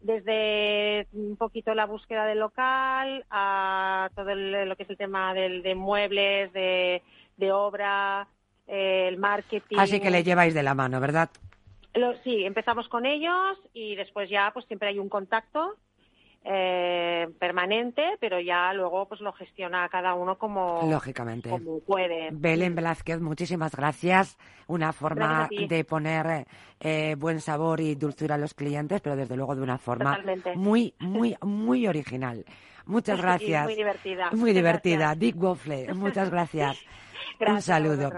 desde 0.00 1.08
un 1.12 1.36
poquito 1.36 1.74
la 1.74 1.86
búsqueda 1.86 2.26
del 2.26 2.38
local 2.38 3.24
a 3.30 4.10
todo 4.14 4.32
lo 4.34 4.76
que 4.76 4.84
es 4.84 4.90
el 4.90 4.96
tema 4.96 5.34
del, 5.34 5.62
de 5.62 5.74
muebles, 5.74 6.52
de, 6.52 7.02
obra, 7.52 8.28
el 8.68 9.18
marketing. 9.18 9.78
Así 9.78 9.98
que 9.98 10.10
le 10.10 10.22
lleváis 10.22 10.54
de 10.54 10.62
la 10.62 10.74
mano, 10.74 11.00
¿verdad? 11.00 11.30
sí, 12.22 12.44
empezamos 12.44 12.88
con 12.88 13.06
ellos 13.06 13.58
y 13.74 13.96
después 13.96 14.30
ya 14.30 14.52
pues 14.52 14.64
siempre 14.66 14.88
hay 14.88 15.00
un 15.00 15.08
contacto 15.08 15.74
eh, 16.44 17.28
permanente, 17.38 18.16
pero 18.20 18.40
ya 18.40 18.72
luego 18.72 19.06
pues 19.06 19.20
lo 19.20 19.32
gestiona 19.32 19.88
cada 19.88 20.14
uno 20.14 20.38
como, 20.38 20.88
Lógicamente. 20.88 21.50
como 21.50 21.80
puede. 21.80 22.30
Belén 22.32 22.74
Velázquez, 22.74 23.20
muchísimas 23.20 23.74
gracias. 23.74 24.38
Una 24.66 24.92
forma 24.92 25.48
de 25.50 25.84
poner 25.84 26.46
eh, 26.80 27.16
buen 27.18 27.40
sabor 27.40 27.80
y 27.80 27.94
dulzura 27.94 28.36
a 28.36 28.38
los 28.38 28.54
clientes, 28.54 29.00
pero 29.00 29.16
desde 29.16 29.36
luego 29.36 29.54
de 29.56 29.62
una 29.62 29.78
forma 29.78 30.18
muy, 30.54 30.94
muy, 31.00 31.36
muy 31.42 31.86
original. 31.86 32.44
Muchas 32.86 33.20
gracias. 33.20 33.64
muy 33.64 33.74
divertida. 33.74 34.30
Muy 34.32 34.52
divertida. 34.52 35.14
Dick 35.14 35.36
Waffle, 35.36 35.92
muchas 35.94 36.30
gracias. 36.30 36.78
Un 37.46 37.60
saludo. 37.60 38.10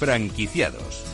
Franquiciados. 0.00 1.04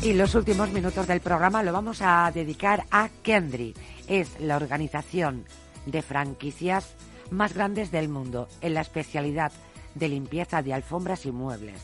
Y 0.00 0.12
los 0.12 0.36
últimos 0.36 0.70
minutos 0.70 1.08
del 1.08 1.18
programa 1.18 1.64
lo 1.64 1.72
vamos 1.72 1.98
a 2.02 2.30
dedicar 2.32 2.84
a 2.92 3.08
Kendry. 3.24 3.74
Es 4.06 4.38
la 4.38 4.54
organización 4.54 5.44
de 5.86 6.02
franquicias 6.02 6.94
más 7.32 7.52
grandes 7.52 7.90
del 7.90 8.08
mundo 8.08 8.46
en 8.60 8.74
la 8.74 8.82
especialidad 8.82 9.50
de 9.96 10.08
limpieza 10.08 10.62
de 10.62 10.72
alfombras 10.72 11.26
y 11.26 11.32
muebles. 11.32 11.80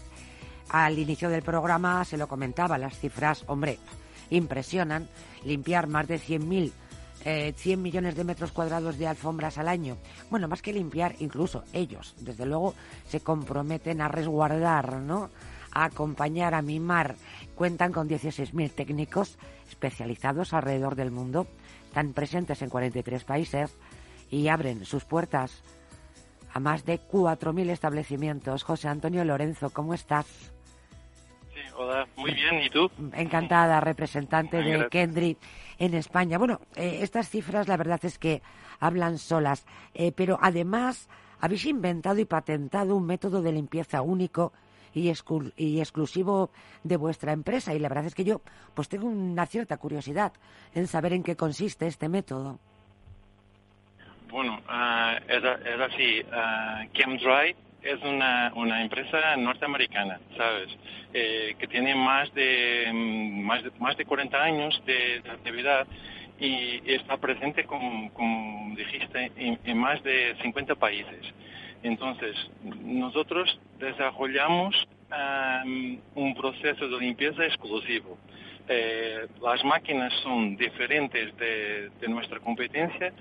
Al 0.68 0.96
inicio 0.96 1.28
del 1.28 1.42
programa 1.42 2.04
se 2.04 2.16
lo 2.16 2.28
comentaba, 2.28 2.78
las 2.78 2.96
cifras, 2.96 3.42
hombre, 3.48 3.80
impresionan. 4.30 5.08
Limpiar 5.42 5.88
más 5.88 6.06
de 6.06 6.20
100.000 6.20 6.70
eh, 7.24 7.52
100 7.56 7.80
millones 7.80 8.16
de 8.16 8.24
metros 8.24 8.52
cuadrados 8.52 8.98
de 8.98 9.06
alfombras 9.06 9.58
al 9.58 9.68
año. 9.68 9.96
Bueno, 10.30 10.48
más 10.48 10.62
que 10.62 10.72
limpiar, 10.72 11.14
incluso 11.20 11.64
ellos, 11.72 12.14
desde 12.18 12.46
luego, 12.46 12.74
se 13.06 13.20
comprometen 13.20 14.00
a 14.00 14.08
resguardar, 14.08 14.94
¿no? 14.94 15.30
A 15.72 15.84
acompañar, 15.84 16.54
a 16.54 16.62
mimar. 16.62 17.14
Cuentan 17.54 17.92
con 17.92 18.08
16.000 18.08 18.70
técnicos 18.72 19.38
especializados 19.70 20.52
alrededor 20.52 20.96
del 20.96 21.10
mundo. 21.10 21.46
Están 21.86 22.12
presentes 22.12 22.62
en 22.62 22.70
43 22.70 23.24
países 23.24 23.74
y 24.30 24.48
abren 24.48 24.84
sus 24.84 25.04
puertas 25.04 25.62
a 26.52 26.60
más 26.60 26.84
de 26.84 27.00
4.000 27.00 27.70
establecimientos. 27.70 28.64
José 28.64 28.88
Antonio 28.88 29.24
Lorenzo, 29.24 29.70
¿cómo 29.70 29.94
estás? 29.94 30.26
Sí, 31.54 31.60
hola, 31.76 32.06
muy 32.16 32.32
bien, 32.32 32.62
¿y 32.62 32.70
tú? 32.70 32.90
Encantada, 33.12 33.80
representante 33.80 34.58
de 34.58 34.88
Kendry 34.88 35.36
en 35.78 35.94
España. 35.94 36.38
Bueno, 36.38 36.60
eh, 36.76 36.98
estas 37.02 37.28
cifras 37.28 37.68
la 37.68 37.76
verdad 37.76 38.00
es 38.04 38.18
que 38.18 38.42
hablan 38.80 39.18
solas, 39.18 39.66
eh, 39.94 40.12
pero 40.12 40.38
además 40.40 41.08
habéis 41.40 41.66
inventado 41.66 42.18
y 42.18 42.24
patentado 42.24 42.96
un 42.96 43.06
método 43.06 43.42
de 43.42 43.52
limpieza 43.52 44.02
único 44.02 44.52
y, 44.94 45.12
y, 45.56 45.80
exclusivo 45.80 46.50
de 46.84 46.96
vuestra 46.96 47.32
empresa 47.32 47.74
y 47.74 47.78
la 47.78 47.88
verdad 47.88 48.06
es 48.06 48.14
que 48.14 48.24
yo 48.24 48.42
pues 48.74 48.88
tengo 48.88 49.06
una 49.06 49.46
cierta 49.46 49.76
curiosidad 49.78 50.32
en 50.74 50.86
saber 50.86 51.14
en 51.14 51.22
qué 51.22 51.36
consiste 51.36 51.86
este 51.86 52.08
método. 52.08 52.58
Bueno, 54.30 54.58
uh, 54.66 55.18
es, 55.28 55.44
así. 55.80 56.22
Uh, 56.22 56.88
es 57.82 58.00
una, 58.02 58.52
una 58.54 58.82
empresa 58.82 59.36
norteamericana, 59.36 60.20
¿sabes? 60.36 60.68
Eh, 61.12 61.54
que 61.58 61.66
tiene 61.66 61.94
más 61.94 62.32
de, 62.34 62.88
mm, 62.92 63.40
más 63.42 63.62
de, 63.64 63.70
más 63.78 63.96
de 63.96 64.04
40 64.04 64.42
años 64.42 64.82
de, 64.86 65.22
actividad 65.30 65.86
y 66.38 66.80
está 66.92 67.16
presente, 67.18 67.64
como, 67.64 68.12
como 68.14 68.74
dijiste, 68.76 69.30
en, 69.36 69.78
más 69.78 70.02
de 70.02 70.34
50 70.42 70.74
países. 70.74 71.34
Entonces, 71.82 72.36
nosotros 72.82 73.58
desarrollamos 73.78 74.74
un 76.14 76.34
proceso 76.34 76.88
de 76.88 76.98
limpieza 76.98 77.44
exclusivo. 77.44 78.16
Eh, 78.68 79.26
las 79.42 79.62
máquinas 79.64 80.12
son 80.22 80.56
diferentes 80.56 81.36
de, 81.36 81.90
de, 82.00 82.08
nuestra 82.08 82.38
competencia, 82.40 83.12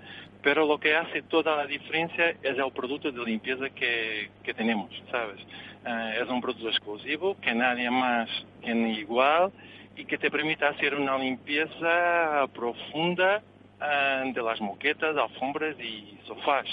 pero 0.43 0.65
lo 0.65 0.79
que 0.79 0.95
hace 0.95 1.21
toda 1.23 1.55
la 1.55 1.65
diferencia 1.65 2.29
es 2.29 2.57
el 2.57 2.71
producto 2.73 3.11
de 3.11 3.23
limpieza 3.23 3.69
que, 3.69 4.29
que 4.43 4.53
tenemos, 4.53 4.89
¿sabes? 5.11 5.39
Eh, 5.85 6.19
es 6.21 6.29
un 6.29 6.41
producto 6.41 6.69
exclusivo 6.69 7.37
que 7.39 7.53
nadie 7.53 7.89
más 7.89 8.29
tiene 8.61 8.93
igual 8.93 9.51
y 9.95 10.05
que 10.05 10.17
te 10.17 10.31
permite 10.31 10.65
hacer 10.65 10.95
una 10.95 11.17
limpieza 11.17 12.47
profunda 12.53 13.41
eh, 13.81 14.31
de 14.33 14.41
las 14.41 14.59
moquetas, 14.61 15.15
alfombras 15.15 15.79
y 15.79 16.17
sofás. 16.25 16.65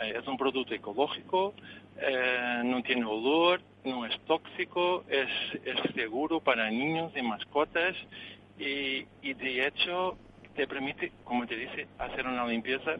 Eh, 0.00 0.14
es 0.16 0.26
un 0.26 0.36
producto 0.36 0.74
ecológico, 0.74 1.54
no 2.64 2.82
tiene 2.82 3.04
olor, 3.04 3.60
no 3.84 4.06
es 4.06 4.18
tóxico, 4.20 5.04
es, 5.08 5.28
es 5.66 5.94
seguro 5.94 6.40
para 6.40 6.70
niños 6.70 7.12
y 7.14 7.20
mascotas 7.20 7.94
y, 8.58 9.04
y 9.20 9.34
de 9.34 9.66
hecho 9.66 10.16
te 10.54 10.66
permite, 10.66 11.12
como 11.24 11.46
te 11.46 11.56
dice, 11.56 11.86
hacer 11.98 12.26
una 12.26 12.46
limpieza 12.46 12.92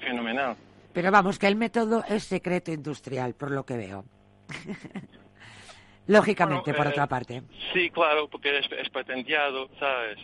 fenomenal. 0.00 0.56
Pero 0.92 1.10
vamos, 1.10 1.38
que 1.38 1.46
el 1.46 1.56
método 1.56 2.04
es 2.08 2.24
secreto 2.24 2.72
industrial, 2.72 3.34
por 3.34 3.50
lo 3.50 3.64
que 3.64 3.76
veo. 3.76 4.04
Lógicamente, 6.06 6.72
por 6.72 6.86
otra 6.86 7.04
eh, 7.04 7.08
parte. 7.08 7.42
Sí, 7.72 7.90
claro, 7.90 8.28
porque 8.28 8.58
es, 8.58 8.90
patenteado, 8.90 9.68
¿sabes? 9.78 10.18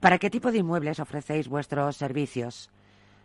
¿Para 0.00 0.18
qué 0.18 0.30
tipo 0.30 0.50
de 0.50 0.58
inmuebles 0.58 0.98
ofrecéis 0.98 1.48
vuestros 1.48 1.96
servicios? 1.96 2.70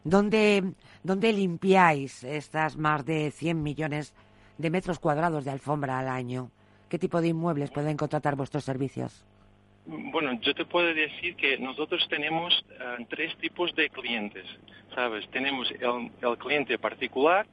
¿Dónde, 0.03 0.73
¿Dónde 1.03 1.33
limpiáis 1.33 2.23
estas 2.23 2.77
más 2.77 3.05
de 3.05 3.31
100 3.31 3.61
millones 3.61 4.13
de 4.57 4.69
metros 4.69 4.99
cuadrados 4.99 5.43
de 5.43 5.51
alfombra 5.51 5.99
al 5.99 6.07
año? 6.07 6.51
¿Qué 6.87 6.99
tipo 6.99 7.19
de 7.19 7.29
inmuebles 7.29 7.71
pueden 7.71 7.97
contratar 7.97 8.35
vuestros 8.35 8.63
servicios? 8.63 9.25
Bueno, 9.93 10.39
yo 10.39 10.53
te 10.53 10.63
puedo 10.63 10.93
decir 10.93 11.35
que 11.35 11.57
nosotros 11.57 12.07
tenemos 12.07 12.53
eh, 12.79 13.05
tres 13.09 13.35
tipos 13.39 13.75
de 13.75 13.89
clientes, 13.89 14.45
¿sabes? 14.95 15.29
Tenemos 15.31 15.69
el, 15.69 16.37
cliente 16.37 16.77
particular, 16.77 17.45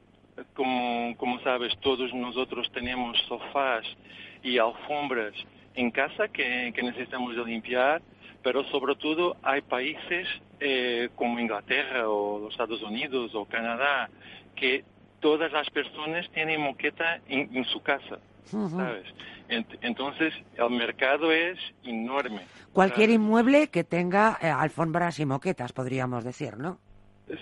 como, 0.53 1.17
como 1.17 1.41
sabes, 1.41 1.77
todos 1.81 2.13
nosotros 2.13 2.71
tenemos 2.71 3.17
sofás 3.27 3.83
y 4.41 4.57
alfombras 4.57 5.33
en 5.75 5.91
casa 5.91 6.29
que, 6.29 6.71
necesitamos 6.81 7.35
limpiar, 7.45 8.01
pero 8.41 8.63
sobre 8.71 8.95
todo 8.95 9.35
hay 9.43 9.59
países 9.59 10.25
eh, 10.61 11.09
como 11.15 11.41
Inglaterra 11.41 12.07
o 12.07 12.39
los 12.39 12.51
Estados 12.51 12.81
Unidos 12.83 13.35
o 13.35 13.43
Canadá 13.43 14.09
que 14.55 14.85
todas 15.19 15.51
las 15.51 15.69
personas 15.71 16.29
tienen 16.31 16.61
moqueta 16.61 17.19
en 17.27 17.65
su 17.65 17.81
casa. 17.81 18.17
¿sabes? 18.49 19.05
Entonces, 19.49 20.33
el 20.55 20.69
mercado 20.69 21.31
es 21.31 21.57
enorme. 21.83 22.41
Cualquier 22.71 23.09
inmueble 23.09 23.69
que 23.69 23.83
tenga 23.83 24.37
eh, 24.41 24.47
alfombras 24.47 25.19
y 25.19 25.25
moquetas, 25.25 25.73
podríamos 25.73 26.23
decir, 26.23 26.57
¿no? 26.57 26.79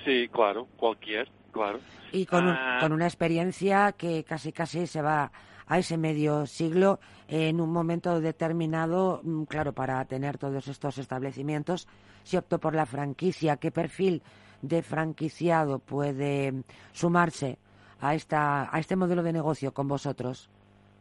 Sí, 0.05 0.29
claro, 0.29 0.67
cualquier, 0.77 1.29
claro. 1.51 1.79
Y 2.11 2.25
con, 2.25 2.47
ah. 2.47 2.77
con 2.79 2.93
una 2.93 3.05
experiencia 3.05 3.91
que 3.91 4.23
casi 4.23 4.51
casi 4.51 4.87
se 4.87 5.01
va 5.01 5.31
a 5.67 5.79
ese 5.79 5.97
medio 5.97 6.45
siglo 6.45 6.99
en 7.27 7.59
un 7.59 7.71
momento 7.71 8.21
determinado, 8.21 9.19
mm, 9.23 9.43
claro, 9.43 9.73
para 9.73 10.03
tener 10.05 10.37
todos 10.37 10.67
estos 10.67 10.97
establecimientos, 10.97 11.87
se 12.23 12.37
optó 12.37 12.59
por 12.59 12.73
la 12.73 12.85
franquicia. 12.85 13.57
¿Qué 13.57 13.71
perfil 13.71 14.23
de 14.61 14.81
franquiciado 14.81 15.79
puede 15.79 16.63
sumarse 16.93 17.57
a, 17.99 18.15
esta, 18.15 18.73
a 18.73 18.79
este 18.79 18.95
modelo 18.95 19.23
de 19.23 19.33
negocio 19.33 19.73
con 19.73 19.87
vosotros? 19.87 20.49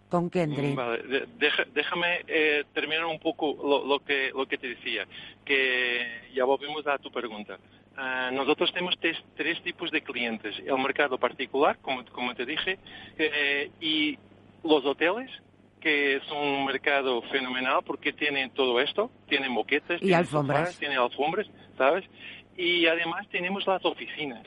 Con 0.09 0.31
Kendry. 0.31 0.75
Vale, 0.75 1.27
déjame 1.75 2.25
eh, 2.27 2.65
terminar 2.73 3.07
un 3.07 3.19
poco 3.19 3.57
lo, 3.87 3.99
que, 4.01 4.31
lo 4.35 4.47
que 4.47 4.59
te 4.59 4.69
decía, 4.69 5.07
que 5.45 6.31
ya 6.35 6.45
volvemos 6.45 6.87
a 6.87 6.99
tu 6.99 7.11
pregunta. 7.11 7.59
Ah, 7.97 8.31
nosotros 8.33 8.73
tenemos 8.73 8.95
tres, 8.99 9.63
tipos 9.63 9.91
de 9.91 10.03
clientes. 10.03 10.55
El 10.65 10.79
mercado 10.79 11.19
particular, 11.19 11.79
como, 11.81 12.05
como 12.07 12.35
te 12.35 12.45
dije, 12.45 12.79
eh, 13.19 13.71
y 13.81 14.19
los 14.63 14.85
hoteles, 14.85 15.31
que 15.81 16.21
son 16.29 16.39
un 16.39 16.65
mercado 16.67 17.23
fenomenal 17.23 17.81
porque 17.85 18.13
tienen 18.13 18.51
todo 18.51 18.81
esto, 18.81 19.11
tienen 19.29 19.53
moquetas, 19.53 20.03
y 20.03 20.13
alfombras. 20.13 20.79
tienen 20.79 20.99
alfombras, 20.99 21.47
¿sabes? 21.79 22.05
Y 22.57 22.87
además 22.87 23.27
tenemos 23.31 23.67
las 23.67 23.85
oficinas 23.85 24.47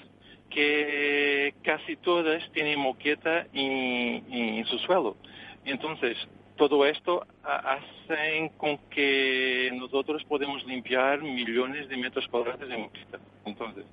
que 0.50 1.54
casi 1.64 1.96
todas 1.98 2.44
tienen 2.54 2.80
moqueta 2.80 3.46
en 3.54 4.66
su 4.66 4.78
suelo. 4.80 5.16
Entonces, 5.70 6.18
todo 6.58 6.86
esto 6.86 7.26
hace 7.44 8.52
con 8.58 8.78
que 8.90 9.72
nosotros 9.74 10.24
podemos 10.26 10.66
limpiar 10.66 11.22
millones 11.22 11.88
de 11.88 11.98
metros 11.98 12.28
cuadrados 12.28 12.68
de 12.68 12.78
moqueta. 12.78 13.18
Entonces, 13.46 13.86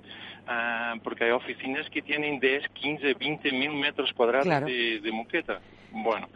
ah, 0.47 0.95
porque 1.03 1.23
hay 1.23 1.31
oficinas 1.31 1.89
que 1.89 2.01
tienen 2.01 2.39
10, 2.39 2.67
15, 2.69 3.13
20 3.13 3.51
mil 3.53 3.73
metros 3.73 4.11
cuadrados 4.13 4.65
de, 4.65 5.11
moqueta. 5.13 5.61
Bueno, 5.91 6.27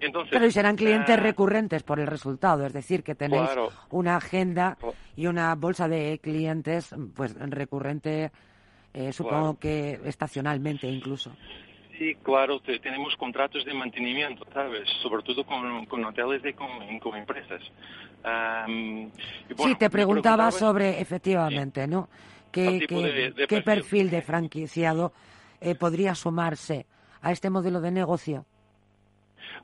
entonces... 0.00 0.30
Pero 0.32 0.50
serán 0.50 0.76
clientes 0.76 1.16
ah, 1.16 1.20
recurrentes 1.20 1.82
por 1.84 2.00
el 2.00 2.08
resultado, 2.08 2.66
es 2.66 2.72
decir, 2.72 3.04
que 3.04 3.14
tenéis 3.14 3.48
una 3.90 4.16
agenda 4.16 4.76
y 5.14 5.26
una 5.26 5.54
bolsa 5.54 5.88
de 5.88 6.18
clientes 6.20 6.94
pues 7.14 7.34
recurrente, 7.38 8.32
eh, 8.92 9.12
supongo 9.12 9.58
que 9.58 10.00
estacionalmente 10.04 10.88
incluso. 10.88 11.30
Sí, 11.98 12.14
claro, 12.22 12.60
tenemos 12.60 13.16
contratos 13.16 13.64
de 13.64 13.72
mantenimiento, 13.72 14.46
¿sabes? 14.52 14.88
Sobre 15.02 15.22
todo 15.22 15.44
con, 15.44 16.04
hoteles 16.04 16.42
y 16.44 16.52
con, 16.52 17.16
empresas. 17.16 17.62
sí, 19.56 19.74
te 19.78 19.88
preguntaba 19.88 20.50
sobre, 20.50 21.00
efectivamente, 21.00 21.86
¿no? 21.86 22.08
¿Qué, 22.52 22.86
qué, 23.48 23.62
perfil? 23.62 24.10
de 24.10 24.22
franquiciado 24.22 25.12
eh, 25.60 25.74
podría 25.74 26.14
sumarse 26.14 26.86
a 27.22 27.32
este 27.32 27.50
modelo 27.50 27.80
de 27.80 27.90
negocio? 27.90 28.44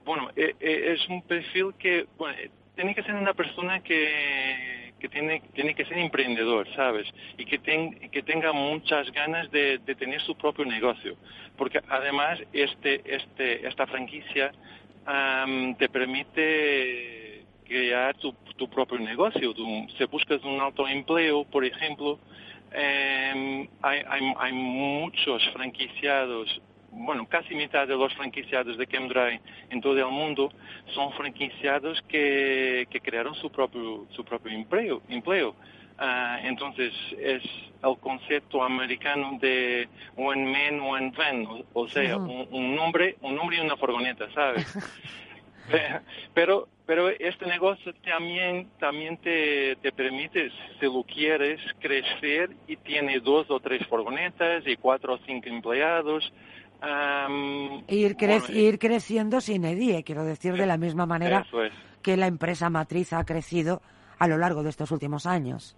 Bueno, 0.05 0.31
eh, 0.37 0.55
eh, 0.61 0.95
es 0.95 1.09
un 1.09 1.23
perfil 1.23 1.75
que, 1.79 2.07
bueno, 2.19 2.37
tiene 2.75 2.95
que 2.95 3.03
ser 3.03 3.15
una 3.15 3.35
persona 3.35 3.81
que 3.81 4.92
que 5.03 5.09
tiene, 5.09 5.43
tiene 5.53 5.75
que 5.75 5.85
ser 5.85 5.99
emprendedor, 5.99 6.65
¿sabes? 6.77 7.09
Y 7.37 7.45
que, 7.45 7.59
que 7.59 8.23
tenga 8.23 8.53
muchas 8.53 9.11
ganas 9.11 9.51
de, 9.51 9.81
tener 9.99 10.21
su 10.23 10.37
propio 10.37 10.65
negocio. 10.65 11.17
Porque 11.59 11.81
además 11.89 12.39
este, 12.53 13.03
este, 13.05 13.67
esta 13.67 13.85
franquicia 13.89 14.53
te 15.77 15.89
permite 15.89 17.45
crear 17.65 18.17
tu, 18.17 18.33
propio 18.71 19.01
negocio. 19.01 19.53
si 19.99 20.05
buscas 20.05 20.41
un 20.45 20.61
autoempleo, 20.61 21.45
por 21.47 21.65
ejemplo, 21.65 22.21
em, 22.71 23.69
hay, 23.83 24.03
hay, 24.09 24.33
hay 24.39 24.53
muchos 24.53 25.43
franquiciados 25.53 26.63
bueno, 26.93 27.27
casi 27.27 27.55
mitad 27.55 27.89
de 27.89 27.97
los 27.97 28.15
franquiciados 28.15 28.77
de 28.77 28.87
ChemDry 28.87 29.41
en 29.71 29.81
todo 29.81 29.99
el 29.99 30.13
mundo 30.13 30.53
son 30.95 31.13
franquiciados 31.15 32.01
que, 32.03 32.87
que 32.91 33.01
crearon 33.01 33.35
su 33.35 33.51
propio, 33.51 34.07
su 34.11 34.25
propio 34.25 34.53
empleo. 34.53 35.03
empleo. 35.09 35.55
Ah, 35.99 36.39
entonces 36.43 36.93
es 37.19 37.43
el 37.83 37.97
concepto 37.99 38.63
americano 38.63 39.39
de 39.41 39.89
one 40.17 40.45
man, 40.45 40.81
one 40.81 41.13
van, 41.17 41.47
o, 41.73 41.89
sea, 41.89 42.17
un, 42.17 42.75
nombre, 42.75 43.17
un 43.21 43.37
nombre 43.37 43.57
y 43.57 43.61
una 43.61 43.77
furgoneta, 43.77 44.31
¿sabes? 44.33 44.67
Pero 46.35 46.69
pero 46.85 47.09
este 47.09 47.47
negocio 47.47 47.95
también, 48.05 48.69
también 48.81 49.17
te, 49.17 49.77
te 49.77 49.93
permite, 49.93 50.51
si 50.81 50.87
lo 50.87 51.05
quieres, 51.05 51.61
crecer 51.79 52.51
y 52.67 52.77
tiene 52.77 53.21
dos 53.21 53.49
o 53.51 53.61
tres 53.61 53.87
furgonetas 53.87 54.67
y 54.67 54.77
cuatro 54.77 55.15
o 55.15 55.19
cinco 55.25 55.49
empleados. 55.49 56.33
Ir, 57.89 58.17
ir 58.51 58.79
creciendo 58.79 59.41
sin 59.41 59.65
EDIE, 59.65 60.03
quiero 60.05 60.25
decir, 60.25 60.55
de 60.55 60.67
la 60.67 60.77
misma 60.77 61.07
manera 61.07 61.47
que 62.03 62.17
la 62.17 62.27
empresa 62.27 62.71
matriz 62.71 63.13
ha 63.13 63.25
crecido 63.25 63.81
a 64.19 64.27
lo 64.27 64.39
largo 64.39 64.63
de 64.63 64.71
estos 64.71 64.91
últimos 64.91 65.27
años. 65.27 65.77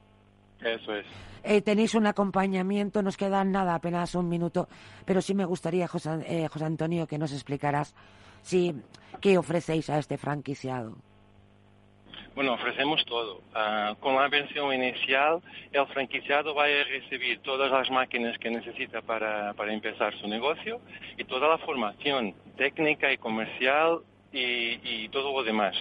Eso 0.61 0.95
es. 0.95 1.07
Eh, 1.43 1.61
tenéis 1.61 1.95
un 1.95 2.07
acompañamiento, 2.07 3.03
nos 3.03 3.19
queda 3.19 3.45
nada, 3.45 3.75
apenas 3.75 4.15
un 4.15 4.29
minuto, 4.31 4.67
pero 5.05 5.21
sí 5.21 5.35
me 5.35 5.45
gustaría, 5.45 5.87
José, 5.87 6.25
eh, 6.27 6.49
José 6.49 6.65
Antonio, 6.65 7.07
que 7.07 7.19
nos 7.19 7.33
explicaras 7.33 7.95
si, 8.41 8.75
qué 9.21 9.37
ofrecéis 9.37 9.91
a 9.91 9.99
este 9.99 10.17
franquiciado. 10.17 10.97
Bueno, 12.35 12.55
ofrecemos 12.55 13.05
todo. 13.05 13.43
Ah, 13.55 13.95
con 14.01 14.17
la 14.17 14.29
versión 14.29 14.75
inicial, 14.75 15.41
el 15.71 15.87
franquiciado 15.87 16.53
va 16.53 16.65
a 16.65 16.85
recibir 16.85 17.39
todas 17.41 17.71
las 17.71 17.89
máquinas 17.93 18.37
que 18.39 18.51
necesita 18.51 19.03
para, 19.03 19.55
para 19.55 19.73
empezar 19.73 20.13
su 20.19 20.27
negocio 20.27 20.81
y 21.17 21.23
toda 21.25 21.49
la 21.49 21.59
formación 21.59 22.35
técnica 22.57 23.13
y 23.13 23.19
comercial 23.19 24.01
y, 24.33 25.09
todo 25.11 25.33
lo 25.33 25.45
demás. 25.45 25.77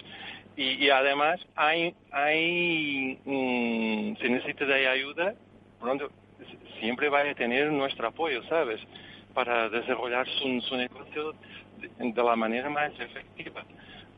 Y, 0.56 0.88
además, 0.90 1.40
hay, 1.56 1.92
hay 2.12 3.18
mm, 3.24 4.16
si 4.22 4.28
necesita 4.28 4.64
de 4.64 4.86
ayuda, 4.86 5.34
pronto 5.80 6.08
siempre 6.78 7.08
va 7.08 7.22
a 7.22 7.34
tener 7.34 7.72
nuestro 7.72 8.06
apoyo, 8.06 8.44
¿sabes? 8.44 8.80
Para 9.34 9.68
desarrollar 9.68 10.28
su, 10.38 10.60
su 10.60 10.76
negocio 10.76 11.34
de, 11.98 12.22
la 12.22 12.36
manera 12.36 12.70
más 12.70 12.92
efectiva. 13.00 13.64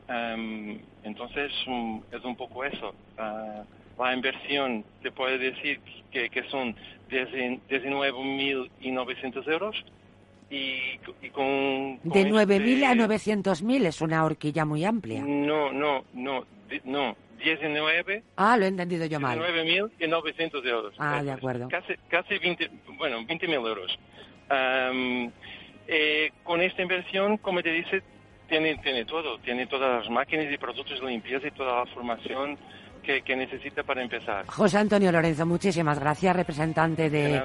Em, 0.07 0.79
entonces, 1.03 1.51
mm, 1.65 1.99
es 2.11 2.23
un 2.23 2.35
poco 2.35 2.63
eso. 2.63 2.93
Ah, 3.17 3.63
la 3.99 4.13
inversión, 4.13 4.85
te 5.01 5.11
puede 5.11 5.37
decir 5.37 5.81
que, 6.11 6.29
que 6.29 6.43
son 6.49 6.75
19.900 7.09 9.47
euros 9.51 9.75
y, 10.49 10.97
con, 11.31 11.99
De 12.03 12.25
9.000 12.25 12.61
este... 12.61 12.85
a 12.85 12.95
900.000 12.95 13.87
es 13.87 13.99
una 14.01 14.23
horquilla 14.23 14.63
muy 14.65 14.85
amplia. 14.85 15.21
No, 15.25 15.73
no, 15.73 16.05
no, 16.13 16.45
no. 16.85 17.17
19. 17.43 18.23
Ah, 18.35 18.57
lo 18.57 18.65
he 18.65 18.67
entendido 18.67 19.05
yo 19.05 19.19
mal. 19.19 19.39
19.000 19.39 19.91
y 19.99 20.07
900 20.07 20.65
euros. 20.65 20.93
Ah, 20.97 21.23
de 21.23 21.31
acuerdo. 21.31 21.67
Casi, 21.69 21.95
casi 22.07 22.37
20, 22.37 22.69
bueno, 22.97 23.21
20.000 23.21 23.53
euros. 23.53 23.99
eh, 25.89 26.31
con 26.43 26.61
esta 26.61 26.81
inversión, 26.81 27.37
como 27.37 27.61
te 27.61 27.71
dice, 27.71 28.03
tiene, 28.47 28.77
tiene 28.77 29.05
todo. 29.05 29.37
Tiene 29.39 29.67
todas 29.67 30.01
las 30.01 30.09
máquinas 30.11 30.51
y 30.51 30.57
productos 30.57 30.99
de 30.99 31.07
limpieza 31.07 31.47
y 31.47 31.51
toda 31.51 31.79
la 31.79 31.85
formación 31.93 32.57
que, 33.03 33.21
que 33.21 33.35
necesita 33.35 33.83
para 33.83 34.01
empezar. 34.01 34.45
José 34.47 34.77
Antonio 34.77 35.11
Lorenzo, 35.11 35.45
muchísimas 35.45 35.99
gracias, 35.99 36.35
representante 36.35 37.09
de 37.09 37.41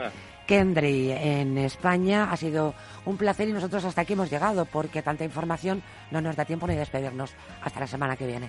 Kendry 0.47 1.13
en 1.13 1.59
España. 1.59 2.31
Ha 2.31 2.37
sido 2.37 2.75
un 3.05 3.17
placer 3.17 3.49
y 3.49 3.53
nosotros 3.53 3.85
hasta 3.85 4.03
aquí 4.03 4.15
hemos 4.15 4.31
llegado 4.31 4.65
porque 4.65 5.03
tanta 5.03 5.25
información 5.25 5.83
no 6.11 6.21
nos 6.21 6.37
da 6.37 6.45
tiempo 6.45 6.67
ni 6.67 6.75
despedirnos. 6.75 7.35
Hasta 7.63 7.81
la 7.81 7.87
semana 7.87 8.17
que 8.17 8.27
viene. 8.27 8.49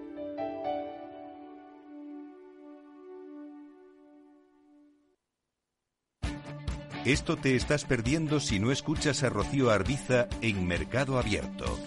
Esto 7.05 7.35
te 7.35 7.55
estás 7.55 7.83
perdiendo 7.83 8.39
si 8.39 8.59
no 8.59 8.71
escuchas 8.71 9.23
a 9.23 9.29
Rocío 9.29 9.71
Arbiza 9.71 10.27
en 10.43 10.67
Mercado 10.67 11.17
Abierto. 11.17 11.79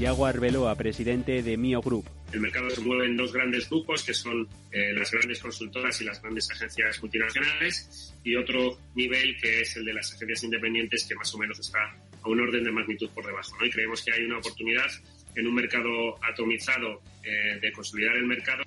Yago 0.00 0.26
Arbeloa, 0.26 0.74
presidente 0.74 1.40
de 1.44 1.56
Mio 1.56 1.80
Group. 1.80 2.06
El 2.32 2.40
mercado 2.40 2.68
se 2.70 2.80
mueve 2.80 3.06
en 3.06 3.16
dos 3.16 3.32
grandes 3.32 3.70
grupos, 3.70 4.02
que 4.02 4.12
son 4.12 4.48
eh, 4.72 4.92
las 4.94 5.12
grandes 5.12 5.38
consultoras 5.38 6.00
y 6.00 6.04
las 6.04 6.20
grandes 6.20 6.50
agencias 6.50 7.00
multinacionales, 7.00 8.12
y 8.24 8.34
otro 8.34 8.80
nivel 8.96 9.36
que 9.40 9.60
es 9.60 9.76
el 9.76 9.84
de 9.84 9.94
las 9.94 10.12
agencias 10.12 10.42
independientes, 10.42 11.06
que 11.08 11.14
más 11.14 11.32
o 11.32 11.38
menos 11.38 11.60
está 11.60 11.96
a 12.20 12.28
un 12.28 12.40
orden 12.40 12.64
de 12.64 12.72
magnitud 12.72 13.08
por 13.10 13.24
debajo. 13.24 13.56
¿no? 13.60 13.64
Y 13.64 13.70
creemos 13.70 14.02
que 14.02 14.12
hay 14.12 14.24
una 14.24 14.38
oportunidad 14.38 14.90
en 15.36 15.46
un 15.46 15.54
mercado 15.54 16.16
atomizado 16.20 17.00
eh, 17.22 17.60
de 17.60 17.70
consolidar 17.70 18.16
el 18.16 18.26
mercado. 18.26 18.64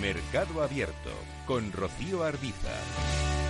Mercado 0.00 0.62
Abierto 0.62 1.10
con 1.48 1.72
Rocío 1.72 2.24
Arbiza. 2.24 3.47